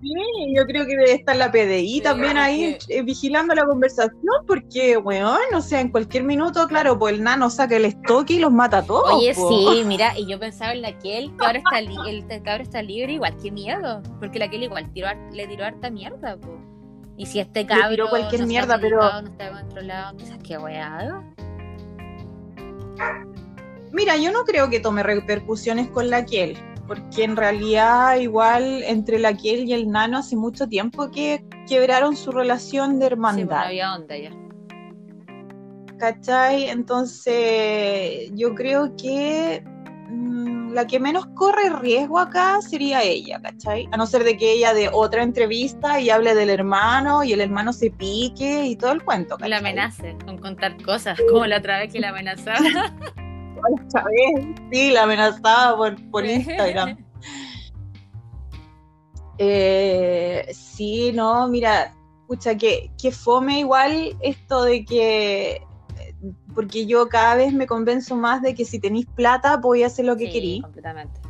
Sí, 0.00 0.54
yo 0.56 0.64
creo 0.66 0.84
que 0.84 0.96
debe 0.96 1.12
estar 1.12 1.36
la 1.36 1.52
PDI 1.52 1.88
Sí, 1.96 2.00
también 2.00 2.36
ahí 2.36 2.76
eh, 2.88 3.02
vigilando 3.02 3.54
la 3.54 3.64
conversación, 3.64 4.16
porque, 4.48 4.96
weón, 4.96 5.38
o 5.54 5.60
sea, 5.60 5.80
en 5.80 5.90
cualquier 5.90 6.24
minuto, 6.24 6.66
claro, 6.66 6.98
pues 6.98 7.14
el 7.14 7.22
nano 7.22 7.48
saca 7.50 7.76
el 7.76 7.84
estoque 7.84 8.34
y 8.34 8.38
los 8.40 8.50
mata 8.50 8.78
a 8.78 8.82
todos. 8.82 9.12
Oye, 9.12 9.32
po. 9.34 9.48
sí, 9.48 9.82
mira, 9.86 10.18
y 10.18 10.26
yo 10.26 10.40
pensaba 10.40 10.72
en 10.72 10.82
la 10.82 10.98
que 10.98 11.30
que 11.38 11.44
ahora 11.44 11.58
está, 11.58 11.80
li- 11.80 11.96
el, 12.08 12.24
el 12.28 12.42
cabro 12.42 12.64
está 12.64 12.82
libre, 12.82 13.12
igual, 13.12 13.36
qué 13.40 13.50
miedo. 13.52 14.02
Porque 14.18 14.38
la 14.40 14.48
que 14.48 14.56
él 14.56 14.64
igual 14.64 14.90
tiró, 14.92 15.08
le 15.32 15.46
tiró 15.46 15.64
harta 15.66 15.88
mierda, 15.90 16.36
po. 16.36 16.58
Y 17.16 17.26
si 17.26 17.38
este 17.38 17.64
cabro 17.66 17.90
tiró 17.90 18.08
cualquier 18.08 18.40
no 18.40 18.46
mierda, 18.48 18.74
está 18.76 18.80
pero- 18.80 19.22
no 19.22 19.28
está 19.28 19.50
controlado, 19.52 20.16
quizás 20.16 20.38
qué 20.42 20.54
haga. 20.56 21.22
Mira, 23.92 24.16
yo 24.16 24.32
no 24.32 24.44
creo 24.44 24.70
que 24.70 24.80
tome 24.80 25.02
repercusiones 25.02 25.88
con 25.88 26.08
la 26.10 26.24
Kiel, 26.24 26.56
porque 26.86 27.24
en 27.24 27.36
realidad 27.36 28.16
igual 28.16 28.82
entre 28.84 29.18
la 29.18 29.34
Kiel 29.34 29.68
y 29.68 29.72
el 29.74 29.90
Nano 29.90 30.18
hace 30.18 30.34
mucho 30.36 30.66
tiempo 30.66 31.10
que 31.10 31.44
quebraron 31.68 32.16
su 32.16 32.32
relación 32.32 32.98
de 32.98 33.06
Sí, 33.06 33.12
hermandad. 33.12 33.44
bueno, 33.46 33.62
había 33.64 33.94
onda 33.94 34.16
ya. 34.16 34.30
¿Cachai? 35.98 36.68
Entonces, 36.68 38.30
yo 38.34 38.54
creo 38.54 38.96
que 38.96 39.62
mm, 40.08 40.72
la 40.72 40.86
que 40.86 40.98
menos 40.98 41.26
corre 41.34 41.68
riesgo 41.80 42.18
acá 42.18 42.60
sería 42.62 43.02
ella, 43.02 43.40
¿cachai? 43.40 43.88
A 43.92 43.96
no 43.96 44.06
ser 44.06 44.24
de 44.24 44.36
que 44.36 44.52
ella 44.52 44.74
de 44.74 44.88
otra 44.92 45.22
entrevista 45.22 46.00
y 46.00 46.10
hable 46.10 46.34
del 46.34 46.50
hermano 46.50 47.22
y 47.22 47.32
el 47.34 47.40
hermano 47.40 47.72
se 47.72 47.90
pique 47.90 48.64
y 48.66 48.74
todo 48.76 48.90
el 48.92 49.04
cuento, 49.04 49.36
La 49.38 49.46
¿cachai? 49.46 49.58
amenace 49.60 50.16
con 50.24 50.38
contar 50.38 50.82
cosas, 50.82 51.20
como 51.30 51.46
la 51.46 51.58
otra 51.58 51.78
vez 51.78 51.92
que 51.92 52.00
la 52.00 52.08
amenazaba. 52.08 52.58
Sí, 54.70 54.90
la 54.90 55.04
amenazaba 55.04 55.76
por, 55.76 56.10
por 56.10 56.24
Instagram. 56.24 56.96
Eh, 59.38 60.46
sí, 60.52 61.10
no, 61.12 61.48
mira, 61.48 61.92
pucha, 62.28 62.54
que, 62.56 62.90
que 63.00 63.10
fome 63.10 63.60
igual 63.60 64.16
esto 64.20 64.62
de 64.62 64.84
que, 64.84 65.62
porque 66.54 66.86
yo 66.86 67.08
cada 67.08 67.34
vez 67.36 67.52
me 67.52 67.66
convenzo 67.66 68.14
más 68.14 68.40
de 68.42 68.54
que 68.54 68.64
si 68.64 68.78
tenéis 68.78 69.06
plata 69.06 69.60
podéis 69.60 69.86
hacer 69.86 70.04
lo 70.04 70.16
que 70.16 70.26
Sí, 70.26 70.32
querí, 70.32 70.60
completamente. 70.60 71.20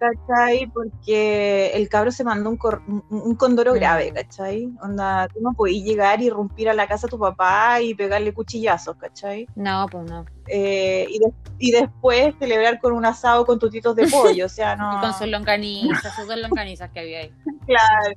¿Cachai? 0.00 0.66
Porque 0.66 1.70
el 1.74 1.88
cabro 1.88 2.10
se 2.10 2.24
mandó 2.24 2.50
un, 2.50 2.56
cor- 2.56 2.82
un- 2.88 3.04
un 3.10 3.34
condoro 3.36 3.72
Mm. 3.72 3.76
grave, 3.76 4.12
¿cachai? 4.12 4.72
Onda, 4.82 5.28
tú 5.28 5.40
no 5.40 5.52
podís 5.52 5.84
llegar 5.84 6.20
y 6.22 6.26
irrumpir 6.26 6.68
a 6.70 6.74
la 6.74 6.88
casa 6.88 7.06
de 7.06 7.10
tu 7.10 7.18
papá 7.18 7.80
y 7.82 7.94
pegarle 7.94 8.32
cuchillazos, 8.34 8.96
¿cachai? 8.96 9.46
No, 9.54 9.86
pues 9.90 10.10
no. 10.10 10.24
Eh, 10.48 11.06
y, 11.08 11.18
de- 11.18 11.32
y 11.58 11.70
después 11.72 12.34
celebrar 12.38 12.80
con 12.80 12.92
un 12.94 13.04
asado 13.04 13.44
con 13.46 13.58
tutitos 13.58 13.94
de 13.94 14.08
pollo, 14.08 14.46
o 14.46 14.48
sea, 14.48 14.74
no... 14.76 14.96
Y 14.96 15.00
con 15.02 15.12
sus 15.14 15.28
longanizas, 15.28 16.14
sus 16.16 16.26
dos 16.26 16.38
longanizas 16.38 16.90
que 16.90 17.00
había 17.00 17.18
ahí. 17.20 17.32
Claro. 17.66 18.16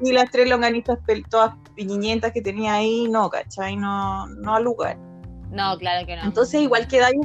Y 0.00 0.12
las 0.12 0.30
tres 0.30 0.48
longanizas 0.48 0.98
pel- 1.06 1.26
todas 1.28 1.54
piñiñentas 1.74 2.30
que 2.32 2.42
tenía 2.42 2.74
ahí, 2.74 3.08
no, 3.08 3.28
¿cachai? 3.30 3.76
No, 3.76 4.26
no 4.28 4.54
al 4.54 4.62
lugar. 4.64 4.96
No, 5.50 5.76
claro 5.78 6.06
que 6.06 6.16
no. 6.16 6.22
Entonces 6.24 6.60
igual 6.60 6.86
queda 6.86 7.06
ahí, 7.06 7.20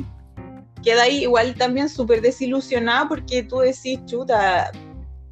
queda 0.81 1.03
ahí 1.03 1.23
igual 1.23 1.55
también 1.55 1.89
súper 1.89 2.21
desilusionada 2.21 3.07
porque 3.07 3.43
tú 3.43 3.59
decís, 3.59 3.99
chuta, 4.05 4.71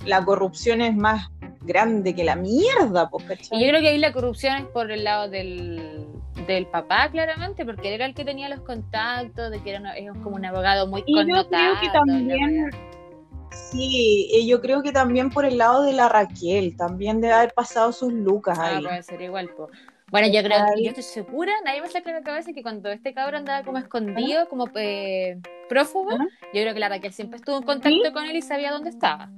la 0.05 0.23
corrupción 0.23 0.81
es 0.81 0.95
más 0.95 1.29
grande 1.61 2.15
que 2.15 2.23
la 2.23 2.35
mierda, 2.35 3.09
pues, 3.09 3.25
Y 3.51 3.61
yo 3.61 3.67
creo 3.69 3.81
que 3.81 3.89
ahí 3.89 3.97
la 3.97 4.13
corrupción 4.13 4.55
es 4.57 4.65
por 4.67 4.91
el 4.91 5.03
lado 5.03 5.29
del, 5.29 6.07
del 6.47 6.65
papá, 6.67 7.09
claramente, 7.11 7.65
porque 7.65 7.89
él 7.89 7.95
era 7.95 8.05
el 8.05 8.13
que 8.13 8.25
tenía 8.25 8.49
los 8.49 8.61
contactos, 8.61 9.51
de 9.51 9.61
que 9.61 9.71
era 9.71 9.79
una- 9.79 9.95
como 10.23 10.35
un 10.35 10.45
abogado 10.45 10.87
muy 10.87 11.03
Y 11.05 11.13
yo 11.13 11.21
connotado. 11.21 11.49
creo 11.49 11.73
que 11.81 11.89
también, 11.89 12.69
sí, 13.51 14.45
yo 14.47 14.61
creo 14.61 14.81
que 14.81 14.91
también 14.91 15.29
por 15.29 15.45
el 15.45 15.57
lado 15.57 15.83
de 15.83 15.93
la 15.93 16.09
Raquel, 16.09 16.75
también 16.77 17.21
debe 17.21 17.33
haber 17.33 17.53
pasado 17.53 17.91
sus 17.91 18.11
lucas 18.13 18.57
Ah, 18.59 18.77
ahí. 18.77 18.83
puede 18.83 19.03
ser 19.03 19.21
igual, 19.21 19.49
po. 19.49 19.69
Bueno, 20.11 20.27
yo 20.27 20.41
creo 20.41 20.57
Ay. 20.57 20.75
que 20.75 20.83
yo 20.83 20.89
estoy 20.89 21.03
segura, 21.03 21.51
nadie 21.65 21.81
me 21.81 21.87
saca 21.89 22.11
de 22.11 22.19
la 22.19 22.23
cabeza 22.23 22.51
que 22.53 22.63
cuando 22.63 22.89
este 22.89 23.13
cabrón 23.13 23.41
andaba 23.41 23.63
como 23.63 23.77
escondido, 23.77 24.47
como 24.49 24.67
eh, 24.75 25.39
prófugo, 25.67 26.11
yo 26.11 26.61
creo 26.61 26.73
que 26.73 26.79
la 26.79 26.89
Raquel 26.89 27.13
siempre 27.13 27.37
estuvo 27.37 27.57
en 27.57 27.63
contacto 27.63 28.05
¿Sí? 28.05 28.11
con 28.11 28.25
él 28.25 28.35
y 28.35 28.41
sabía 28.41 28.71
dónde 28.71 28.89
estaba. 28.89 29.29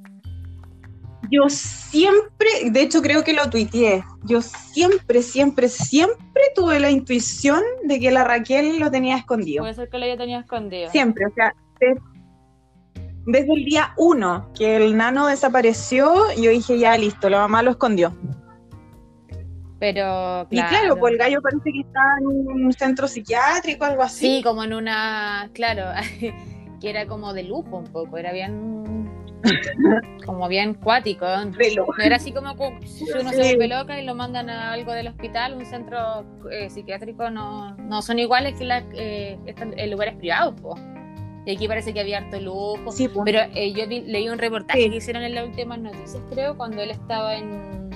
Yo 1.29 1.47
siempre, 1.49 2.49
de 2.71 2.81
hecho 2.81 3.01
creo 3.01 3.23
que 3.23 3.31
lo 3.33 3.49
tuiteé, 3.49 4.03
yo 4.25 4.41
siempre, 4.41 5.21
siempre, 5.21 5.69
siempre 5.69 6.43
tuve 6.55 6.79
la 6.79 6.89
intuición 6.91 7.61
de 7.83 7.99
que 7.99 8.11
la 8.11 8.23
Raquel 8.25 8.79
lo 8.79 8.91
tenía 8.91 9.15
escondido. 9.17 9.63
Puede 9.63 9.73
ser 9.73 9.89
que 9.89 9.97
lo 9.97 10.05
haya 10.05 10.17
tenido 10.17 10.39
escondido. 10.41 10.89
Siempre, 10.89 11.25
o 11.25 11.33
sea, 11.33 11.53
de- 11.79 12.01
desde 13.25 13.53
el 13.53 13.63
día 13.65 13.93
uno 13.97 14.49
que 14.57 14.75
el 14.77 14.97
nano 14.97 15.27
desapareció, 15.27 16.31
yo 16.33 16.49
dije 16.51 16.79
ya 16.79 16.97
listo, 16.97 17.29
la 17.29 17.39
mamá 17.39 17.61
lo 17.61 17.71
escondió. 17.71 18.13
Pero, 19.81 20.45
Y 20.51 20.57
claro, 20.61 20.95
pues 20.95 21.13
el 21.13 21.17
gallo 21.17 21.41
parece 21.41 21.71
que 21.73 21.79
está 21.79 21.99
en 22.19 22.27
un 22.65 22.71
centro 22.71 23.07
psiquiátrico, 23.07 23.83
algo 23.83 24.03
así. 24.03 24.37
Sí, 24.37 24.43
como 24.43 24.63
en 24.63 24.73
una, 24.73 25.49
claro, 25.53 25.85
que 26.79 26.89
era 26.89 27.07
como 27.07 27.33
de 27.33 27.41
lujo 27.41 27.77
un 27.77 27.85
poco, 27.85 28.19
era 28.19 28.31
bien, 28.31 29.09
como 30.23 30.47
bien 30.47 30.75
cuático. 30.75 31.25
No 31.25 32.03
era 32.03 32.17
así 32.17 32.31
como 32.31 32.53
si 32.85 33.05
uno 33.19 33.31
se 33.31 33.37
vuelve 33.55 33.67
loca 33.69 33.99
y 33.99 34.05
lo 34.05 34.13
mandan 34.13 34.51
a 34.51 34.71
algo 34.71 34.91
del 34.93 35.07
hospital, 35.07 35.55
un 35.55 35.65
centro 35.65 36.25
eh, 36.51 36.69
psiquiátrico, 36.69 37.31
no, 37.31 37.75
no 37.77 38.03
son 38.03 38.19
iguales 38.19 38.59
que 38.59 38.65
las 38.65 38.83
eh, 38.93 39.39
eh, 39.47 39.87
lugares 39.87 40.13
privados, 40.15 40.61
po. 40.61 40.75
Y 41.43 41.55
aquí 41.55 41.67
parece 41.67 41.91
que 41.91 42.01
había 42.01 42.19
harto 42.19 42.39
lujo. 42.39 42.91
Sí, 42.91 43.07
pues. 43.07 43.23
Pero 43.25 43.39
eh, 43.55 43.73
yo 43.73 43.87
vi- 43.87 44.01
leí 44.01 44.29
un 44.29 44.37
reportaje 44.37 44.79
Sí. 44.83 44.89
que 44.91 44.97
hicieron 44.97 45.23
en 45.23 45.33
las 45.33 45.47
últimas 45.47 45.79
noticias, 45.79 46.21
creo, 46.29 46.55
cuando 46.55 46.83
él 46.83 46.91
estaba 46.91 47.35
en, 47.35 47.89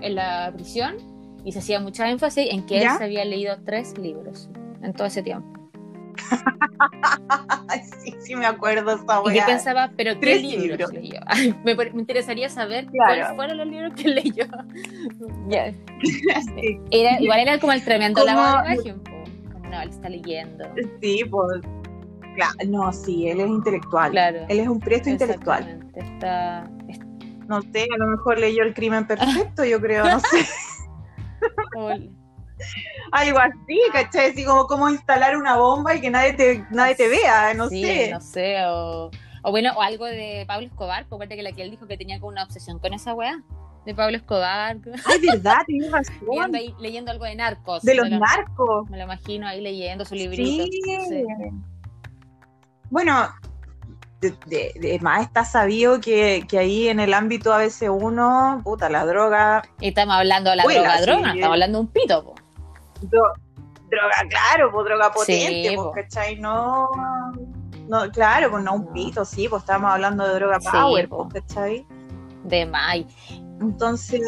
en 0.00 0.14
la 0.14 0.50
prisión 0.54 0.96
y 1.44 1.52
se 1.52 1.58
hacía 1.60 1.80
mucha 1.80 2.08
énfasis 2.10 2.48
en 2.50 2.64
que 2.66 2.80
¿Ya? 2.80 2.92
él 2.92 2.98
se 2.98 3.04
había 3.04 3.24
leído 3.24 3.56
tres 3.64 3.96
libros 3.98 4.50
en 4.82 4.92
todo 4.92 5.06
ese 5.06 5.22
tiempo. 5.22 5.48
Sí, 8.02 8.14
sí 8.20 8.34
me 8.36 8.46
acuerdo 8.46 8.92
esa 8.96 9.22
Y 9.32 9.36
yo 9.38 9.46
pensaba, 9.46 9.90
¿pero 9.96 10.14
qué 10.14 10.20
Tres 10.20 10.42
libros 10.42 10.90
libros. 10.90 10.92
leyó? 10.92 11.20
Me, 11.64 11.72
interesaría 12.00 12.48
saber 12.48 12.86
Claro. 12.86 13.06
cuáles 13.06 13.36
fueron 13.36 13.58
los 13.58 13.66
libros 13.66 13.92
que 13.94 14.08
leyó. 14.08 14.44
Sí, 16.02 16.80
Era, 16.90 17.20
igual 17.20 17.40
era 17.40 17.58
como 17.58 17.72
el 17.72 17.84
tremendo 17.84 18.20
Como- 18.22 18.34
lavado 18.34 18.68
de. 18.68 18.92
Como 19.52 19.68
no, 19.68 19.80
él 19.82 19.88
está 19.90 20.08
leyendo. 20.08 20.64
Sí, 21.02 21.24
pues. 21.30 21.60
Claro, 22.36 22.54
no, 22.68 22.92
sí, 22.92 23.28
él 23.28 23.40
es 23.40 23.48
intelectual. 23.48 24.10
Claro. 24.12 24.38
Él 24.48 24.60
es 24.60 24.68
un 24.68 24.80
presto 24.80 25.10
intelectual. 25.10 25.80
Está- 25.94 26.70
No 27.48 27.60
sé, 27.62 27.86
a 27.92 27.96
lo 27.98 28.06
mejor 28.06 28.38
leyó 28.38 28.62
el 28.62 28.72
crimen 28.74 29.06
perfecto, 29.06 29.64
yo 29.64 29.80
creo, 29.80 30.04
no 30.04 30.20
sé. 30.20 30.46
Algo 33.12 33.38
así, 33.38 33.80
¿cachai? 33.92 34.30
Así 34.32 34.44
como 34.44 34.66
cómo 34.66 34.88
instalar 34.90 35.36
una 35.36 35.56
bomba 35.56 35.94
y 35.94 36.00
que 36.00 36.10
nadie 36.10 36.32
te, 36.32 36.64
nadie 36.70 36.94
te 36.96 37.08
vea, 37.08 37.54
no 37.54 37.68
Sí, 37.68 37.82
sé. 37.84 38.10
no 38.10 38.20
sé, 38.20 38.56
o, 38.66 39.10
o 39.42 39.50
bueno, 39.50 39.72
o 39.76 39.82
algo 39.82 40.04
de 40.06 40.44
Pablo 40.46 40.66
Escobar, 40.66 41.06
porque 41.08 41.28
que 41.28 41.42
la 41.42 41.52
que 41.52 41.62
él 41.62 41.70
dijo 41.70 41.86
que 41.86 41.96
tenía 41.96 42.18
como 42.18 42.32
una 42.32 42.42
obsesión 42.44 42.78
con 42.80 42.92
esa 42.94 43.14
weá, 43.14 43.40
de 43.86 43.94
Pablo 43.94 44.16
Escobar, 44.16 44.76
Ay, 45.06 45.20
verdad, 45.26 45.58
tienes 45.66 45.90
razón. 45.92 46.14
leyendo, 46.28 46.58
ahí- 46.58 46.74
leyendo 46.80 47.10
algo 47.12 47.24
de 47.24 47.36
narcos. 47.36 47.82
De 47.84 47.94
los 47.94 48.04
me 48.10 48.16
lo- 48.16 48.20
narcos. 48.20 48.90
Me 48.90 48.98
lo 48.98 49.04
imagino 49.04 49.46
ahí 49.46 49.60
leyendo 49.60 50.04
su 50.04 50.14
librito. 50.16 50.64
Sí. 50.64 50.98
Sí. 51.08 51.24
Bueno, 52.90 53.28
de, 54.20 54.34
de- 54.46 54.72
de 54.80 54.98
más 55.00 55.22
está 55.22 55.44
sabido 55.44 56.00
que, 56.00 56.44
que 56.48 56.58
ahí 56.58 56.88
en 56.88 56.98
el 57.00 57.14
ámbito 57.14 57.52
ABC1, 57.52 58.62
puta, 58.62 58.88
la 58.88 59.06
droga, 59.06 59.62
Y 59.80 59.88
estamos 59.88 60.16
hablando 60.16 60.50
de 60.50 60.56
la 60.56 60.62
Vuela, 60.64 60.80
droga, 60.80 61.00
droga, 61.02 61.28
estamos 61.34 61.52
hablando 61.54 61.78
de 61.78 61.82
un 61.82 61.88
pito, 61.92 62.24
po. 62.24 62.34
dro- 63.02 63.32
droga, 63.90 64.16
claro, 64.28 64.72
pues 64.72 64.84
droga 64.86 65.12
potente, 65.12 65.68
Sí, 65.68 65.74
pues, 65.76 65.86
po. 65.86 65.92
¿cachai? 65.92 66.36
No, 66.36 66.88
no, 67.88 68.10
claro, 68.10 68.50
pues 68.50 68.64
no 68.64 68.74
un 68.74 68.84
No. 68.86 68.92
pito, 68.92 69.24
sí, 69.24 69.48
pues 69.48 69.62
estábamos 69.62 69.92
hablando 69.92 70.26
de 70.26 70.34
droga 70.34 70.60
Sí, 70.60 70.68
power, 70.72 71.08
po. 71.08 71.28
¿cachai? 71.28 71.86
De 72.44 72.66
May. 72.66 73.06
Entonces, 73.60 74.20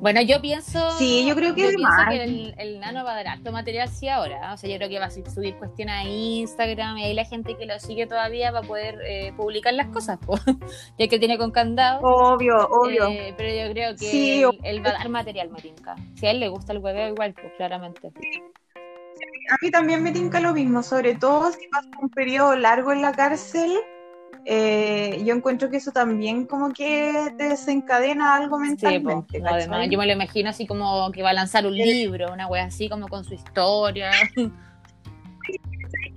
Bueno, 0.00 0.22
yo 0.22 0.40
pienso. 0.40 0.92
Sí, 0.92 1.26
yo 1.26 1.34
creo 1.34 1.54
que 1.56 1.66
de 1.68 1.74
pienso 1.74 1.96
que 2.08 2.22
el, 2.22 2.54
el 2.56 2.78
nano 2.78 3.04
va 3.04 3.12
a 3.12 3.16
dar 3.16 3.28
harto 3.28 3.50
material 3.50 3.88
sí 3.88 4.08
ahora. 4.08 4.52
O 4.52 4.56
sea, 4.56 4.70
yo 4.70 4.76
creo 4.76 4.88
que 4.88 4.98
va 5.00 5.06
a 5.06 5.10
subir 5.10 5.56
cuestiones 5.56 5.94
a 5.96 6.04
Instagram 6.04 6.98
y 6.98 7.04
ahí 7.04 7.14
la 7.14 7.24
gente 7.24 7.56
que 7.56 7.66
lo 7.66 7.78
sigue 7.80 8.06
todavía 8.06 8.52
va 8.52 8.60
a 8.60 8.62
poder 8.62 9.00
eh, 9.04 9.32
publicar 9.36 9.74
las 9.74 9.88
cosas, 9.88 10.18
po. 10.18 10.38
ya 10.98 11.08
que 11.08 11.18
tiene 11.18 11.36
con 11.36 11.50
candado. 11.50 12.00
obvio, 12.02 12.56
obvio. 12.68 13.08
Eh, 13.08 13.34
pero 13.36 13.48
yo 13.52 13.72
creo 13.72 13.90
que 13.96 14.06
Sí, 14.06 14.42
él, 14.42 14.58
él 14.62 14.86
va 14.86 14.90
a 14.90 14.92
dar 14.92 15.08
material, 15.08 15.50
me 15.50 15.60
tinca. 15.60 15.96
Si 16.14 16.26
a 16.26 16.30
él 16.30 16.38
le 16.38 16.48
gusta 16.48 16.72
el 16.72 16.78
hueveo, 16.78 17.08
igual, 17.08 17.34
pues 17.34 17.52
claramente. 17.56 18.08
A 19.50 19.56
mí 19.60 19.70
también 19.70 20.02
me 20.02 20.12
tinca 20.12 20.40
lo 20.40 20.52
mismo, 20.52 20.82
sobre 20.82 21.16
todo 21.16 21.50
si 21.50 21.66
pasa 21.68 21.88
un 22.00 22.10
periodo 22.10 22.54
largo 22.54 22.92
en 22.92 23.02
la 23.02 23.12
cárcel. 23.12 23.72
Eh, 24.50 25.22
yo 25.26 25.34
encuentro 25.34 25.68
que 25.68 25.76
eso 25.76 25.92
también 25.92 26.46
como 26.46 26.72
que 26.72 27.34
te 27.36 27.50
desencadena 27.50 28.34
algo 28.34 28.58
mentalmente. 28.58 29.42
Además, 29.46 29.88
yo 29.90 29.98
me 29.98 30.06
lo 30.06 30.12
imagino 30.14 30.48
así 30.48 30.66
como 30.66 31.12
que 31.12 31.22
va 31.22 31.30
a 31.30 31.34
lanzar 31.34 31.66
un 31.66 31.76
libro, 31.76 32.32
una 32.32 32.46
wea 32.46 32.64
así 32.64 32.88
como 32.88 33.08
con 33.08 33.24
su 33.24 33.34
historia. 33.34 34.10
Que 34.34 34.50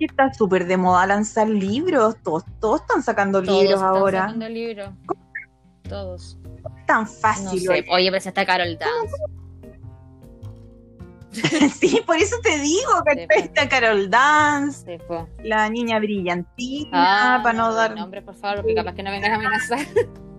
está 0.06 0.32
súper 0.32 0.66
de 0.66 0.78
moda 0.78 1.06
lanzar 1.06 1.46
libros, 1.46 2.16
todos, 2.22 2.44
todos 2.58 2.80
están 2.80 3.02
sacando 3.02 3.42
Todos 3.42 3.58
libros 3.62 3.74
están 3.80 3.96
ahora. 3.96 4.20
sacando 4.20 4.48
libros. 4.48 4.88
Todos. 5.86 6.38
Tan 6.86 7.02
No 7.02 7.06
fácil. 7.10 7.60
sé. 7.60 7.84
oye. 7.90 8.10
Pero 8.10 8.20
si 8.22 8.28
está 8.28 8.46
Carol 8.46 8.78
Dance. 8.78 9.14
sí, 11.80 12.02
por 12.06 12.16
eso 12.16 12.36
te 12.42 12.58
digo, 12.58 13.02
que 13.06 13.20
Sí, 13.22 13.26
pues. 13.26 13.44
está 13.44 13.68
Carol 13.68 14.10
Dance, 14.10 14.84
Sí, 14.98 15.04
po. 15.08 15.28
la 15.42 15.68
niña 15.70 15.98
brillantina, 15.98 17.40
para 17.42 17.52
no, 17.56 17.72
dar, 17.74 17.94
Nombre, 17.96 18.20
por 18.22 18.34
favor, 18.34 18.58
porque 18.58 18.74
capaz 18.74 18.94
que 18.94 19.02
no 19.02 19.10
vengan 19.10 19.32
a 19.32 19.34
amenazar. 19.36 19.78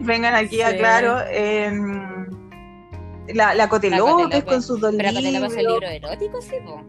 vengan 0.00 0.34
aquí 0.34 0.60
a 0.62 0.70
Sí. 0.70 0.76
claro. 0.78 1.18
em, 1.30 2.26
la, 3.34 3.54
la 3.54 3.68
Cote 3.68 3.90
López 3.90 4.44
con 4.44 4.62
sus 4.62 4.80
dos 4.80 4.94
Pero 4.96 5.10
libros. 5.12 5.52
el 5.56 5.66
libro 5.66 5.86
erótico, 5.88 6.40
sí, 6.42 6.56
po. 6.64 6.82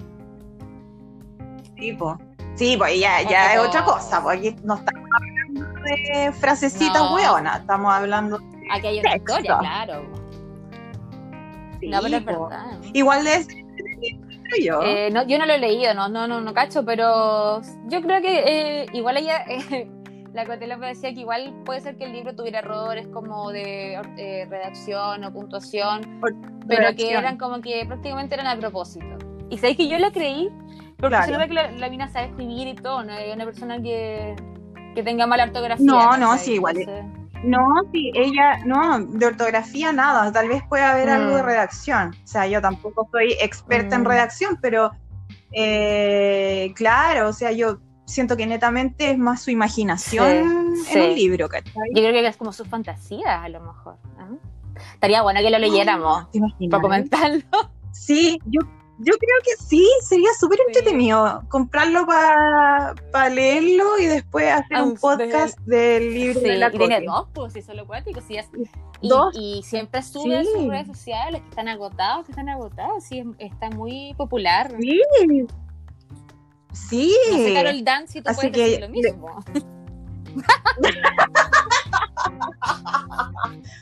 Sí, 1.77 1.93
po. 1.93 2.17
Sí, 2.55 2.75
pues 2.77 2.99
ya, 2.99 3.21
ya 3.21 3.53
es 3.53 3.59
otra 3.59 3.83
cosa. 3.83 4.21
porque 4.21 4.49
aquí 4.49 4.55
no 4.63 4.75
estamos 4.75 5.09
hablando 5.15 5.81
de 5.83 6.31
frasecitas 6.33 7.01
No. 7.01 7.15
hueonas, 7.15 7.61
estamos 7.61 7.93
hablando 7.93 8.39
Aquí 8.71 8.87
hay 8.87 8.99
una 8.99 9.11
Texto. 9.11 9.31
historia, 9.39 9.57
claro. 9.59 10.22
Sí, 11.83 11.89
no, 11.89 12.01
pero 12.01 12.17
es 12.17 12.25
verdad. 12.25 12.65
igual 12.93 13.23
de 13.23 13.35
ese 13.35 13.65
creo 14.49 14.63
yo. 14.65 14.81
Eh, 14.83 15.09
no, 15.11 15.25
yo 15.27 15.37
no 15.39 15.45
lo 15.45 15.53
he 15.53 15.57
leído, 15.59 15.93
no, 15.93 16.07
no, 16.09 16.27
no, 16.27 16.41
no 16.41 16.53
cacho, 16.53 16.83
pero 16.85 17.61
yo 17.87 18.01
creo 18.01 18.21
que 18.21 18.43
eh, 18.81 18.85
igual 18.93 19.17
ella, 19.17 19.43
eh, 19.47 19.89
la 20.33 20.45
Cotela 20.45 20.77
me 20.77 20.87
decía 20.87 21.13
que 21.13 21.21
igual 21.21 21.53
puede 21.65 21.81
ser 21.81 21.97
que 21.97 22.05
el 22.05 22.13
libro 22.13 22.35
tuviera 22.35 22.59
errores 22.59 23.07
como 23.07 23.51
de 23.51 23.93
eh, 24.17 24.47
redacción 24.49 25.23
o 25.23 25.33
puntuación, 25.33 26.19
Por- 26.19 26.33
pero 26.67 26.95
que 26.95 27.11
eran 27.11 27.37
como 27.37 27.61
que 27.61 27.83
prácticamente 27.85 28.35
eran 28.35 28.47
a 28.47 28.57
propósito. 28.57 29.05
Y 29.49 29.57
sabéis 29.57 29.77
que 29.77 29.87
yo 29.89 29.99
lo 29.99 30.11
creí, 30.11 30.49
porque 30.97 31.09
Claro. 31.17 31.25
se 31.25 31.31
nota 31.33 31.47
que 31.47 31.53
la, 31.53 31.71
la 31.71 31.89
mina 31.89 32.07
sabe 32.09 32.27
escribir 32.27 32.67
y 32.67 32.75
todo, 32.75 33.03
no 33.03 33.13
es 33.13 33.35
una 33.35 33.45
persona 33.45 33.81
que, 33.81 34.35
que 34.95 35.03
tenga 35.03 35.27
mala 35.27 35.43
ortografía. 35.43 35.85
No, 35.85 36.17
no, 36.17 36.37
sí, 36.37 36.53
igual 36.53 36.77
es- 36.77 36.87
Entonces, 36.87 37.22
No, 37.43 37.65
sí, 37.91 38.11
ella, 38.15 38.59
no, 38.65 38.99
de 38.99 39.25
ortografía 39.25 39.91
nada, 39.91 40.31
tal 40.31 40.47
vez 40.47 40.63
puede 40.69 40.83
haber 40.83 41.09
algo 41.09 41.35
de 41.35 41.43
Mm. 41.43 41.45
redacción. 41.45 42.09
O 42.23 42.27
sea, 42.27 42.47
yo 42.47 42.61
tampoco 42.61 43.07
soy 43.11 43.33
experta 43.41 43.95
en 43.95 44.01
Mm. 44.03 44.05
redacción, 44.05 44.57
pero 44.61 44.91
eh, 45.55 46.73
claro, 46.75 47.29
o 47.29 47.33
sea, 47.33 47.51
yo 47.51 47.77
siento 48.05 48.35
que 48.35 48.45
netamente 48.47 49.11
es 49.11 49.17
más 49.17 49.41
su 49.43 49.51
imaginación 49.51 50.73
Sí, 50.75 50.97
en 50.99 51.09
un 51.09 51.15
libro, 51.15 51.47
¿cachai? 51.47 51.73
yo 51.93 52.01
creo 52.01 52.11
que 52.11 52.27
es 52.27 52.37
como 52.37 52.51
sus 52.51 52.67
fantasías, 52.67 53.43
a 53.43 53.49
lo 53.49 53.61
mejor. 53.61 53.97
¿no? 54.17 54.39
Estaría 54.93 55.21
bueno 55.21 55.39
que 55.41 55.49
lo 55.51 55.59
leyéramos 55.59 56.27
para 56.71 56.81
comentarlo. 56.81 57.43
Sí, 57.91 58.39
yo, 58.45 58.61
yo 58.99 59.13
creo 59.17 59.37
que 59.43 59.55
sí, 59.63 59.87
sería 60.01 60.29
súper 60.39 60.59
Sí. 60.59 60.63
entretenido 60.67 61.41
comprarlo 61.49 62.05
para 62.05 63.29
leerlo 63.29 63.97
y 63.99 64.05
después 64.05 64.51
hacer 64.51 64.77
Ah, 64.77 64.83
un 64.83 64.95
podcast 64.95 65.57
del 65.61 66.13
libro 66.13 66.39
Sí, 66.39 66.45
de 66.47 66.57
la 66.57 66.67
y 66.67 66.77
tiene 66.77 67.01
dos, 67.05 67.27
pues, 67.33 67.53
si 67.53 67.61
solo 67.61 67.85
cuático, 67.87 68.21
sí, 68.21 68.37
es- 68.37 68.49
y, 69.01 69.09
Dos. 69.09 69.35
y 69.37 69.61
siempre 69.63 70.01
sube 70.01 70.37
a 70.37 70.43
Sí. 70.43 70.49
sus 70.53 70.67
redes 70.67 70.87
sociales 70.87 71.41
que 71.41 71.49
están 71.49 71.67
agotados, 71.67 72.25
que 72.25 72.31
están 72.31 72.47
agotados, 72.49 73.03
sí, 73.03 73.19
es- 73.19 73.27
está 73.51 73.69
muy 73.71 74.13
popular. 74.15 74.73
Sí, 74.79 75.01
sí. 76.79 77.15
No 77.31 77.37
sé, 77.37 77.53
Carol 77.53 77.83
Dance, 77.83 78.13
si 78.13 78.21
tú 78.21 78.29
Así 78.29 78.37
puedes 78.49 78.53
que- 78.55 78.63
decir 78.63 78.81
lo 78.81 78.89
mismo. 78.89 79.43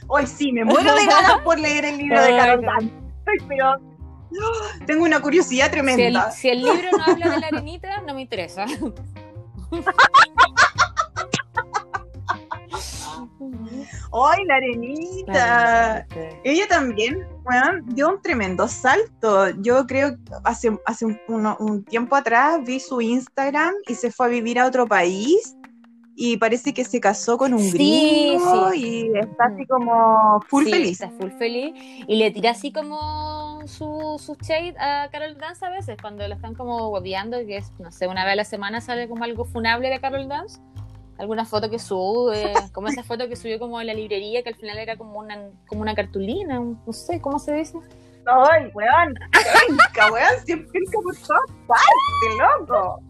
Hoy 0.08 0.28
sí, 0.28 0.52
me 0.52 0.66
muero 0.66 0.94
de 0.96 1.06
ganas 1.06 1.40
por 1.44 1.60
leer 1.60 1.86
el 1.86 1.98
libro 1.98 2.22
de 2.22 2.30
Carol. 2.32 2.66
Ay, 2.80 2.92
pero 3.48 3.76
tengo 4.86 5.04
una 5.04 5.22
curiosidad 5.22 5.66
Si 5.66 5.70
el, 5.70 5.72
tremenda. 5.72 6.32
si 6.32 6.50
el 6.50 6.62
libro 6.64 6.90
no 6.98 7.04
habla 7.04 7.30
de 7.30 7.40
la 7.40 7.48
arenita, 7.48 8.02
no 8.02 8.14
me 8.14 8.22
interesa. 8.22 8.66
¡Ay, 14.14 14.46
la 14.46 14.56
arenita! 14.56 16.06
Ella 16.44 16.68
también, 16.68 17.26
bueno, 17.44 17.80
dio 17.88 18.10
un 18.10 18.22
tremendo 18.22 18.68
salto. 18.68 19.50
Yo 19.62 19.86
creo 19.88 20.16
que 20.16 20.20
hace, 20.44 20.78
hace 20.86 21.06
un, 21.06 21.84
tiempo 21.86 22.16
atrás 22.16 22.60
vi 22.66 22.80
su 22.80 23.02
Instagram 23.02 23.74
y 23.88 23.96
se 23.96 24.12
fue 24.12 24.26
a 24.28 24.30
vivir 24.30 24.60
a 24.60 24.68
otro 24.68 24.86
país 24.86 25.56
y 26.16 26.38
parece 26.38 26.74
que 26.74 26.84
se 26.84 27.00
casó 27.00 27.38
con 27.38 27.54
un 27.54 27.62
Sí, 27.62 27.72
gringo 27.72 28.72
sí. 28.72 29.08
y 29.14 29.18
está 29.18 29.46
así 29.46 29.66
como 29.66 30.42
full 30.48 30.66
Sí, 30.66 30.72
feliz. 30.72 31.02
Está 31.02 31.10
full 31.18 31.32
feliz. 31.40 31.74
Y 32.08 32.16
le 32.18 32.32
tira 32.32 32.52
así 32.52 32.72
como 32.72 33.41
su, 33.68 34.18
su 34.20 34.36
shade 34.36 34.76
a 34.80 35.10
Carol 35.12 35.38
Dance 35.38 35.66
a 35.66 35.70
veces, 35.70 35.98
cuando 36.02 36.28
la 36.28 36.36
están 36.36 36.56
como 36.56 36.90
hueveando, 36.90 37.38
que 37.46 37.58
es, 37.58 37.72
no 37.80 37.92
sé, 37.92 38.08
una 38.08 38.24
vez 38.24 38.34
a 38.34 38.36
la 38.38 38.46
semana 38.46 38.82
sale 38.82 39.08
como 39.08 39.24
algo 39.24 39.46
funable 39.46 39.90
de 39.90 40.00
Carol 40.00 40.28
Dance. 40.28 40.60
Alguna 41.18 41.46
foto 41.46 41.70
que 41.70 41.78
sube, 41.78 42.54
como 42.74 42.88
esa 42.88 43.04
foto 43.04 43.28
que 43.28 43.36
subió 43.36 43.60
como 43.60 43.80
en 43.80 43.88
la 43.88 43.94
librería, 43.94 44.42
que 44.44 44.50
al 44.50 44.56
final 44.56 44.78
era 44.78 44.98
como 44.98 45.20
una, 45.20 45.50
como 45.68 45.82
una 45.82 45.94
cartulina, 45.94 46.60
no 46.60 46.94
sé, 46.94 47.22
¿cómo 47.22 47.38
se 47.40 47.54
dice? 47.54 47.78
¡Ay, 48.26 48.72
weón! 48.74 49.16
¡Penca, 49.32 50.12
weón! 50.12 50.46
Siempre 50.46 50.80
por 50.92 51.16
todas 51.16 51.42
partes, 51.68 52.38
loco. 52.60 53.02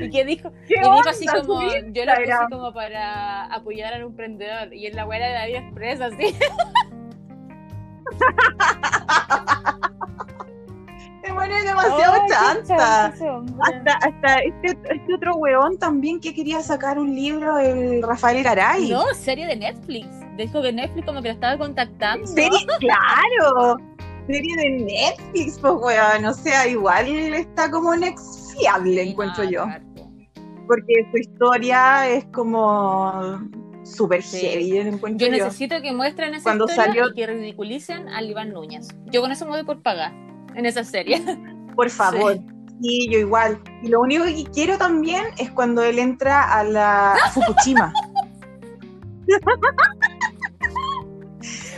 Y 0.00 0.10
que 0.10 0.24
dijo, 0.24 0.50
¿Qué 0.66 0.74
y 0.74 0.80
dijo 0.80 1.08
así 1.08 1.26
como, 1.26 1.62
yo 1.92 2.04
lo 2.04 2.14
puse 2.14 2.32
como 2.50 2.72
para 2.72 3.44
apoyar 3.54 3.94
al 3.94 4.02
emprendedor, 4.02 4.74
y 4.74 4.86
en 4.86 4.96
la 4.96 5.04
buena 5.04 5.26
de 5.26 5.34
la 5.34 5.46
vida 5.46 5.58
expresa, 5.60 6.06
así. 6.06 6.36
Bueno 11.40 11.56
es 11.56 11.64
demasiado 11.64 12.12
Ay, 12.12 12.28
chanta. 12.28 13.06
Hasta, 13.06 13.92
hasta 14.02 14.38
este, 14.40 14.78
este 14.94 15.14
otro 15.14 15.36
weón 15.36 15.78
también 15.78 16.20
que 16.20 16.34
quería 16.34 16.60
sacar 16.60 16.98
un 16.98 17.14
libro, 17.14 17.58
el 17.58 18.02
Rafael 18.02 18.42
Garay. 18.42 18.90
No, 18.90 19.02
serie 19.14 19.46
de 19.46 19.56
Netflix. 19.56 20.06
Dijo 20.36 20.60
que 20.60 20.70
Netflix 20.70 21.06
como 21.06 21.22
que 21.22 21.28
lo 21.28 21.34
estaba 21.34 21.56
contactando. 21.56 22.26
Serie, 22.26 22.58
claro. 22.78 23.78
Serie 24.26 24.54
de 24.54 24.70
Netflix, 24.84 25.58
pues 25.58 25.72
weón. 25.80 26.24
O 26.26 26.34
sea, 26.34 26.68
igual 26.68 27.06
está 27.08 27.70
como 27.70 27.94
inexfiable, 27.94 29.02
Sí, 29.02 29.08
encuentro 29.10 29.44
no, 29.44 29.50
yo. 29.50 29.64
claro. 29.64 29.84
Porque 30.66 30.92
su 31.10 31.16
historia 31.16 32.06
es 32.06 32.26
como 32.26 33.40
súper 33.82 34.22
Sí. 34.22 34.40
heavy, 34.46 34.68
yo 34.68 34.82
encuentro 34.82 35.26
Yo 35.26 35.34
yo. 35.34 35.44
necesito 35.44 35.80
que 35.80 35.90
muestren 35.92 36.34
esa 36.34 36.42
Cuando 36.42 36.66
historia 36.66 36.84
salió- 36.84 37.08
y 37.10 37.14
que 37.14 37.26
ridiculicen 37.26 38.08
a 38.10 38.22
Iván 38.22 38.52
Núñez. 38.52 38.88
Yo 39.06 39.22
con 39.22 39.32
eso 39.32 39.46
me 39.46 39.52
voy 39.52 39.64
por 39.64 39.80
pagar 39.82 40.12
en 40.54 40.66
esa 40.66 40.84
serie. 40.84 41.22
Por 41.76 41.90
favor. 41.90 42.38
Sí. 42.82 43.08
yo 43.10 43.18
igual. 43.18 43.60
Y 43.82 43.88
lo 43.88 44.00
único 44.00 44.24
que 44.24 44.44
quiero 44.52 44.78
también 44.78 45.24
es 45.38 45.50
cuando 45.50 45.82
él 45.82 45.98
entra 45.98 46.42
a 46.52 46.64
la 46.64 47.14
Fukushima. 47.34 47.92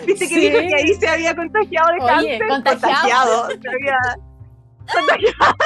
¿Viste 0.06 0.28
que 0.28 0.34
Sí. 0.34 0.40
dijo 0.40 0.58
que 0.58 0.74
ahí 0.74 0.94
se 0.94 1.08
había 1.08 1.34
contagiado 1.36 1.88
de 1.92 2.00
Oye, 2.00 2.38
cáncer? 2.38 2.48
contagiado. 2.48 3.48
se 3.50 3.68
había 3.68 3.98
contagiado. 4.92 5.54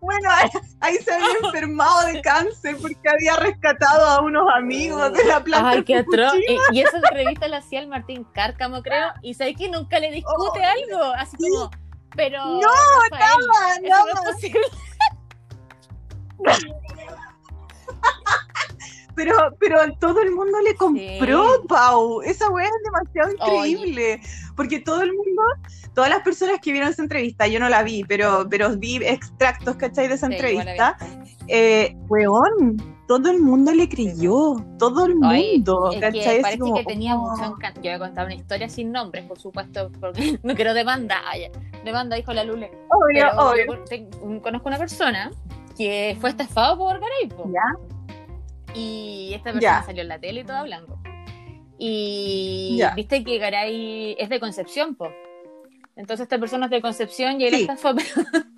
Bueno, 0.00 0.30
ahí, 0.30 0.48
ahí 0.80 0.96
se 0.96 1.12
había 1.12 1.34
enfermado 1.44 2.06
de 2.06 2.22
cáncer 2.22 2.69
porque 2.82 3.08
había 3.08 3.36
rescatado 3.36 4.06
a 4.06 4.20
unos 4.22 4.44
amigos 4.54 5.12
de 5.12 5.24
la 5.24 5.42
planta. 5.42 5.70
Ay, 5.70 5.84
qué 5.84 5.96
atroz. 5.96 6.34
Eh, 6.34 6.56
Y 6.72 6.80
esa 6.80 6.96
entrevista 6.98 7.48
la 7.48 7.58
hacía 7.58 7.80
el 7.80 7.88
Martín 7.88 8.24
Cárcamo, 8.32 8.82
creo. 8.82 9.08
Y 9.22 9.34
sabes 9.34 9.56
que 9.56 9.68
nunca 9.68 9.98
le 9.98 10.10
discute 10.10 10.62
algo. 10.64 11.02
Así 11.16 11.36
como, 11.36 11.70
pero. 12.16 12.44
No, 12.44 12.68
Rafael, 13.10 13.46
nada. 13.88 14.04
no 14.04 14.20
es 14.28 14.34
posible. 14.34 14.60
Pero, 19.16 19.34
pero 19.58 19.76
todo 19.98 20.22
el 20.22 20.30
mundo 20.30 20.56
le 20.64 20.74
compró, 20.76 21.54
Sí. 21.60 21.66
Pau. 21.68 22.22
Esa 22.22 22.48
weá 22.48 22.64
es 22.66 22.72
demasiado 22.84 23.52
Oye. 23.58 23.68
increíble. 23.70 24.20
Porque 24.56 24.80
todo 24.80 25.02
el 25.02 25.08
mundo, 25.12 25.42
todas 25.94 26.08
las 26.08 26.20
personas 26.22 26.58
que 26.62 26.72
vieron 26.72 26.88
esa 26.90 27.02
entrevista, 27.02 27.46
yo 27.46 27.60
no 27.60 27.68
la 27.68 27.82
vi, 27.82 28.04
pero, 28.04 28.46
pero 28.48 28.74
vi 28.78 28.96
extractos, 29.04 29.76
¿cachai? 29.76 30.08
De 30.08 30.14
esa 30.14 30.28
Sí, 30.28 30.34
entrevista. 30.34 30.96
Eh, 31.52 31.96
weón, 32.08 32.76
todo 33.08 33.28
el 33.30 33.40
mundo 33.40 33.72
le 33.74 33.88
creyó. 33.88 34.56
Todo 34.78 35.06
el 35.06 35.14
Ay, 35.24 35.54
mundo, 35.56 35.90
Es 35.90 35.98
que 36.12 36.38
parece 36.42 36.58
como, 36.58 36.76
que 36.76 36.84
tenía 36.84 37.16
oh. 37.16 37.30
mucho 37.30 37.44
encanto. 37.44 37.80
Yo 37.80 37.90
voy 37.90 37.96
a 37.96 37.98
contar 37.98 38.26
una 38.26 38.34
historia 38.36 38.68
sin 38.68 38.92
nombres, 38.92 39.24
por 39.24 39.38
supuesto, 39.38 39.90
porque 40.00 40.38
no 40.44 40.54
quiero 40.54 40.74
demanda. 40.74 41.16
Ay, 41.26 41.48
demanda, 41.84 42.14
dijo 42.16 42.32
la 42.32 42.44
Lule. 42.44 42.70
Obvio, 42.88 43.26
Pero 43.30 43.48
obvio. 43.50 43.84
te- 43.84 44.08
conozco 44.42 44.68
una 44.68 44.78
persona 44.78 45.30
que 45.76 46.16
fue 46.20 46.30
estafado 46.30 46.78
por 46.78 47.00
Garay. 47.00 47.28
po. 47.36 47.50
Ya. 47.52 48.74
Y 48.74 49.32
esta 49.34 49.52
persona 49.52 49.60
Ya. 49.80 49.82
salió 49.82 50.02
en 50.02 50.08
la 50.08 50.18
tele 50.20 50.40
y 50.42 50.44
todo 50.44 50.58
hablando. 50.58 50.98
Y 51.78 52.76
Ya. 52.78 52.94
viste 52.94 53.24
que 53.24 53.38
Garay 53.38 54.14
es 54.18 54.28
de 54.28 54.38
Concepción, 54.38 54.94
po. 54.94 55.08
Entonces 55.96 56.24
esta 56.24 56.38
persona 56.38 56.66
es 56.66 56.70
de 56.70 56.80
Concepción 56.80 57.40
y 57.40 57.44
él 57.46 57.54
Sí. 57.56 57.60
estafó, 57.62 57.90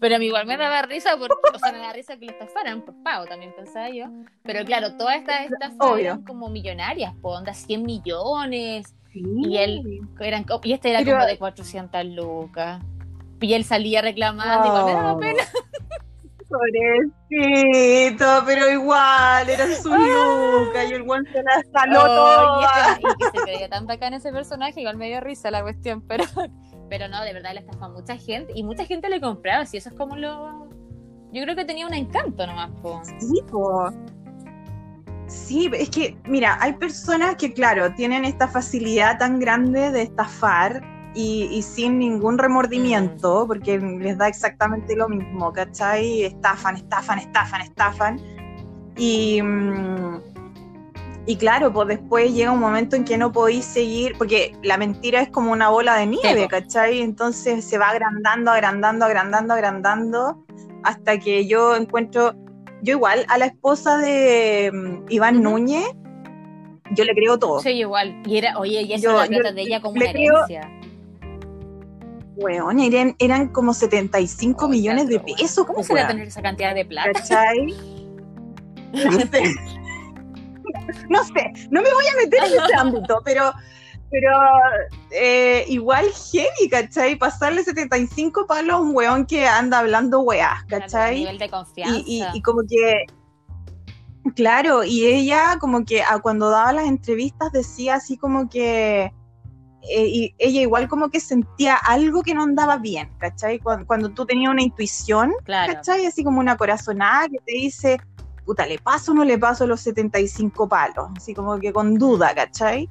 pero, 0.00 0.16
a 0.16 0.18
mí 0.18 0.26
igual 0.26 0.46
me 0.46 0.56
daba 0.56 0.82
risa, 0.82 1.10
porque, 1.18 1.34
o 1.54 1.58
sea, 1.58 1.72
me 1.72 1.78
da 1.78 1.92
risa 1.92 2.16
que 2.16 2.26
lo 2.26 2.32
estafaran 2.32 2.82
por 2.82 2.94
pago, 3.02 3.24
también 3.26 3.52
pensaba 3.56 3.88
yo. 3.90 4.06
Pero 4.42 4.64
claro, 4.64 4.96
todas 4.96 5.16
estas 5.16 5.50
estafas 5.50 5.98
eran 5.98 6.22
como 6.24 6.48
millonarias, 6.48 7.14
po, 7.22 7.30
onda 7.30 7.54
100 7.54 7.82
millones, 7.84 8.94
Sí. 9.12 9.22
y 9.24 9.56
él- 9.56 10.00
eran, 10.20 10.44
y 10.62 10.72
este 10.72 10.90
era 10.90 10.98
Pero- 11.00 11.12
como 11.16 11.26
de 11.26 11.38
400 11.38 12.04
lucas. 12.04 12.82
Y 13.40 13.54
él 13.54 13.64
salía 13.64 14.02
reclamando, 14.02 14.66
igual 14.66 14.84
me 14.84 14.92
daba 14.92 15.12
Oh. 15.14 15.18
pena. 15.18 15.42
Pobrecito, 17.30 18.42
pero 18.46 18.70
igual, 18.70 19.48
era 19.48 19.66
su 19.74 19.90
luca 19.90 20.84
y 20.84 20.92
el 20.92 21.02
guan 21.02 21.24
se 21.32 21.42
la 21.42 21.62
jaló 21.74 22.00
Oh, 22.00 22.06
toda. 22.06 22.98
y, 23.00 23.04
este- 23.06 23.08
y 23.26 23.30
que 23.32 23.38
se 23.38 23.44
veía 23.44 23.68
tan 23.68 23.86
bacán 23.86 24.14
ese 24.14 24.32
personaje, 24.32 24.80
igual 24.80 24.96
me 24.96 25.08
dio 25.08 25.20
risa 25.20 25.50
la 25.50 25.62
cuestión, 25.62 26.00
pero, 26.02 26.24
pero 26.88 27.08
no, 27.08 27.22
de 27.22 27.32
verdad 27.32 27.52
le 27.54 27.60
estafó 27.60 27.86
a 27.86 27.88
mucha 27.88 28.16
gente 28.16 28.52
y 28.54 28.62
mucha 28.62 28.84
gente 28.84 29.08
le 29.08 29.20
compraba, 29.20 29.66
si 29.66 29.76
eso 29.76 29.90
es 29.90 29.94
como 29.94 30.16
lo... 30.16 30.68
Yo 31.32 31.42
creo 31.42 31.54
que 31.54 31.64
tenía 31.64 31.86
un 31.86 31.94
encanto 31.94 32.46
nomás, 32.46 32.70
po. 32.80 33.02
Sí, 33.04 33.42
po. 33.50 33.90
Sí, 35.26 35.70
es 35.74 35.90
que, 35.90 36.16
mira, 36.24 36.56
hay 36.60 36.72
personas 36.74 37.36
que, 37.36 37.52
claro, 37.52 37.92
tienen 37.94 38.24
esta 38.24 38.48
facilidad 38.48 39.18
tan 39.18 39.38
grande 39.38 39.90
de 39.90 40.02
estafar 40.02 40.82
y, 41.14 41.62
sin 41.62 41.98
ningún 41.98 42.38
remordimiento, 42.38 43.44
mm. 43.44 43.48
porque 43.48 43.78
les 43.78 44.16
da 44.16 44.28
exactamente 44.28 44.96
lo 44.96 45.08
mismo, 45.08 45.52
¿cachai? 45.52 46.24
Estafan, 46.24 46.76
estafan, 46.76 47.18
estafan, 47.18 47.60
estafan. 47.60 48.20
Y, 48.96 49.42
mm, 49.42 50.27
y 51.28 51.36
claro, 51.36 51.70
pues 51.70 51.88
después 51.88 52.32
llega 52.32 52.50
un 52.52 52.58
momento 52.58 52.96
en 52.96 53.04
que 53.04 53.18
no 53.18 53.30
podéis 53.30 53.66
seguir, 53.66 54.14
porque 54.16 54.56
la 54.62 54.78
mentira 54.78 55.20
es 55.20 55.28
como 55.28 55.52
una 55.52 55.68
bola 55.68 55.94
de 55.96 56.06
nieve, 56.06 56.48
¿cachai? 56.48 57.02
Entonces 57.02 57.66
se 57.66 57.76
va 57.76 57.90
agrandando, 57.90 58.50
agrandando, 58.50 59.04
agrandando, 59.04 59.52
agrandando, 59.52 60.46
hasta 60.84 61.18
que 61.18 61.46
yo 61.46 61.76
encuentro, 61.76 62.34
yo 62.80 62.94
igual, 62.94 63.26
a 63.28 63.36
la 63.36 63.44
esposa 63.44 63.98
de 63.98 64.70
mm, 64.72 65.04
Iván 65.10 65.42
Núñez, 65.42 65.84
yo 66.92 67.04
le 67.04 67.12
creo 67.12 67.38
todo. 67.38 67.60
Sí, 67.60 67.72
igual. 67.72 68.22
Y 68.24 68.38
era, 68.38 68.58
oye, 68.58 68.80
y 68.80 68.94
eso 68.94 69.22
yo, 69.26 69.52
de 69.52 69.60
ella 69.60 69.82
como 69.82 69.96
una 69.96 70.08
herencia. 70.08 70.72
Weón, 72.36 72.80
eran, 72.80 73.16
eran 73.18 73.48
como 73.48 73.74
75 73.74 74.66
millones 74.66 75.08
de 75.08 75.20
pesos. 75.20 75.66
¿Cómo 75.66 75.82
se 75.82 75.92
va 75.92 76.04
a 76.04 76.08
tener 76.08 76.28
esa 76.28 76.40
cantidad 76.40 76.74
de 76.74 76.86
plata? 76.86 77.12
¿Cachai? 77.12 77.74
no 81.08 81.24
sé, 81.24 81.52
no 81.70 81.82
me 81.82 81.92
voy 81.92 82.06
a 82.06 82.16
meter 82.16 82.44
en 82.44 82.62
ese 82.62 82.74
ámbito, 82.74 83.20
pero, 83.24 83.52
pero 84.10 84.30
eh, 85.10 85.64
igual 85.68 86.06
heavy, 86.32 86.68
¿cachai? 86.70 87.16
Pasarle 87.16 87.62
75 87.62 88.46
palos 88.46 88.76
a 88.76 88.80
un 88.80 88.94
weón 88.94 89.26
que 89.26 89.46
anda 89.46 89.80
hablando 89.80 90.20
weás, 90.20 90.64
¿cachai? 90.64 91.20
nivel 91.20 91.38
de 91.38 91.48
confianza. 91.48 92.02
Y, 92.06 92.42
como 92.42 92.62
que, 92.68 93.06
claro, 94.34 94.84
y 94.84 95.06
ella 95.06 95.58
como 95.60 95.84
que 95.84 96.02
ah, 96.02 96.20
cuando 96.20 96.50
daba 96.50 96.72
las 96.72 96.86
entrevistas 96.86 97.52
decía 97.52 97.96
así 97.96 98.16
como 98.16 98.48
que... 98.48 99.12
Eh, 99.90 100.06
y 100.06 100.34
ella 100.38 100.62
igual 100.62 100.88
como 100.88 101.08
que 101.08 101.20
sentía 101.20 101.76
algo 101.76 102.22
que 102.22 102.34
no 102.34 102.42
andaba 102.42 102.78
bien, 102.78 103.10
¿cachai? 103.18 103.60
Cuando, 103.60 104.10
tú 104.10 104.26
tenías 104.26 104.50
una 104.50 104.62
intuición, 104.62 105.32
¿cachai? 105.46 106.04
Así 106.04 106.24
como 106.24 106.40
una 106.40 106.56
corazonada 106.56 107.28
que 107.28 107.38
te 107.46 107.52
dice, 107.52 107.98
puta, 108.48 108.66
¿le 108.66 108.78
paso 108.78 109.12
o 109.12 109.14
no 109.14 109.24
le 109.24 109.36
paso 109.36 109.66
los 109.66 109.80
75 109.82 110.68
palos? 110.70 111.10
Así 111.14 111.34
como 111.34 111.58
que 111.58 111.70
con 111.70 111.98
duda, 111.98 112.34
¿cachai? 112.34 112.88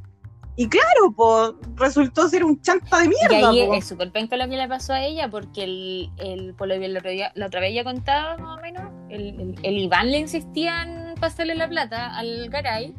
Y 0.55 0.69
claro, 0.69 1.11
pues 1.15 1.53
resultó 1.75 2.27
ser 2.29 2.43
un 2.43 2.61
chanta 2.61 2.99
de 2.99 3.07
mierda. 3.07 3.51
Y 3.51 3.61
ahí 3.61 3.77
es 3.77 3.87
súper 3.87 4.11
penca 4.11 4.37
lo 4.37 4.47
que 4.47 4.55
le 4.55 4.67
pasó 4.67 4.93
a 4.93 5.01
ella, 5.01 5.29
porque 5.31 5.63
el, 5.63 6.11
el 6.17 6.53
por 6.53 6.67
lo 6.67 6.79
que 6.79 6.87
la 7.33 7.45
otra 7.47 7.59
vez 7.59 7.73
ya 7.73 7.83
contaba 7.83 8.37
más 8.37 8.59
o 8.59 8.61
menos, 8.61 8.83
el, 9.09 9.55
el, 9.63 9.77
Iván 9.77 10.11
le 10.11 10.19
insistía 10.19 10.83
en 10.83 11.15
pasarle 11.15 11.55
la 11.55 11.67
plata 11.67 12.15
al 12.15 12.49
Garay. 12.49 12.93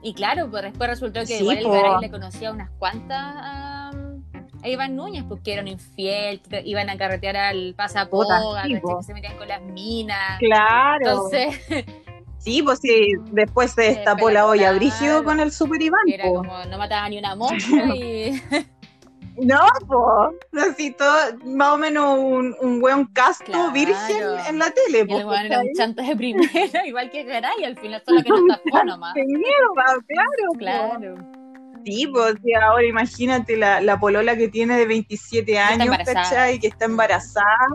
Y 0.00 0.14
claro, 0.14 0.48
pues 0.48 0.62
después 0.62 0.88
resultó 0.88 1.24
que 1.24 1.40
igual 1.40 1.58
el 1.58 1.68
Garay 1.68 2.00
le 2.00 2.10
conocía 2.10 2.52
unas 2.52 2.70
cuantas 2.78 3.34
a 3.36 3.67
Iván 4.64 4.96
Núñez, 4.96 5.24
porque 5.28 5.52
eran 5.52 5.68
infiel, 5.68 6.40
iban 6.64 6.90
a 6.90 6.96
carretear 6.96 7.36
al 7.36 7.74
pasapoga, 7.74 8.62
que 8.62 8.80
se 9.02 9.14
metían 9.14 9.36
con 9.36 9.48
las 9.48 9.62
minas. 9.62 10.38
Claro. 10.38 11.06
Entonces. 11.06 11.84
Sí, 12.38 12.62
pues 12.62 12.78
sí, 12.80 13.12
después 13.32 13.72
se 13.72 13.82
destapó 13.94 14.30
la 14.30 14.46
olla 14.46 14.72
brígido 14.72 15.24
con 15.24 15.40
el 15.40 15.52
Super 15.52 15.82
Iván. 15.82 16.08
Era 16.08 16.24
como, 16.24 16.64
no 16.64 16.78
mataba 16.78 17.08
ni 17.08 17.18
una 17.18 17.34
mosca 17.34 17.56
y. 17.94 18.40
No, 19.40 19.60
pues, 19.86 20.66
así 20.68 20.90
todo, 20.92 21.14
más 21.44 21.74
o 21.74 21.78
menos 21.78 22.18
un, 22.18 22.56
un 22.60 22.80
buen 22.80 23.06
casto 23.06 23.70
virgen 23.72 24.22
en 24.48 24.58
la 24.58 24.70
tele. 24.70 25.06
Y 25.08 25.14
el 25.14 25.26
weón 25.26 25.46
era 25.46 25.60
un 25.60 25.72
chanta 25.76 26.02
de 26.02 26.16
primera, 26.16 26.86
igual 26.86 27.08
que 27.10 27.22
Garay, 27.22 27.64
al 27.64 27.78
final 27.78 28.02
solo 28.04 28.22
que 28.22 28.30
no 28.30 28.54
está 28.54 28.84
nomás. 28.84 29.14
¡Qué 29.14 29.24
mierda! 29.24 30.02
Claro, 30.08 30.52
claro. 30.58 31.14
Sí, 31.84 32.06
pues 32.12 32.36
ahora 32.62 32.84
imagínate 32.84 33.56
la, 33.56 33.80
la, 33.80 33.98
polola 33.98 34.36
que 34.36 34.48
tiene 34.48 34.76
de 34.76 34.86
27 34.86 35.58
años, 35.58 35.96
¿cachai? 36.04 36.58
Que 36.58 36.68
está 36.68 36.84
embarazada. 36.84 37.68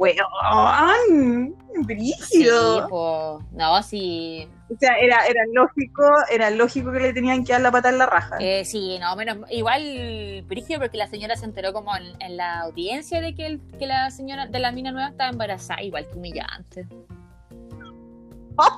Weón, 0.00 1.54
brígido. 1.84 2.80
Sí, 2.80 2.86
pues, 2.88 3.52
no, 3.52 3.82
sí. 3.82 4.48
O 4.70 4.78
sea, 4.78 4.94
era, 4.98 5.26
era 5.26 5.42
lógico, 5.52 6.04
era 6.30 6.48
lógico 6.50 6.90
que 6.90 7.00
le 7.00 7.12
tenían 7.12 7.44
que 7.44 7.52
dar 7.52 7.60
la 7.60 7.70
pata 7.70 7.90
en 7.90 7.98
la 7.98 8.06
raja. 8.06 8.38
Eh, 8.40 8.64
sí, 8.64 8.98
no, 8.98 9.14
menos, 9.16 9.38
igual 9.50 10.42
brígido 10.46 10.80
porque 10.80 10.96
la 10.96 11.08
señora 11.08 11.36
se 11.36 11.44
enteró 11.44 11.74
como 11.74 11.92
en, 11.96 12.36
la 12.36 12.60
audiencia 12.60 13.20
de 13.20 13.34
que, 13.34 13.46
el, 13.46 13.60
que 13.78 13.86
la 13.86 14.10
señora 14.10 14.46
de 14.46 14.58
la 14.58 14.72
mina 14.72 14.90
nueva 14.90 15.08
estaba 15.10 15.28
embarazada, 15.28 15.82
igual 15.82 16.06
que 16.08 16.16
humillante. 16.16 16.86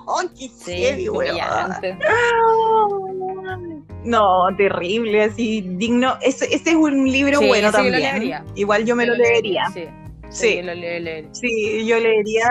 Oh, 0.07 0.23
qué 0.39 0.49
sí, 0.49 1.09
humillante. 1.09 1.99
No, 4.05 4.49
terrible, 4.57 5.25
así 5.25 5.63
digno. 5.63 6.17
Ese, 6.21 6.47
ese 6.55 6.71
es 6.71 6.77
un 6.77 7.11
libro 7.11 7.41
bueno 7.41 7.71
también. 7.71 8.45
Igual 8.55 8.85
yo 8.85 8.97
me 8.97 9.07
lo, 9.07 9.15
leería. 9.15 9.71
Sí. 9.73 9.85
Sí, 10.31 10.57
yo 10.57 10.63
lo 10.63 10.75
leería. 10.75 11.29
sí, 11.33 11.87
yo 11.87 11.99
leería, 11.99 12.49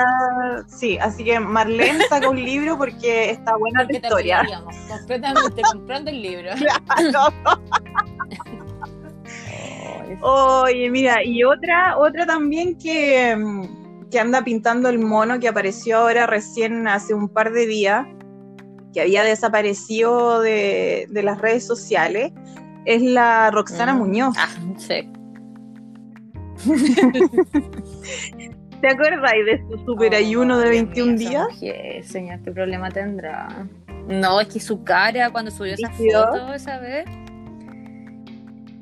sí, 0.67 0.99
así 0.99 1.23
que 1.23 1.39
Marlene 1.39 2.05
saca 2.07 2.29
un 2.29 2.39
libro 2.39 2.77
porque 2.77 3.31
está 3.31 3.57
buena 3.57 3.85
la 3.85 3.97
historia. 3.97 4.47
completamente 4.87 5.63
comprando 5.63 6.11
el 6.11 6.21
libro. 6.21 6.51
Oye, 10.21 10.89
mira, 10.89 11.23
y 11.23 11.43
otra, 11.43 11.97
otra 11.97 12.25
también 12.25 12.77
que, 12.77 13.35
que 14.11 14.19
anda 14.19 14.43
pintando 14.43 14.89
el 14.89 14.99
mono 14.99 15.39
que 15.39 15.47
apareció 15.47 15.97
ahora 15.99 16.27
recién 16.27 16.87
hace 16.87 17.13
un 17.13 17.29
par 17.29 17.51
de 17.51 17.65
días, 17.65 18.05
que 18.93 19.01
había 19.01 19.23
desaparecido 19.23 20.41
de, 20.41 21.07
las 21.11 21.39
redes 21.39 21.65
sociales, 21.65 22.33
es 22.85 23.01
la 23.01 23.49
Roxana 23.51 23.95
mm. 23.95 23.97
Muñoz. 23.97 24.35
Ah, 24.37 24.49
sí. 24.77 25.09
¿Te 28.81 28.87
acuerdas 28.87 29.31
de 29.45 29.63
su 29.69 29.77
super 29.85 30.13
ayuno 30.13 30.57
de 30.57 30.69
21 30.69 31.17
días? 31.17 31.47
¿Qué, 31.59 32.03
señor, 32.03 32.41
qué 32.43 32.51
problema 32.51 32.89
tendrá? 32.89 33.47
No, 34.07 34.41
es 34.41 34.47
que 34.47 34.59
su 34.59 34.83
cara 34.83 35.29
cuando 35.31 35.51
subió 35.51 35.75
esa 35.75 35.89
foto 35.91 36.53
esa 36.53 36.79
vez. 36.79 37.05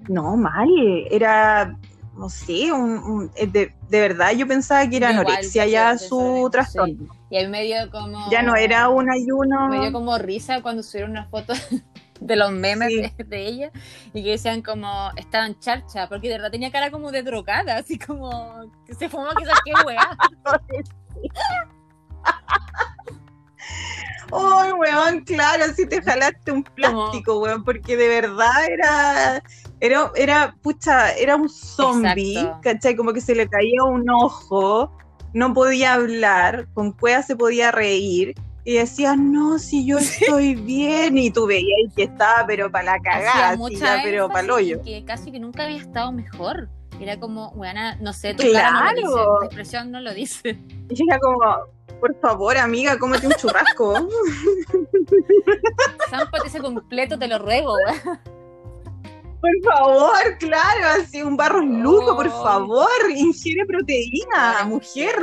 No, 0.08 0.38
mal. 0.38 0.70
Era, 1.12 1.78
no 2.20 2.30
sé, 2.30 2.72
un, 2.72 3.32
eh, 3.36 3.48
de, 3.48 3.74
verdad 3.90 4.34
yo 4.34 4.46
pensaba 4.46 4.88
que 4.90 4.98
era 4.98 5.10
anorexia 5.10 5.66
ya 5.66 5.98
su 5.98 6.50
trastorno. 6.52 7.08
Y 7.30 7.38
a 7.38 7.42
mí 7.42 7.48
me 7.48 7.64
dio 7.64 7.90
como. 7.92 8.30
Ya 8.30 8.42
no 8.42 8.56
era 8.56 8.90
un 8.90 9.10
ayuno. 9.10 9.70
Me 9.70 9.80
dio 9.80 9.94
como 9.94 10.18
risa 10.18 10.62
cuando 10.62 10.84
subieron 10.84 11.12
una 11.12 11.28
foto 11.30 11.54
de 12.20 12.36
los 12.36 12.52
memes 12.52 12.90
de, 13.18 13.48
ella 13.48 13.72
y 14.14 14.22
que 14.22 14.32
decían 14.32 14.62
como 14.62 15.12
estaban 15.16 15.58
charcha, 15.60 16.10
porque 16.10 16.28
de 16.28 16.36
verdad 16.36 16.52
tenía 16.52 16.72
cara 16.72 16.92
como 16.92 17.12
de 17.12 17.24
drogada, 17.24 17.78
así 17.78 17.98
como 17.98 18.70
que 18.86 18.94
se 18.96 19.08
fumó 19.08 19.30
quizás 19.38 19.58
qué 19.64 19.72
weá. 19.86 20.18
Ay, 24.32 24.72
weón, 24.74 25.22
claro, 25.22 25.74
si 25.74 25.88
te 25.88 26.02
jalaste 26.02 26.52
un 26.52 26.64
plástico, 26.64 27.40
weón, 27.40 27.64
porque 27.64 27.98
de 27.98 28.08
verdad 28.10 28.66
era, 28.68 29.44
era, 29.82 30.12
era, 30.16 30.56
pucha, 30.62 31.14
era 31.14 31.36
un 31.36 31.50
zombie, 31.50 32.50
¿cachai? 32.62 32.96
Como 32.96 33.14
que 33.14 33.22
se 33.22 33.36
le 33.36 33.48
caía 33.48 33.84
un 33.84 34.10
ojo, 34.10 34.92
no 35.34 35.54
podía 35.54 35.94
hablar, 35.94 36.68
con 36.74 36.92
cueva 36.92 37.24
se 37.24 37.36
podía 37.36 37.72
reír, 37.72 38.36
y 38.66 38.76
decía, 38.76 39.16
no, 39.16 39.58
si 39.58 39.86
yo 39.86 39.98
estoy 40.00 40.56
bien, 40.56 41.18
y 41.18 41.32
tú 41.32 41.48
veías 41.48 41.94
que 41.96 42.04
estaba, 42.04 42.46
pero 42.46 42.72
para 42.72 42.96
la 42.96 43.00
cagada, 43.00 43.58
pero 44.04 44.28
para 44.28 44.42
el 44.42 44.52
hoyo. 44.52 44.82
Que 44.84 45.04
casi 45.06 45.32
que 45.32 45.40
nunca 45.40 45.64
había 45.64 45.78
estado 45.78 46.12
mejor. 46.12 46.70
Era 47.00 47.18
como, 47.18 47.52
bueno, 47.52 47.80
no 48.02 48.12
sé, 48.12 48.34
tu 48.34 48.44
claro. 48.44 48.78
cara 48.78 48.92
no 48.92 49.02
lo 49.02 49.08
dice, 49.08 49.24
tu 49.40 49.46
expresión 49.46 49.92
no 49.92 50.02
lo 50.02 50.14
dice. 50.14 50.60
Y 50.90 51.04
era 51.08 51.18
como, 51.20 51.40
por 52.02 52.20
favor, 52.20 52.58
amiga, 52.58 53.00
cómete 53.00 53.26
un 53.28 53.34
churrasco. 53.34 53.94
Zampate 56.10 56.48
ese 56.48 56.60
completo, 56.60 57.18
te 57.18 57.30
lo 57.30 57.40
ruego, 57.40 57.74
Por 59.42 59.74
favor, 59.74 60.38
claro, 60.40 61.02
así 61.02 61.22
un 61.22 61.38
barro 61.38 61.62
lujo, 61.62 62.16
por 62.16 62.30
favor, 62.30 62.90
ingiere 63.16 63.66
proteína, 63.66 64.66
mujer. 64.66 65.16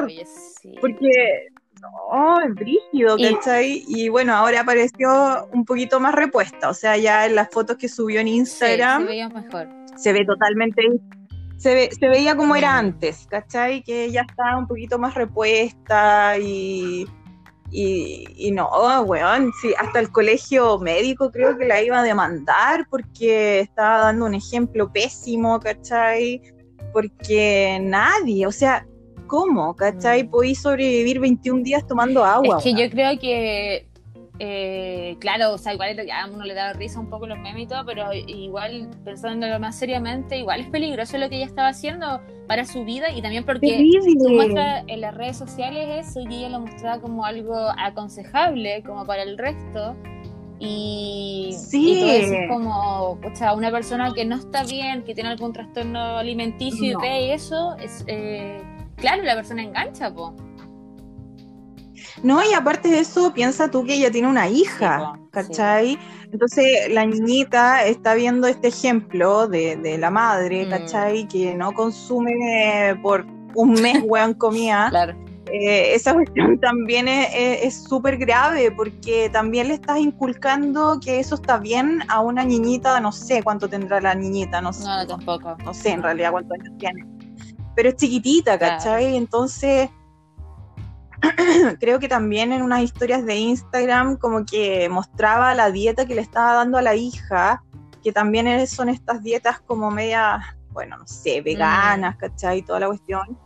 Porque 0.81 1.49
no, 1.81 2.41
es 2.41 2.55
brígido, 2.55 3.17
¿cachai? 3.19 3.85
Y, 3.89 4.09
bueno, 4.09 4.35
ahora 4.35 4.61
apareció 4.61 5.49
un 5.53 5.65
poquito 5.65 6.01
más 6.01 6.15
repuesta, 6.15 6.71
o 6.71 6.75
sea, 6.75 6.97
ya 6.97 7.27
en 7.27 7.35
las 7.35 7.51
fotos 7.51 7.77
que 7.77 7.89
subió 7.89 8.21
en 8.21 8.29
Instagram. 8.29 9.03
se 9.03 9.09
veía 9.09 9.29
mejor. 9.29 9.69
Se 9.97 10.13
ve 10.13 10.25
totalmente. 10.25 10.83
Se, 11.59 11.91
se 11.91 12.09
veía 12.09 12.37
como 12.37 12.55
era 12.55 12.77
antes, 12.77 13.27
¿cachai? 13.31 13.83
Que 13.83 14.11
ya 14.11 14.23
está 14.23 14.57
un 14.57 14.67
poquito 14.67 14.99
más 14.99 15.15
repuesta 15.15 16.39
y. 16.39 17.07
Y, 17.79 18.51
no, 18.53 18.71
weón, 19.03 19.53
sí, 19.61 19.75
hasta 19.79 20.01
el 20.01 20.11
colegio 20.11 20.79
médico 20.79 21.31
creo 21.31 21.59
que 21.59 21.67
la 21.67 21.83
iba 21.83 22.01
a 22.01 22.03
demandar 22.03 22.87
porque 22.89 23.61
estaba 23.61 23.99
dando 23.99 24.25
un 24.25 24.35
ejemplo 24.35 24.91
pésimo, 24.91 25.61
¿cachai? 25.61 26.41
Porque 26.95 27.79
nadie, 27.83 28.47
o 28.47 28.51
sea, 28.51 28.87
¿cómo? 29.27 29.77
¿Cachai? 29.77 30.25
Mm. 30.25 30.31
Podí 30.31 30.55
sobrevivir 30.55 31.21
21 31.21 31.63
días 31.65 31.87
tomando 31.87 32.25
agua. 32.25 32.57
Es 32.57 32.65
que 32.65 32.73
yo 32.73 32.89
creo 32.89 33.19
que 33.19 33.87
eh, 34.39 35.17
claro, 35.19 35.55
o 35.55 35.59
sea, 35.59 35.73
igual 35.73 35.97
a 36.11 36.27
uno 36.27 36.45
le 36.45 36.55
da 36.55 36.73
risa 36.75 37.01
un 37.01 37.09
poco 37.09 37.27
los 37.27 37.39
memes 37.39 37.63
y 37.63 37.67
todo, 37.67 37.85
pero 37.87 38.13
igual, 38.13 38.91
pensándolo 39.05 39.59
más 39.59 39.77
seriamente, 39.77 40.39
igual 40.39 40.61
es 40.61 40.69
peligroso 40.69 41.17
lo 41.17 41.29
que 41.29 41.37
ella 41.37 41.47
estaba 41.47 41.69
haciendo 41.69 42.21
para 42.47 42.65
su 42.65 42.85
vida 42.85 43.11
y 43.11 43.23
también 43.23 43.45
porque 43.45 43.91
tú 44.21 44.29
muestras 44.31 44.85
en 44.87 45.01
las 45.01 45.15
redes 45.15 45.37
sociales 45.37 46.07
eso 46.07 46.21
y 46.21 46.35
ella 46.37 46.51
lo 46.51 46.61
mostraba 46.61 47.01
como 47.01 47.25
algo 47.25 47.57
aconsejable, 47.79 48.83
como 48.85 49.07
para 49.07 49.23
el 49.23 49.39
resto. 49.39 49.97
Y, 50.59 51.55
sí. 51.55 52.03
es 52.03 52.49
como, 52.49 53.11
o 53.13 53.35
sea, 53.35 53.53
una 53.53 53.71
persona 53.71 54.13
que 54.15 54.25
no 54.25 54.37
está 54.37 54.65
bien, 54.65 55.03
que 55.03 55.15
tiene 55.15 55.31
algún 55.31 55.53
trastorno 55.53 56.17
alimenticio 56.17 56.99
y 56.99 57.03
ve 57.03 57.35
eso, 57.35 57.77
es, 57.77 58.05
eh, 58.07 58.63
claro, 58.97 59.23
la 59.23 59.35
persona 59.35 59.63
engancha, 59.63 60.13
po. 60.15 60.35
No, 62.23 62.43
y 62.43 62.53
aparte 62.53 62.89
de 62.89 63.01
eso, 63.01 63.33
piensa 63.33 63.71
tú 63.71 63.85
que 63.85 63.95
ella 63.95 64.11
tiene 64.11 64.29
una 64.29 64.49
hija, 64.49 65.19
¿cachai? 65.31 65.99
Entonces 66.33 66.91
la 66.91 67.07
niñita 67.07 67.85
está 67.85 68.15
viendo 68.15 68.47
este 68.47 68.69
ejemplo 68.69 69.47
de, 69.47 69.97
la 69.99 70.11
madre, 70.11 70.67
mm. 70.67 70.71
¿cachai? 70.71 71.29
Que 71.29 71.55
no 71.55 71.73
consume 71.73 72.99
por 73.03 73.27
un 73.55 73.73
mes, 73.75 74.03
weón, 74.05 74.35
comida. 74.35 74.89
claro. 74.91 75.27
Eh, 75.53 75.95
esa 75.95 76.13
cuestión 76.13 76.59
también 76.61 77.07
es 77.09 77.85
súper 77.85 78.17
grave 78.17 78.73
porque 78.73 79.31
también 79.31 79.69
le 79.69 79.75
estás 79.75 79.99
inculcando 79.99 80.99
que 81.01 81.21
eso 81.21 81.37
está 81.37 81.59
bien 81.59 82.01
a 82.09 82.21
una 82.21 82.45
niñita, 82.45 82.99
no 83.01 83.13
sé 83.13 83.43
cuánto 83.43 83.69
tendrá 83.69 84.01
la 84.01 84.15
niñita, 84.15 84.61
no 84.61 84.73
sé. 84.73 84.85
No, 84.85 85.07
tampoco. 85.07 85.57
No 85.65 85.73
sé 85.73 85.91
en 85.91 86.03
realidad 86.03 86.33
cuántos 86.33 86.59
años 86.59 86.73
tiene. 86.79 87.07
Pero 87.77 87.91
es 87.91 87.97
chiquitita, 87.97 88.59
¿cachai? 88.59 89.17
Entonces 89.17 89.89
creo 91.81 91.99
que 91.99 92.09
también 92.09 92.53
en 92.53 92.63
unas 92.63 92.83
historias 92.83 93.25
de 93.25 93.37
Instagram 93.37 94.17
como 94.17 94.45
que 94.45 94.89
mostraba 94.89 95.55
la 95.55 95.71
dieta 95.71 96.07
que 96.07 96.15
le 96.15 96.21
estaba 96.21 96.55
dando 96.55 96.79
a 96.79 96.83
la 96.83 96.95
hija, 96.95 97.63
que 98.03 98.13
también 98.13 98.67
son 98.67 98.89
estas 98.89 99.23
dietas 99.23 99.61
como 99.61 99.91
media, 99.91 100.57
bueno, 100.71 100.97
no 100.99 101.07
sé, 101.07 101.41
veganas, 101.41 102.17
mm. 102.17 102.19
¿cachai? 102.19 102.63
Toda 102.63 102.81
la 102.81 102.87
cuestión. 102.89 103.39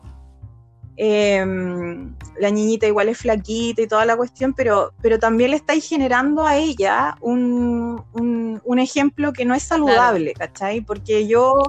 Em, 1.03 2.15
la 2.39 2.51
niñita 2.51 2.87
igual 2.87 3.09
es 3.09 3.17
flaquita 3.17 3.81
y 3.81 3.87
toda 3.87 4.05
la 4.05 4.19
cuestión, 4.19 4.53
pero, 4.53 4.93
pero 5.01 5.19
también 5.19 5.53
le 5.53 5.57
estáis 5.57 5.89
generando 5.89 6.45
a 6.45 6.57
ella 6.57 7.17
un, 7.23 8.05
un, 8.13 8.79
ejemplo 8.79 9.33
que 9.33 9.47
no 9.47 9.55
es 9.55 9.63
saludable, 9.63 10.35
¿cachai? 10.35 10.83
Porque 10.83 11.27
yo 11.27 11.63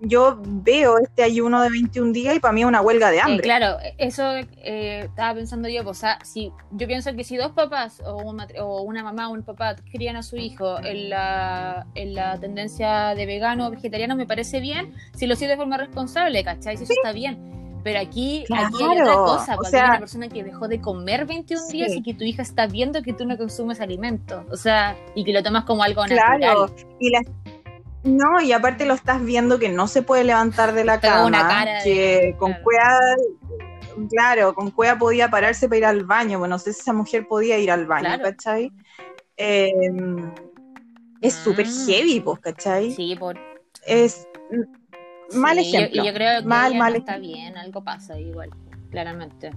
yo 0.00 0.38
veo 0.42 0.98
este 0.98 1.22
ayuno 1.22 1.62
de 1.62 1.70
21 1.70 2.12
días 2.12 2.34
y 2.34 2.40
para 2.40 2.52
mí 2.52 2.62
es 2.62 2.66
una 2.66 2.80
huelga 2.80 3.10
de 3.10 3.18
eh, 3.18 3.20
hambre. 3.20 3.42
claro, 3.42 3.76
eso 3.98 4.34
eh, 4.34 5.02
estaba 5.04 5.34
pensando 5.34 5.68
yo, 5.68 5.84
pues, 5.84 5.98
o 5.98 6.00
sea, 6.00 6.18
si, 6.24 6.52
yo 6.72 6.86
pienso 6.86 7.14
que 7.14 7.24
si 7.24 7.36
dos 7.36 7.52
papás 7.52 8.00
o, 8.04 8.34
o, 8.58 8.82
una 8.82 9.02
mamá 9.02 9.28
o 9.28 9.32
un 9.32 9.42
papá 9.42 9.76
crían 9.92 10.16
a 10.16 10.22
su 10.22 10.36
hijo 10.36 10.78
en 10.82 11.10
la, 11.10 11.86
en 11.94 12.14
la 12.14 12.38
tendencia 12.40 13.14
de 13.14 13.26
vegano 13.26 13.66
o 13.66 13.70
vegetariano, 13.70 14.16
me 14.16 14.26
parece 14.26 14.60
bien, 14.60 14.94
si 15.14 15.26
lo 15.26 15.36
sigue 15.36 15.50
de 15.50 15.56
forma 15.56 15.76
responsable, 15.76 16.42
¿cachai? 16.44 16.76
Si 16.76 16.84
eso 16.84 16.94
está 16.94 17.12
bien. 17.12 17.50
Pero 17.82 17.98
aquí, 17.98 18.44
aquí 18.52 18.82
hay 18.82 19.00
otra 19.00 19.14
cosa, 19.14 19.56
cuando 19.56 19.78
hay 19.78 19.84
una 19.84 19.98
persona 19.98 20.28
que 20.28 20.44
dejó 20.44 20.68
de 20.68 20.80
comer 20.80 21.24
21 21.24 21.66
días 21.68 21.92
y 21.92 22.02
que 22.02 22.12
tu 22.12 22.24
hija 22.24 22.42
está 22.42 22.66
viendo 22.66 23.02
que 23.02 23.14
tú 23.14 23.24
no 23.24 23.38
consumes 23.38 23.80
alimentos, 23.80 24.44
o 24.50 24.56
sea, 24.56 24.96
y 25.14 25.24
que 25.24 25.32
lo 25.32 25.42
tomas 25.42 25.64
como 25.64 25.82
algo 25.82 26.02
claro. 26.04 26.38
natural. 26.38 26.86
Y 26.98 27.10
la 27.10 27.22
no, 28.02 28.40
y 28.40 28.52
aparte 28.52 28.86
lo 28.86 28.94
estás 28.94 29.22
viendo 29.22 29.58
que 29.58 29.68
no 29.68 29.86
se 29.86 30.02
puede 30.02 30.24
levantar 30.24 30.72
de 30.72 30.84
la 30.84 31.00
cama, 31.00 31.66
que 31.84 32.34
con 32.38 32.52
claro. 32.52 34.08
claro, 34.08 34.54
con 34.54 34.70
cuea 34.70 34.98
podía 34.98 35.30
pararse 35.30 35.68
para 35.68 35.78
ir 35.78 35.84
al 35.84 36.04
baño, 36.04 36.38
bueno, 36.38 36.54
no 36.54 36.58
sé 36.58 36.72
si 36.72 36.80
esa 36.80 36.92
mujer 36.92 37.26
podía 37.28 37.58
ir 37.58 37.70
al 37.70 37.86
baño, 37.86 38.18
¿cachai? 38.22 38.72
Em, 39.36 40.32
es 41.20 41.34
súper 41.34 41.66
mm. 41.66 41.86
heavy, 41.86 42.20
pues, 42.20 42.40
¿cachai? 42.40 42.90
Sí, 42.92 43.16
por... 43.16 43.38
Es 43.86 44.26
mal 45.34 45.58
ejemplo. 45.58 46.02
Y 46.02 46.06
yo, 46.06 46.12
creo 46.14 46.40
que 46.40 46.46
mal, 46.46 46.74
mal 46.76 46.96
está 46.96 47.18
bien, 47.18 47.56
algo 47.56 47.84
pasa 47.84 48.18
igual, 48.18 48.50
claramente. 48.90 49.50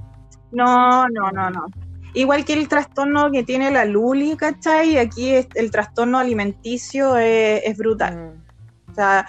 No, 0.52 1.08
no, 1.08 1.32
no, 1.32 1.50
no. 1.50 1.66
Igual 2.14 2.46
que 2.46 2.54
el 2.54 2.68
trastorno 2.68 3.32
que 3.32 3.44
tiene 3.44 3.72
la 3.72 3.86
Luli, 3.86 4.36
¿cachai? 4.38 4.98
Aquí 4.98 5.34
el 5.56 5.72
trastorno 5.72 6.20
alimenticio 6.20 7.18
es, 7.18 7.76
brutal. 7.76 8.16
Mm. 8.16 8.92
O 8.92 8.94
sea, 8.94 9.28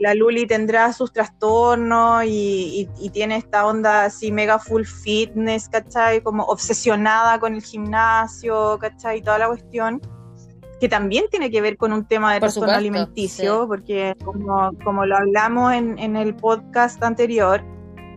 la 0.00 0.14
Luli 0.14 0.44
tendrá 0.46 0.92
sus 0.92 1.12
trastornos 1.12 2.24
y, 2.26 2.88
tiene 3.12 3.36
esta 3.36 3.66
onda 3.66 4.06
así 4.06 4.32
mega 4.32 4.58
full 4.58 4.82
fitness, 4.82 5.68
¿cachai? 5.68 6.22
Como 6.22 6.42
obsesionada 6.44 7.38
con 7.38 7.54
el 7.54 7.62
gimnasio, 7.62 8.78
¿cachai? 8.80 9.22
Toda 9.22 9.38
la 9.38 9.46
cuestión. 9.46 10.00
Que 10.80 10.88
también 10.88 11.26
tiene 11.30 11.52
que 11.52 11.60
ver 11.60 11.76
con 11.76 11.92
un 11.92 12.04
tema 12.04 12.34
de 12.34 12.40
trastorno 12.40 12.72
alimenticio, 12.72 13.68
porque 13.68 14.16
como, 14.24 14.72
como 14.82 15.06
lo 15.06 15.16
hablamos 15.16 15.72
en, 15.72 15.96
en 16.00 16.16
el 16.16 16.34
podcast 16.34 17.00
anterior, 17.04 17.62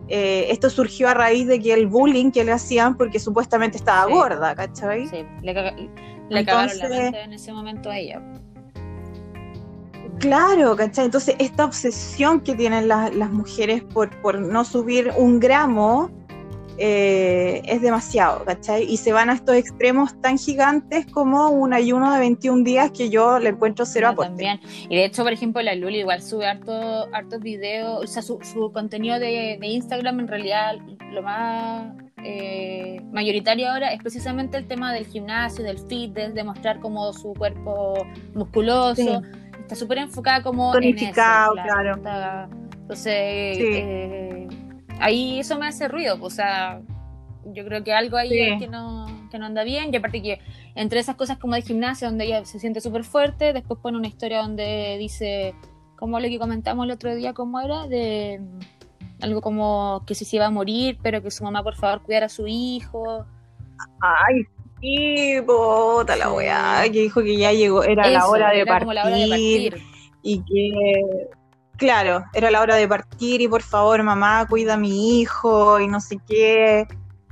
eh, 0.08 0.46
esto 0.50 0.70
surgió 0.70 1.08
a 1.08 1.14
raíz 1.14 1.46
de 1.46 1.60
que 1.60 1.72
el 1.72 1.86
bullying 1.86 2.30
que 2.30 2.44
le 2.44 2.52
hacían 2.52 2.96
porque 2.96 3.18
supuestamente 3.18 3.76
estaba 3.76 4.10
gorda, 4.10 4.54
¿cachai? 4.54 5.06
Sí, 5.08 5.24
le, 5.42 5.54
cagaron 5.54 6.78
la 6.78 6.88
mente 6.88 7.22
en 7.22 7.32
ese 7.32 7.52
momento 7.52 7.90
a 7.90 7.98
ella. 7.98 8.22
Claro, 10.18 10.74
¿cachai? 10.76 11.04
Entonces, 11.04 11.36
esta 11.38 11.64
obsesión 11.64 12.40
que 12.40 12.54
tienen 12.54 12.88
las 12.88 13.30
mujeres 13.30 13.82
por, 13.82 14.10
por 14.20 14.40
no 14.40 14.64
subir 14.64 15.12
un 15.16 15.38
gramo 15.38 16.10
eh, 16.80 17.60
es 17.64 17.82
demasiado, 17.82 18.44
¿cachai? 18.44 18.84
Y 18.84 18.98
se 18.98 19.12
van 19.12 19.30
a 19.30 19.32
estos 19.32 19.56
extremos 19.56 20.20
tan 20.20 20.38
gigantes 20.38 21.06
como 21.06 21.48
un 21.48 21.72
ayuno 21.72 22.12
de 22.12 22.20
21 22.20 22.62
días 22.62 22.92
que 22.92 23.10
yo 23.10 23.40
le 23.40 23.48
encuentro 23.48 23.84
cero 23.84 24.08
aporte. 24.08 24.30
También. 24.30 24.60
Y 24.88 24.96
de 24.96 25.04
hecho, 25.04 25.24
por 25.24 25.32
ejemplo, 25.32 25.60
la 25.60 25.74
Luli 25.74 25.98
igual 25.98 26.22
sube 26.22 26.46
harto, 26.46 27.08
hartos 27.12 27.40
videos, 27.40 28.04
o 28.04 28.06
sea, 28.06 28.22
su, 28.22 28.38
contenido 28.72 29.18
de, 29.18 29.58
Instagram 29.60 30.20
en 30.20 30.28
realidad 30.28 30.76
lo 31.12 31.22
más 31.22 31.92
eh, 32.22 33.00
mayoritario 33.12 33.70
ahora 33.70 33.92
es 33.92 34.00
precisamente 34.00 34.56
el 34.56 34.66
tema 34.66 34.92
del 34.92 35.06
gimnasio, 35.06 35.64
del 35.64 35.78
fitness, 35.78 36.34
de 36.34 36.44
mostrar 36.44 36.78
como 36.78 37.12
su 37.12 37.34
cuerpo 37.34 38.06
musculoso. 38.34 39.22
Está 39.60 39.74
súper 39.74 39.98
enfocada 39.98 40.42
como 40.42 40.74
en 40.76 40.96
eso. 40.96 41.12
claro. 41.12 42.00
entonces, 42.82 43.12
eh, 43.14 44.48
ahí 45.00 45.40
eso 45.40 45.58
me 45.58 45.66
hace 45.66 45.88
ruido, 45.88 46.18
o 46.20 46.30
sea, 46.30 46.80
yo 47.44 47.64
creo 47.64 47.84
que 47.84 47.92
algo 47.92 48.16
ahí 48.16 48.58
que, 48.58 48.68
no, 48.68 49.06
que 49.30 49.38
no 49.38 49.46
anda 49.46 49.64
bien, 49.64 49.90
y 49.92 49.96
aparte 49.96 50.22
que 50.22 50.40
entre 50.74 51.00
esas 51.00 51.16
cosas 51.16 51.38
como 51.38 51.54
de 51.54 51.62
gimnasia, 51.62 52.08
donde 52.08 52.26
ella 52.26 52.44
se 52.44 52.58
siente 52.58 52.80
súper 52.80 53.04
fuerte, 53.04 53.52
después 53.52 53.80
pone 53.80 53.98
una 53.98 54.08
historia 54.08 54.42
donde 54.42 54.96
dice, 54.98 55.54
como 55.96 56.20
lo 56.20 56.28
que 56.28 56.38
comentamos 56.38 56.84
el 56.84 56.92
otro 56.92 57.14
día, 57.14 57.32
cómo 57.32 57.60
era, 57.60 57.86
de 57.86 58.40
algo 59.20 59.40
como 59.40 60.04
que 60.06 60.14
si 60.14 60.24
se 60.24 60.36
iba 60.36 60.46
a 60.46 60.50
morir, 60.50 60.98
pero 61.02 61.22
que 61.22 61.30
su 61.30 61.42
mamá 61.44 61.62
por 61.62 61.74
favor 61.74 62.02
cuidara 62.02 62.26
a 62.26 62.28
su 62.28 62.46
hijo. 62.46 63.24
Ay, 64.00 64.42
sí, 64.80 65.40
bota 65.40 66.16
la 66.16 66.32
weá, 66.32 66.82
que 66.84 67.02
dijo 67.02 67.22
que 67.22 67.36
ya 67.36 67.52
llegó, 67.52 67.82
era, 67.82 68.08
la, 68.08 68.28
hora 68.28 68.50
de 68.50 68.60
era 68.60 68.78
la 68.80 69.04
hora 69.04 69.16
de 69.16 69.28
partir. 69.28 69.82
Y 70.22 70.38
que 70.40 71.28
Claro, 71.78 72.24
era 72.34 72.50
la 72.50 72.60
hora 72.60 72.74
de 72.74 72.88
partir 72.88 73.40
y 73.40 73.46
por 73.46 73.62
favor, 73.62 74.02
mamá, 74.02 74.46
cuida 74.48 74.74
a 74.74 74.76
mi 74.76 75.20
hijo 75.20 75.78
y 75.78 75.86
no 75.86 76.00
sé 76.00 76.18
qué. 76.28 76.88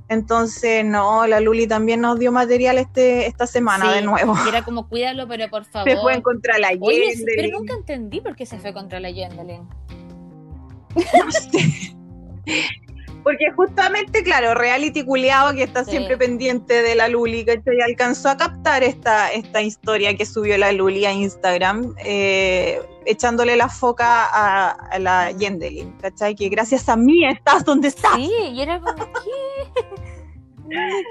Entonces, 0.08 0.84
no, 0.84 1.26
la 1.26 1.40
Luli 1.40 1.66
también 1.66 2.00
nos 2.00 2.16
dio 2.20 2.30
material 2.30 2.78
este 2.78 3.26
esta 3.26 3.48
semana 3.48 3.92
de 3.92 4.02
nuevo. 4.02 4.36
Era 4.48 4.62
como, 4.62 4.88
cuídalo, 4.88 5.26
pero 5.26 5.50
por 5.50 5.64
favor. 5.64 5.90
Se 5.90 5.96
fue 5.96 6.22
contra 6.22 6.58
la 6.58 6.70
Yendelin. 6.70 7.24
Pero 7.34 7.58
nunca 7.58 7.74
entendí 7.74 8.20
por 8.20 8.36
qué 8.36 8.46
se 8.46 8.58
fue 8.58 8.72
contra 8.72 9.00
la 9.00 9.10
Yendelin. 9.10 9.68
No 10.96 11.30
sé. 11.30 11.96
Porque 13.26 13.50
justamente, 13.56 14.22
claro, 14.22 14.54
reality 14.54 15.04
culiado 15.04 15.52
que 15.52 15.64
está 15.64 15.84
siempre 15.84 16.16
pendiente 16.16 16.80
de 16.80 16.94
la 16.94 17.08
Luli, 17.08 17.44
¿cachai? 17.44 17.80
Alcanzó 17.80 18.28
a 18.28 18.36
captar 18.36 18.84
esta, 18.84 19.32
esta 19.32 19.62
historia 19.62 20.16
que 20.16 20.24
subió 20.24 20.56
la 20.56 20.70
Luli 20.70 21.06
a 21.06 21.12
Instagram, 21.12 21.96
eh, 22.04 22.80
echándole 23.04 23.56
la 23.56 23.68
foca 23.68 24.26
a, 24.32 24.96
la 25.00 25.32
Yendelin, 25.32 25.90
¿cachai? 25.98 26.36
Que 26.36 26.48
gracias 26.48 26.88
a 26.88 26.96
mí 26.96 27.26
estás 27.26 27.64
donde 27.64 27.88
estás. 27.88 28.14
Sí, 28.14 28.30
y 28.52 28.62
era 28.62 28.78
como, 28.78 29.04
¿qué? 29.04 29.82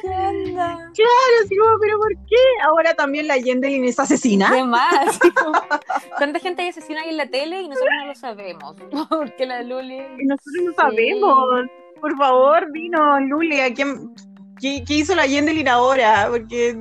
¿Qué 0.01 0.07
onda? 0.07 0.75
Claro, 0.95 1.47
sí, 1.49 1.55
pero 1.81 1.97
¿por 1.97 2.15
qué? 2.27 2.63
Ahora 2.63 2.93
también 2.93 3.27
la 3.27 3.35
Yendelin 3.35 3.83
es 3.83 3.99
asesina. 3.99 4.51
¿Qué 4.55 4.63
más? 4.63 5.19
¿Cuánta 6.15 6.39
gente 6.39 6.61
hay 6.61 6.69
asesina 6.69 7.01
ahí 7.01 7.09
en 7.09 7.17
la 7.17 7.27
tele 7.27 7.59
y 7.59 7.67
nosotros 7.67 7.93
no 7.99 8.07
lo 8.07 8.15
sabemos? 8.15 8.75
Porque 9.09 9.45
la 9.45 9.63
Luli. 9.63 9.97
Y 10.17 10.25
nosotros 10.27 10.63
no 10.63 10.73
sabemos 10.75 11.69
por 12.05 12.17
favor, 12.17 12.71
vino 12.71 13.19
Luli, 13.19 13.61
¿a 13.61 13.73
quién, 13.73 14.13
qué, 14.61 14.83
hizo 14.89 15.15
la 15.15 15.25
Yendelin 15.25 15.67
ahora? 15.67 16.27
Porque 16.29 16.77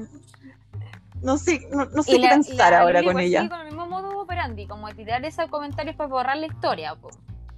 no 1.23 1.39
sé, 1.39 1.67
no, 1.73 2.03
sé 2.03 2.21
qué 2.21 2.29
pensar 2.29 2.75
ahora 2.75 3.03
con 3.03 3.19
ella. 3.19 3.49
con 3.49 3.59
el 3.61 3.67
mismo 3.69 3.87
modo 3.87 4.19
operandi, 4.19 4.67
como 4.67 4.87
tirar 4.91 5.25
esos 5.25 5.49
comentarios 5.49 5.97
para 5.97 6.11
borrar 6.11 6.37
la 6.37 6.45
historia 6.45 6.95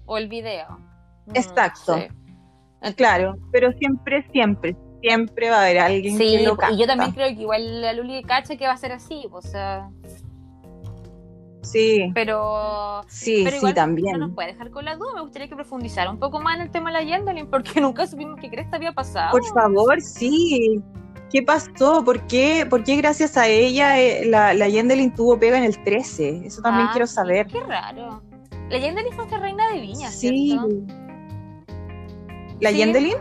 o 0.05 0.17
el 0.17 0.29
video. 0.29 0.79
Exacto. 1.35 1.99
Claro, 2.95 3.37
pero 3.51 3.73
siempre, 3.73 4.25
siempre, 4.31 4.77
siempre 5.01 5.51
va 5.51 5.57
a 5.57 5.63
haber 5.63 5.81
alguien 5.81 6.19
Sí, 6.19 6.37
que 6.37 6.45
lo 6.45 6.57
y 6.71 6.79
yo 6.79 6.87
también 6.87 7.11
capta. 7.11 7.15
creo 7.15 7.35
que 7.35 7.43
igual 7.43 7.81
la 7.81 7.95
Luli 7.95 8.23
cacha 8.23 8.57
que 8.57 8.69
va 8.69 8.75
a 8.75 8.77
ser 8.77 8.93
así, 8.93 9.27
o 9.33 9.43
sea, 9.43 9.91
Sí, 11.73 12.11
pero 12.15 13.03
sí, 13.09 13.43
pero 13.45 13.61
sí, 13.61 13.75
también. 13.75 14.13
no 14.19 14.27
nos 14.27 14.35
puede 14.35 14.53
dejar 14.53 14.71
con 14.71 14.85
la 14.85 14.95
duda. 14.97 15.15
Me 15.15 15.21
gustaría 15.23 15.49
que 15.49 15.55
profundizara 15.57 16.11
un 16.11 16.19
poco 16.19 16.39
más 16.41 16.57
en 16.57 16.63
el 16.63 16.71
tema 16.71 16.91
de 16.91 16.95
la 16.99 17.03
Yendelin, 17.03 17.49
porque 17.49 17.81
nunca 17.81 18.07
supimos 18.07 18.39
qué 18.41 18.49
cresta 18.51 18.77
había 18.77 18.93
pasado. 18.93 19.33
Por 19.33 19.45
favor, 19.53 20.01
sí. 20.01 20.81
¿Qué 21.31 21.43
pasó? 21.43 22.05
¿Por 22.05 22.25
qué, 22.29 22.65
por 22.71 22.85
qué 22.85 22.97
gracias 22.97 23.37
a 23.37 23.49
ella 23.49 24.01
eh, 24.01 24.27
la, 24.27 24.55
la 24.55 24.69
Yendelin 24.69 25.13
tuvo 25.13 25.39
pega 25.39 25.59
en 25.59 25.65
el 25.65 25.83
13? 25.83 26.47
Eso 26.47 26.63
también 26.63 26.87
Ah, 26.89 26.93
quiero 26.93 27.07
saber. 27.09 27.47
Qué 27.49 27.61
raro. 27.61 28.23
La 28.71 28.79
Yendelin 28.79 29.13
fue 29.13 29.27
reina 29.39 29.69
de 29.73 29.81
viña, 29.81 30.09
Sí. 30.09 30.51
¿cierto? 30.51 30.69
¿La 32.61 32.71
Sí. 32.71 32.77
Yendelin? 32.77 33.15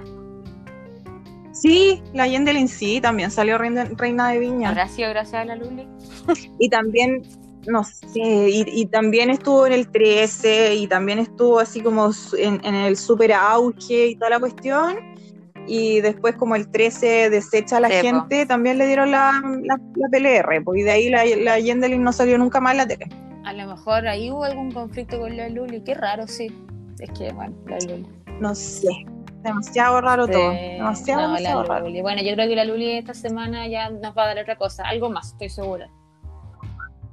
Sí, 1.52 2.04
la 2.14 2.28
Yendelin 2.28 2.68
sí, 2.68 3.00
también 3.02 3.32
salió 3.32 3.58
reina, 3.58 3.86
reina 3.96 4.30
de 4.30 4.40
Viña. 4.40 4.88
Sido 4.90 5.10
gracias 5.10 5.42
a 5.42 5.46
la 5.46 5.56
Luli. 5.56 5.88
Y 6.60 6.70
también, 6.70 7.22
no 7.68 7.84
sé, 7.84 8.20
y, 8.50 8.64
y 8.68 8.86
también 8.88 9.30
estuvo 9.30 9.66
en 9.66 9.74
el 9.74 9.90
13 9.90 10.76
y 10.76 10.88
también 10.88 11.20
estuvo 11.20 11.60
así 11.60 11.82
como 11.82 12.12
en, 12.38 12.64
en 12.64 12.76
el 12.76 12.98
super 12.98 13.34
auge 13.34 14.08
y 14.08 14.16
toda 14.16 14.32
la 14.32 14.40
cuestión. 14.40 14.98
Y 15.68 16.02
después 16.02 16.36
como 16.36 16.56
el 16.56 16.70
13 16.70 17.32
desecha 17.32 17.78
a 17.78 17.80
la 17.80 17.90
gente, 17.90 18.46
también 18.46 18.78
le 18.78 18.86
dieron 18.86 19.10
la, 19.10 19.42
la, 19.64 19.80
la 19.96 20.10
PLR. 20.12 20.64
Pues, 20.64 20.82
y 20.82 20.84
de 20.84 20.92
ahí 20.92 21.10
la, 21.10 21.26
la 21.26 21.60
Yendelin 21.60 22.04
no 22.04 22.14
salió 22.14 22.38
nunca 22.38 22.60
más 22.60 22.74
en 22.74 22.78
la 22.78 22.88
tele. 22.88 23.10
A 23.46 23.54
lo 23.54 23.66
mejor 23.68 24.08
ahí 24.08 24.30
hubo 24.30 24.44
algún 24.44 24.72
conflicto 24.72 25.20
con 25.20 25.36
la 25.36 25.50
Luli. 25.50 25.82
Qué 25.82 25.96
raro, 25.96 26.28
sí. 26.28 26.52
Es 27.00 27.10
que, 27.18 27.32
bueno, 27.34 27.56
la 27.68 27.80
Luli. 27.80 28.06
No 28.40 28.54
sé, 28.54 28.90
demasiado 29.42 30.02
raro 30.02 30.28
todo. 30.28 30.52
Demasiado, 30.52 31.22
no, 31.22 31.28
la 31.30 31.38
demasiado 31.38 31.64
raro. 31.64 31.86
Luli. 31.88 32.02
Bueno, 32.02 32.22
yo 32.22 32.34
creo 32.36 32.48
que 32.48 32.56
la 32.56 32.66
Luli 32.66 32.92
esta 32.92 33.16
semana 33.16 33.68
ya 33.68 33.90
nos 33.90 34.16
va 34.16 34.24
a 34.24 34.28
dar 34.28 34.40
otra 34.40 34.58
cosa. 34.58 34.84
Algo 34.84 35.10
más, 35.10 35.32
estoy 35.32 35.50
segura. 35.50 35.90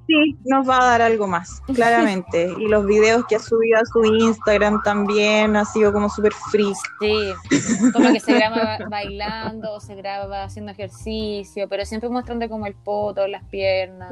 Sí, 0.07 0.37
nos 0.45 0.69
va 0.69 0.79
a 0.83 0.85
dar 0.91 1.03
algo 1.03 1.27
más, 1.27 1.61
claramente. 1.75 2.53
y 2.59 2.67
los 2.69 2.85
videos 2.87 3.25
que 3.29 3.37
ha 3.37 3.39
subido 3.39 3.79
a 3.79 3.85
su 3.87 4.05
Instagram 4.05 4.83
también 4.83 5.57
ha 5.57 5.65
sido 5.65 5.93
como 5.93 6.09
súper 6.09 6.33
free. 6.51 6.73
Sí, 7.01 7.33
como 7.93 8.13
que 8.13 8.21
se 8.21 8.35
graba 8.35 8.79
bailando, 8.91 9.75
o 9.75 9.81
se 9.81 9.95
graba 9.95 10.45
haciendo 10.45 10.73
ejercicio, 10.73 11.69
pero 11.69 11.85
siempre 11.85 12.09
mostrando 12.11 12.49
como 12.49 12.67
el 12.67 12.75
poto, 12.75 13.27
las 13.29 13.45
piernas. 13.45 14.11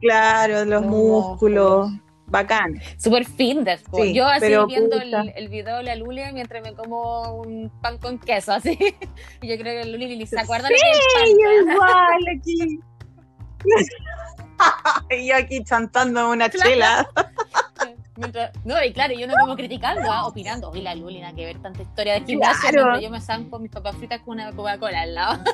Claro, 0.00 0.58
los 0.64 0.66
Los 0.66 0.82
músculos. 0.82 1.86
músculos. 1.90 2.02
Bacán. 2.26 2.80
Super 2.96 3.26
fitness. 3.26 3.84
Sí, 3.94 4.14
yo 4.14 4.26
así 4.26 4.40
pero 4.40 4.66
viendo 4.66 4.96
el, 4.98 5.48
video 5.48 5.76
de 5.76 5.82
la 5.82 5.96
Luli 5.96 6.22
mientras 6.32 6.62
me 6.62 6.72
como 6.72 7.42
un 7.42 7.70
pan 7.82 7.98
con 7.98 8.18
queso, 8.18 8.52
así. 8.52 8.78
Y 9.42 9.48
yo 9.48 9.58
creo 9.58 9.82
que 9.82 9.90
Luli 9.90 10.26
se 10.26 10.40
acuerda 10.40 10.66
Sí, 10.68 10.74
lo 10.74 11.36
que 11.36 11.58
el 11.58 11.64
pan. 11.66 11.74
igual 11.74 12.38
aquí. 12.38 12.80
y 15.10 15.26
yo 15.28 15.36
aquí 15.36 15.62
chantándome 15.64 16.30
una 16.32 16.48
Claro. 16.48 16.70
chela. 16.70 17.08
Mientras- 18.16 18.50
no, 18.64 18.82
y 18.84 18.92
claro, 18.92 19.14
yo 19.14 19.26
no 19.26 19.34
como 19.40 19.56
criticando, 19.56 20.10
ah, 20.12 20.26
opinando. 20.26 20.68
Oye, 20.70 20.82
la 20.82 20.94
Luli, 20.94 21.20
nada 21.20 21.34
que 21.34 21.46
ver 21.46 21.60
tanta 21.62 21.82
historia 21.82 22.14
de 22.14 22.20
gimnasio. 22.26 22.70
Claro. 22.70 23.00
yo 23.00 23.10
me 23.10 23.20
zanco 23.20 23.58
mis 23.58 23.70
papas 23.70 23.96
fritas 23.96 24.20
con 24.20 24.34
una 24.34 24.52
Coca-Cola 24.52 25.02
al 25.02 25.14
lado. 25.14 25.42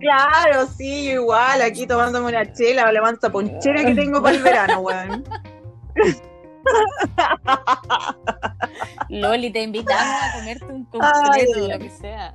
Claro, 0.00 0.66
sí, 0.66 1.04
yo 1.08 1.20
igual, 1.20 1.60
aquí 1.60 1.86
tomándome 1.86 2.28
una 2.28 2.50
chela, 2.54 2.90
la 2.90 3.02
mansa 3.02 3.28
ponchera 3.30 3.84
que 3.84 3.94
tengo 3.94 4.22
para 4.22 4.34
el 4.34 4.42
verano, 4.42 4.80
weón. 4.80 5.22
Loli, 9.10 9.50
te 9.50 9.62
invitamos 9.62 10.22
a 10.22 10.32
comerte 10.38 10.64
un 10.64 10.84
completo, 10.86 11.20
ay, 11.34 11.68
lo 11.68 11.78
que 11.78 11.90
sea. 11.90 12.34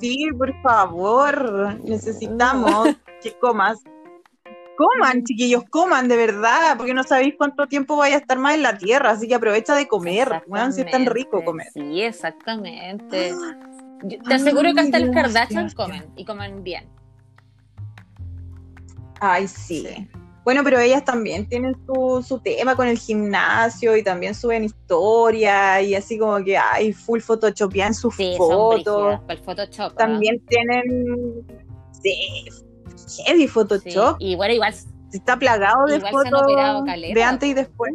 Sí, 0.00 0.28
por 0.36 0.54
favor, 0.62 1.78
necesitamos 1.84 2.88
que 3.22 3.32
comas. 3.38 3.78
Coman, 4.76 5.22
chiquillos, 5.24 5.64
coman 5.68 6.08
de 6.08 6.16
verdad, 6.16 6.78
porque 6.78 6.94
no 6.94 7.02
sabéis 7.04 7.34
cuánto 7.36 7.66
tiempo 7.66 7.98
vaya 7.98 8.16
a 8.16 8.18
estar 8.18 8.38
más 8.38 8.54
en 8.54 8.62
la 8.62 8.78
tierra, 8.78 9.10
así 9.10 9.28
que 9.28 9.34
aprovecha 9.34 9.74
de 9.74 9.86
comer, 9.86 10.42
weón, 10.46 10.72
si 10.72 10.80
es 10.80 10.90
tan 10.90 11.04
rico 11.04 11.44
comer. 11.44 11.66
Sí, 11.74 12.00
exactamente. 12.00 13.34
Yo 14.04 14.18
te 14.22 14.34
aseguro 14.34 14.72
que 14.72 14.80
hasta 14.80 14.98
los 15.00 15.10
Kardashian 15.10 15.70
comen 15.72 16.10
y 16.16 16.24
comen 16.24 16.64
bien. 16.64 16.88
Ay, 19.20 19.46
sí. 19.46 19.86
Sí. 19.86 20.19
Bueno, 20.50 20.64
pero 20.64 20.80
ellas 20.80 21.04
también 21.04 21.46
tienen 21.48 21.76
su, 21.86 22.24
su 22.26 22.40
tema 22.40 22.74
con 22.74 22.88
el 22.88 22.98
gimnasio 22.98 23.96
y 23.96 24.02
también 24.02 24.34
suben 24.34 24.64
historias 24.64 25.84
y 25.84 25.94
así 25.94 26.18
como 26.18 26.42
que 26.42 26.58
hay 26.58 26.92
full 26.92 27.20
photoshopeada 27.20 27.86
en 27.86 27.94
sus 27.94 28.16
Sí, 28.16 28.34
fotos. 28.36 29.20
el 29.28 29.38
Photoshop. 29.38 29.92
¿ah? 29.92 29.94
También 29.96 30.44
tienen 30.48 31.46
sí, 32.02 32.16
heavy 33.24 33.42
Sí, 33.42 33.46
Photoshop. 33.46 34.16
Y 34.18 34.34
bueno, 34.34 34.54
igual 34.54 34.74
Está 35.12 35.38
plagado 35.38 35.86
de 35.86 36.00
fotos 36.00 36.42
de 37.14 37.22
antes 37.22 37.48
y 37.48 37.54
después. 37.54 37.92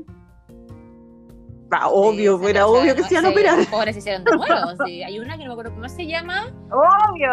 Ah, 1.72 1.90
obvio, 1.90 2.40
sí, 2.40 2.46
era 2.52 2.68
obvio 2.68 2.96
que 2.96 3.04
se 3.04 3.16
iban 3.16 3.26
a 3.26 3.30
operar. 3.32 3.58
los 3.58 3.68
Pobres 3.68 3.96
se 3.96 4.00
hicieron 4.00 4.24
de 4.24 4.32
nuevo. 4.32 4.86
sí. 4.86 5.04
Hay 5.04 5.20
una 5.20 5.34
que 5.38 5.44
no 5.44 5.48
me 5.48 5.52
acuerdo 5.56 5.74
cómo 5.74 5.90
se 5.90 6.08
llama, 6.08 6.56
Obvio. 6.72 7.32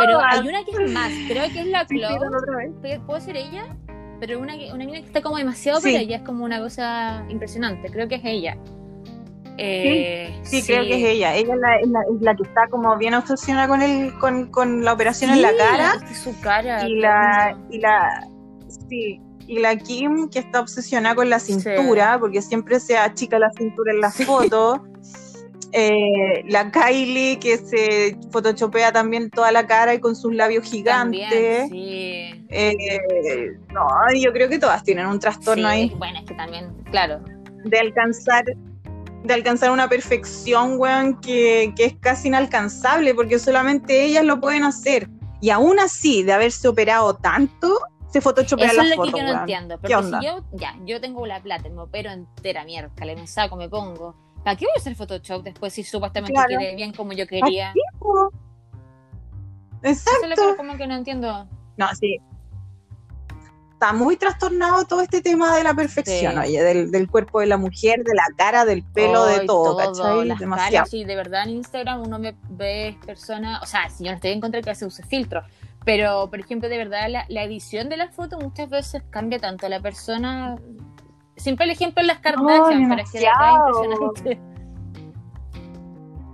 pero 0.00 0.20
hay 0.20 0.46
una 0.46 0.62
que 0.66 0.84
es 0.84 0.92
más. 0.92 1.10
Creo 1.28 1.44
que 1.50 1.60
es 1.60 1.66
la 1.68 1.86
Chloe. 1.86 2.98
Puede 3.06 3.20
ser 3.22 3.36
ella, 3.38 3.74
pero 4.26 4.40
una, 4.40 4.54
una 4.72 4.84
niña 4.86 5.00
que 5.00 5.06
está 5.06 5.20
como 5.20 5.36
demasiado, 5.36 5.80
Sí. 5.80 5.88
pero 5.90 6.02
ella 6.02 6.16
es 6.16 6.22
como 6.22 6.44
una 6.46 6.58
cosa 6.60 7.24
impresionante. 7.28 7.90
Creo 7.90 8.08
que 8.08 8.14
es 8.14 8.22
ella. 8.24 8.56
Eh, 9.58 10.34
Sí, 10.42 10.62
creo 10.62 10.82
que 10.82 10.96
es 10.96 11.10
ella. 11.14 11.34
Ella 11.36 11.54
es 11.54 11.60
la, 11.60 11.76
es 11.76 11.88
la- 11.88 12.00
es 12.16 12.22
la 12.22 12.34
que 12.34 12.42
está 12.44 12.66
como 12.70 12.96
bien 12.96 13.12
obsesionada 13.14 13.68
con 13.68 13.82
el, 13.82 14.18
con, 14.18 14.46
con 14.50 14.82
la 14.84 14.92
operación 14.94 15.30
en 15.30 15.42
la 15.42 15.50
Sí, 15.50 15.56
cara. 15.58 15.92
es 16.10 16.18
su 16.18 16.40
cara. 16.40 16.88
y 16.88 16.96
la, 16.96 17.56
y 17.70 17.78
la 17.78 18.26
sí, 18.88 19.20
y 19.46 19.58
la 19.60 19.76
Kim 19.76 20.28
que 20.30 20.38
está 20.38 20.60
obsesionada 20.60 21.14
con 21.14 21.28
la 21.28 21.38
Sí. 21.38 21.52
cintura, 21.60 22.18
porque 22.18 22.40
siempre 22.40 22.80
se 22.80 22.96
achica 22.96 23.38
la 23.38 23.50
cintura 23.52 23.92
en 23.92 24.00
las 24.00 24.14
Sí. 24.14 24.24
fotos. 24.24 24.80
Eh, 25.76 26.44
la 26.48 26.70
Kylie 26.70 27.40
que 27.40 27.58
se 27.58 28.16
photoshopea 28.30 28.92
también 28.92 29.28
toda 29.28 29.50
la 29.50 29.66
cara 29.66 29.92
y 29.92 29.98
con 29.98 30.14
sus 30.14 30.32
labios 30.32 30.64
gigantes. 30.64 31.28
También, 31.28 31.68
sí. 31.68 32.46
Eh, 32.48 33.56
no, 33.72 33.84
yo 34.16 34.32
creo 34.32 34.48
que 34.48 34.60
todas 34.60 34.84
tienen 34.84 35.06
un 35.06 35.18
trastorno 35.18 35.68
Sí, 35.68 35.74
ahí 35.74 35.94
Bueno, 35.98 36.20
es 36.20 36.26
que 36.26 36.34
también, 36.34 36.72
claro. 36.92 37.20
de 37.64 37.78
alcanzar 37.78 38.44
de 39.24 39.34
alcanzar 39.34 39.70
una 39.72 39.88
perfección, 39.88 40.78
weón, 40.78 41.18
que, 41.20 41.72
que 41.76 41.86
es 41.86 41.94
casi 41.98 42.28
inalcanzable, 42.28 43.14
porque 43.14 43.38
solamente 43.38 44.04
ellas 44.04 44.22
lo 44.22 44.38
pueden 44.38 44.62
hacer. 44.64 45.08
Y 45.40 45.48
aún 45.50 45.80
así, 45.80 46.22
de 46.22 46.34
haberse 46.34 46.68
operado 46.68 47.14
tanto, 47.16 47.80
se 48.12 48.20
photoshopean 48.20 48.68
Eso 48.70 48.76
las 48.76 48.90
es 48.90 48.90
lo 48.90 48.96
fotos, 48.96 49.12
que 49.14 49.18
yo 49.20 49.24
no 49.24 49.30
weón. 49.30 49.40
entiendo. 49.40 49.74
¿Qué 49.76 49.80
Porque 49.80 49.96
onda? 49.96 50.20
si 50.20 50.26
yo, 50.26 50.44
ya, 50.52 50.76
yo 50.84 51.00
tengo 51.00 51.26
la 51.26 51.42
plata, 51.42 51.68
me 51.70 51.80
opero 51.80 52.10
entera, 52.12 52.64
miércoles, 52.64 53.16
me 53.18 53.26
saco, 53.26 53.56
me 53.56 53.68
pongo. 53.70 54.14
¿Para 54.44 54.56
qué 54.56 54.66
voy 54.66 54.72
a 54.76 54.78
hacer 54.80 54.94
Photoshop 54.94 55.42
después 55.42 55.72
si 55.72 55.82
supuestamente 55.82 56.34
Claro. 56.34 56.48
quede 56.58 56.76
bien 56.76 56.92
como 56.92 57.12
yo 57.14 57.26
quería? 57.26 57.72
Exacto. 57.72 58.30
Eso 59.82 60.10
es 60.22 60.28
lo 60.38 60.50
que 60.50 60.56
como 60.56 60.76
que 60.76 60.86
no 60.86 60.94
entiendo. 60.94 61.48
No, 61.76 61.86
sí. 61.98 62.18
Está 63.72 63.92
muy 63.92 64.16
trastornado 64.16 64.84
todo 64.86 65.00
este 65.02 65.20
tema 65.20 65.56
de 65.56 65.64
la 65.64 65.74
perfección, 65.74 66.32
Sí. 66.32 66.38
oye, 66.38 66.62
del, 66.62 66.90
del 66.90 67.10
cuerpo 67.10 67.40
de 67.40 67.46
la 67.46 67.56
mujer, 67.58 68.02
de 68.04 68.14
la 68.14 68.24
cara, 68.36 68.64
del 68.64 68.82
pelo, 68.82 69.26
de 69.26 69.40
Ay, 69.40 69.46
todo, 69.46 69.76
¿cachai? 69.76 70.24
Las 70.26 70.38
Demasiado. 70.38 70.72
caras, 70.72 70.90
sí, 70.90 71.04
de 71.04 71.16
verdad 71.16 71.42
en 71.42 71.50
Instagram 71.50 72.02
uno 72.02 72.18
me 72.18 72.34
ve 72.50 72.96
personas, 73.04 73.62
o 73.62 73.66
sea, 73.66 73.90
si 73.90 74.04
yo 74.04 74.10
no 74.10 74.16
estoy 74.16 74.30
en 74.30 74.40
contra 74.40 74.62
que 74.62 74.74
se 74.74 74.86
use 74.86 75.02
filtro, 75.04 75.42
pero 75.84 76.30
por 76.30 76.38
ejemplo, 76.40 76.68
de 76.68 76.78
verdad 76.78 77.10
la, 77.10 77.26
la 77.28 77.42
edición 77.42 77.88
de 77.90 77.96
la 77.98 78.08
foto 78.08 78.38
muchas 78.38 78.70
veces 78.70 79.02
cambia 79.10 79.38
tanto 79.38 79.66
a 79.66 79.68
la 79.68 79.80
persona. 79.80 80.56
Siempre 81.36 81.64
el 81.64 81.70
ejemplo 81.72 82.00
en 82.00 82.06
las 82.06 82.18
Kardashian, 82.18 82.88
pero 82.88 83.02
es 83.02 83.10
que 83.10 83.18
es 83.18 83.24
impresionante. 83.24 84.40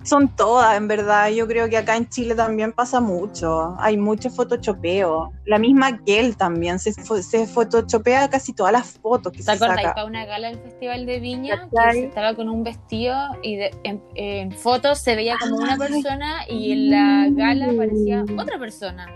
Son 0.03 0.29
todas, 0.35 0.77
en 0.79 0.89
verdad. 0.89 1.29
Yo 1.29 1.47
creo 1.47 1.69
que 1.69 1.77
acá 1.77 1.95
en 1.95 2.09
Chile 2.09 2.35
también 2.35 2.73
pasa 2.73 3.01
mucho. 3.01 3.77
Hay 3.79 3.99
mucho 3.99 4.31
photoshopeo. 4.31 5.31
La 5.45 5.59
misma 5.59 5.99
Kel 6.05 6.37
también 6.39 6.79
se, 6.79 6.93
se 6.93 7.47
photoshopea 7.47 8.29
casi 8.31 8.55
todas 8.55 8.73
las 8.73 8.93
fotos 8.99 9.31
que 9.33 9.39
¿Te 9.39 9.45
se 9.45 9.53
acordáis 9.53 9.89
para 9.89 10.07
una 10.07 10.25
gala 10.25 10.49
del 10.49 10.59
Festival 10.59 11.05
de 11.05 11.21
Viña 11.21 11.69
que 11.93 12.07
estaba 12.07 12.35
con 12.35 12.49
un 12.49 12.65
vestido 12.65 13.15
y 13.43 13.57
de- 13.57 13.75
en, 13.85 14.03
en 14.15 14.53
fotos 14.53 14.99
se 15.01 15.15
veía 15.17 15.37
como 15.39 15.57
una 15.57 15.75
Ay. 15.75 15.79
persona 15.79 16.49
y 16.49 16.73
en 16.73 16.91
la 16.91 17.27
gala 17.31 17.67
parecía 17.77 18.25
otra 18.39 18.59
persona? 18.59 19.07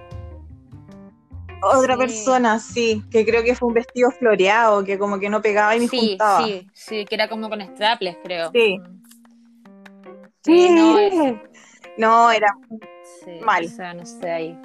Otra 1.64 1.94
Sí. 1.94 1.98
persona, 2.00 2.58
sí, 2.58 3.02
que 3.10 3.24
creo 3.24 3.42
que 3.42 3.54
fue 3.54 3.68
un 3.68 3.74
vestido 3.74 4.10
floreado, 4.10 4.84
que 4.84 4.98
como 4.98 5.18
que 5.18 5.28
no 5.30 5.40
pegaba 5.40 5.74
y 5.74 5.80
ni 5.80 5.88
Sí, 5.88 5.98
juntaba. 6.10 6.46
sí, 6.46 6.68
sí, 6.74 7.04
que 7.06 7.14
era 7.14 7.28
como 7.28 7.48
con 7.48 7.60
strapless, 7.60 8.16
creo. 8.22 8.50
Sí. 8.52 8.78
Sí, 10.44 10.68
no, 10.70 10.98
es- 10.98 11.34
No, 11.96 12.30
era. 12.30 12.48
Mal. 13.42 13.64
O 13.66 13.68
sea, 13.68 13.94
no 13.94 14.04
sé 14.04 14.30
ahí. 14.30 14.58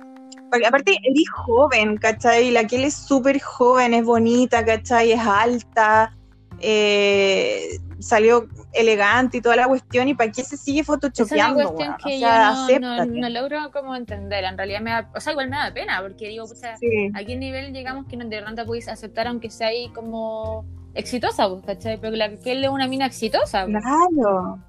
Porque 0.52 0.66
aparte, 0.66 0.98
eres 1.04 1.30
joven, 1.46 1.98
¿cachai? 1.98 2.50
La 2.52 2.66
Kel 2.66 2.84
es 2.84 2.96
súper 2.96 3.40
joven, 3.40 3.94
es 3.94 4.04
bonita, 4.04 4.66
¿cachai? 4.66 5.12
Es 5.12 5.20
alta. 5.22 6.16
Eh, 6.62 7.80
salió 8.00 8.48
elegante 8.74 9.38
y 9.38 9.42
toda 9.42 9.56
la 9.56 9.68
cuestión, 9.68 10.08
¿y 10.08 10.14
para 10.14 10.32
qué 10.32 10.44
se 10.44 10.58
sigue 10.58 10.84
photoshopeando? 10.84 11.60
Es 11.60 11.66
una 11.68 11.76
cuestión 11.76 11.98
que 12.04 12.20
yo 12.20 12.80
no, 12.80 13.06
no, 13.06 13.30
logro 13.30 13.72
como 13.72 13.96
entender. 13.96 14.44
En 14.44 14.58
realidad 14.58 14.82
me 14.82 14.92
da, 14.92 15.10
o 15.16 15.20
sea, 15.20 15.34
igual 15.34 15.50
me 15.50 15.58
da 15.58 15.74
pena, 15.74 16.02
porque 16.02 16.30
digo, 16.30 16.48
pucha, 16.48 16.76
¿a 17.14 17.24
qué 17.24 17.36
nivel 17.36 17.74
llegamos 17.74 18.06
que 18.08 18.18
no 18.18 18.26
de 18.26 18.42
verdad 18.42 18.66
podéis 18.66 18.88
aceptar 18.88 19.28
aunque 19.28 19.50
sea 19.50 19.68
ahí 19.68 19.90
como 19.90 20.66
exitosa, 20.94 21.50
pues, 21.50 21.66
¿cachai? 21.66 22.00
Pero 22.00 22.16
la 22.16 22.36
que 22.38 22.52
él 22.52 22.64
es 22.64 22.70
una 22.70 22.88
mina 22.88 23.06
exitosa. 23.06 23.66
Pues. 23.66 23.84
Claro. 23.84 24.60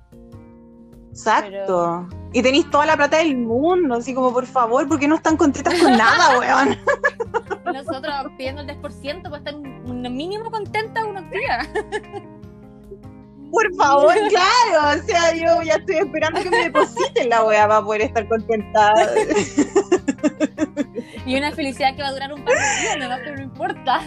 Exacto. 1.10 2.08
Y 2.32 2.42
tenéis 2.42 2.70
toda 2.70 2.86
la 2.86 2.96
plata 2.96 3.18
del 3.18 3.36
mundo, 3.36 3.96
así 3.96 4.14
como, 4.14 4.32
por 4.32 4.46
favor, 4.46 4.86
¿por 4.86 4.98
qué 4.98 5.08
no 5.08 5.16
están 5.16 5.36
contentas 5.36 5.74
con 5.80 5.96
nada, 5.96 6.38
weón? 6.38 6.78
Nosotros 7.64 8.14
pidiendo 8.38 8.62
el 8.62 8.68
10% 8.68 9.22
para 9.22 9.38
estar 9.38 9.54
un 9.54 10.02
mínimo 10.02 10.50
contenta 10.50 11.04
unos 11.04 11.24
días. 11.30 11.68
Por 13.50 13.74
favor, 13.74 14.14
claro. 14.28 15.00
O 15.00 15.06
sea, 15.06 15.34
yo 15.34 15.62
ya 15.62 15.74
estoy 15.74 15.96
esperando 15.96 16.40
que 16.40 16.50
me 16.50 16.64
depositen 16.64 17.28
la 17.28 17.44
weá 17.44 17.66
para 17.66 17.82
poder 17.82 18.02
estar 18.02 18.28
contenta. 18.28 18.92
Y 21.26 21.36
una 21.36 21.50
felicidad 21.50 21.96
que 21.96 22.02
va 22.02 22.08
a 22.08 22.12
durar 22.12 22.32
un 22.32 22.44
par 22.44 22.54
de 22.54 22.80
días, 22.80 22.98
no, 22.98 23.16
pero 23.24 23.36
no 23.36 23.42
importa. 23.42 24.00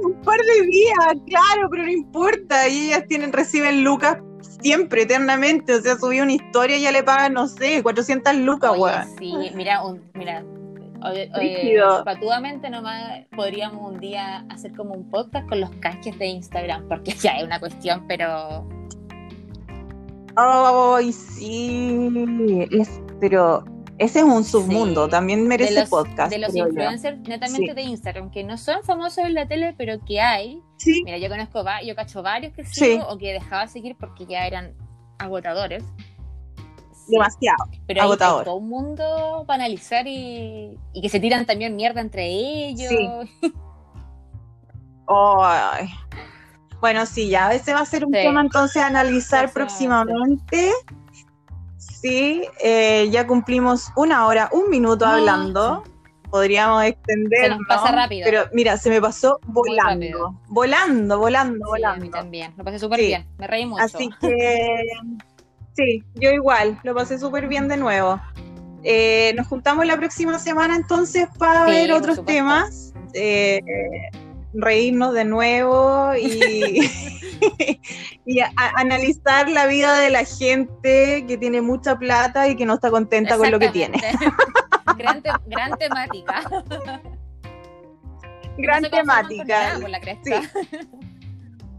Un 0.00 0.20
par 0.22 0.40
de 0.40 0.66
días, 0.66 1.22
claro, 1.26 1.68
pero 1.70 1.84
no 1.84 1.90
importa. 1.90 2.68
Y 2.68 2.86
ellas 2.88 3.04
tienen, 3.08 3.32
reciben 3.32 3.84
lucas 3.84 4.18
siempre, 4.60 5.02
eternamente. 5.02 5.74
O 5.74 5.80
sea, 5.80 5.96
subí 5.96 6.20
una 6.20 6.32
historia 6.32 6.76
y 6.76 6.82
ya 6.82 6.92
le 6.92 7.02
pagan, 7.02 7.34
no 7.34 7.48
sé, 7.48 7.82
400 7.82 8.34
lucas, 8.36 8.72
weón. 8.76 9.06
Sí, 9.18 9.34
mira, 9.54 9.84
un, 9.84 10.02
mira, 10.14 10.44
patuamente 12.04 12.70
nomás 12.70 13.24
podríamos 13.36 13.92
un 13.92 14.00
día 14.00 14.44
hacer 14.50 14.72
como 14.72 14.94
un 14.94 15.08
podcast 15.10 15.48
con 15.48 15.60
los 15.60 15.70
canjes 15.80 16.18
de 16.18 16.26
Instagram, 16.26 16.88
porque 16.88 17.12
ya 17.12 17.38
es 17.38 17.44
una 17.44 17.60
cuestión, 17.60 18.04
pero. 18.08 18.66
Ay, 20.36 21.12
sí. 21.12 22.68
Es, 22.70 23.00
pero 23.20 23.64
ese 23.98 24.20
es 24.20 24.24
un 24.24 24.44
submundo, 24.44 25.08
también 25.08 25.46
merece 25.46 25.86
podcast. 25.86 26.30
De 26.30 26.38
los 26.38 26.54
influencers 26.54 27.18
netamente 27.20 27.74
de 27.74 27.82
Instagram, 27.82 28.30
que 28.30 28.44
no 28.44 28.56
son 28.56 28.82
famosos 28.82 29.24
en 29.24 29.34
la 29.34 29.46
tele, 29.46 29.74
pero 29.76 30.02
que 30.04 30.20
hay. 30.20 30.62
Mira, 31.04 31.18
yo 31.18 31.28
conozco, 31.28 31.64
yo 31.84 31.94
cacho 31.94 32.22
varios 32.22 32.52
que 32.54 32.64
sigo 32.64 33.06
o 33.08 33.18
que 33.18 33.32
dejaba 33.32 33.62
de 33.62 33.68
seguir 33.68 33.96
porque 33.98 34.26
ya 34.26 34.46
eran 34.46 34.74
agotadores 35.18 35.84
demasiado. 37.08 37.64
Pero 37.86 38.02
agotador. 38.02 38.40
hay 38.40 38.44
todo 38.44 38.56
un 38.56 38.68
mundo 38.68 39.44
para 39.46 39.64
analizar 39.64 40.06
y, 40.06 40.78
que 41.00 41.08
se 41.08 41.20
tiran 41.20 41.46
también 41.46 41.74
mierda 41.76 42.00
entre 42.00 42.26
ellos. 42.26 42.92
Bueno, 46.80 47.06
sí, 47.06 47.28
ya 47.28 47.52
ese 47.52 47.74
va 47.74 47.80
a 47.80 47.84
ser 47.84 48.04
un 48.04 48.12
tema 48.12 48.40
entonces 48.40 48.80
a 48.80 48.86
analizar 48.86 49.52
próximamente. 49.52 50.70
Sí, 52.00 52.44
eh, 52.62 53.08
ya 53.10 53.26
cumplimos 53.26 53.88
una 53.96 54.26
hora, 54.26 54.48
un 54.52 54.70
minuto 54.70 55.04
ah, 55.04 55.14
hablando. 55.14 55.84
Podríamos 56.30 56.84
extender. 56.84 57.52
Se 57.52 57.58
pasa 57.66 57.90
rápido. 57.90 58.24
Pero 58.24 58.44
mira, 58.52 58.76
se 58.76 58.90
me 58.90 59.00
pasó 59.00 59.40
volando. 59.46 60.38
Volando, 60.48 61.18
volando, 61.18 61.66
volando. 61.66 62.02
A 62.02 62.04
mí 62.04 62.10
también. 62.10 62.52
Lo 62.56 62.64
pasé 62.64 62.78
súper 62.78 63.00
bien. 63.00 63.26
Me 63.38 63.46
reí 63.46 63.64
mucho. 63.64 63.82
Así 63.82 64.10
que 64.20 64.82
Sí, 65.78 66.02
yo 66.16 66.30
igual, 66.30 66.80
lo 66.82 66.92
pasé 66.92 67.20
súper 67.20 67.46
bien 67.46 67.68
de 67.68 67.76
nuevo. 67.76 68.20
Eh, 68.82 69.32
nos 69.36 69.46
juntamos 69.46 69.86
la 69.86 69.96
próxima 69.96 70.36
semana 70.40 70.74
entonces 70.74 71.28
para 71.38 71.66
ver 71.66 71.92
otros 71.92 72.24
temas, 72.24 72.92
eh, 73.14 73.60
reírnos 74.54 75.14
de 75.14 75.24
nuevo 75.24 76.12
y, 76.16 76.80
y 78.26 78.40
analizar 78.76 79.48
la 79.48 79.66
vida 79.66 79.98
de 80.00 80.10
la 80.10 80.24
gente 80.24 81.24
que 81.26 81.36
tiene 81.36 81.60
mucha 81.62 81.98
plata 81.98 82.48
y 82.48 82.56
que 82.56 82.66
no 82.66 82.74
está 82.74 82.90
contenta 82.90 83.36
con 83.36 83.50
lo 83.50 83.58
que 83.58 83.68
tiene. 83.68 84.00
gran, 84.96 85.22
gran 85.46 85.78
temática. 85.78 86.42
Gran 88.56 88.90
temática. 88.90 89.78
Sí 90.24 90.32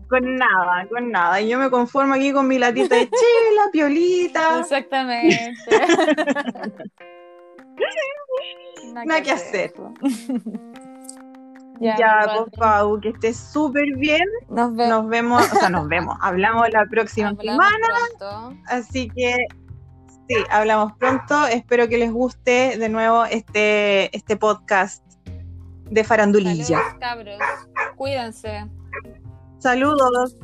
con 0.10 0.36
nada, 0.36 0.88
con 0.90 1.12
nada. 1.12 1.40
Y 1.40 1.48
yo 1.50 1.60
me 1.60 1.70
conformo 1.70 2.16
aquí 2.16 2.34
con 2.34 2.48
mi 2.48 2.58
latita 2.58 2.96
de 2.96 3.06
chela, 3.06 3.70
piolita. 3.72 4.60
Exactamente. 4.60 5.54
Nada, 9.06 9.22
que 9.22 9.32
hacer. 9.32 9.72
Ya, 11.80 12.26
pues 12.26 12.50
Pau, 12.58 13.00
que 13.00 13.10
estés 13.10 13.38
súper 13.38 13.96
bien. 13.98 14.26
Nos, 14.50 14.76
vemos, 15.08 15.52
o 15.52 15.56
sea, 15.56 15.70
nos 15.70 15.88
vemos. 15.90 16.18
Hablamos 16.22 16.70
la 16.72 16.86
próxima 16.86 17.36
semana. 17.36 17.88
Así 18.68 19.10
que 19.10 19.36
sí, 20.28 20.36
hablamos 20.50 20.94
pronto. 20.94 21.48
Espero 21.48 21.88
que 21.88 21.98
les 21.98 22.12
guste 22.12 22.78
de 22.78 22.90
nuevo 22.90 23.26
este, 23.26 24.16
este 24.16 24.36
podcast 24.36 25.04
de 25.90 26.04
farandulilla. 26.04 26.80
cabros. 27.00 27.40
Cuídense. 27.96 28.68
Saludos. 29.60 30.36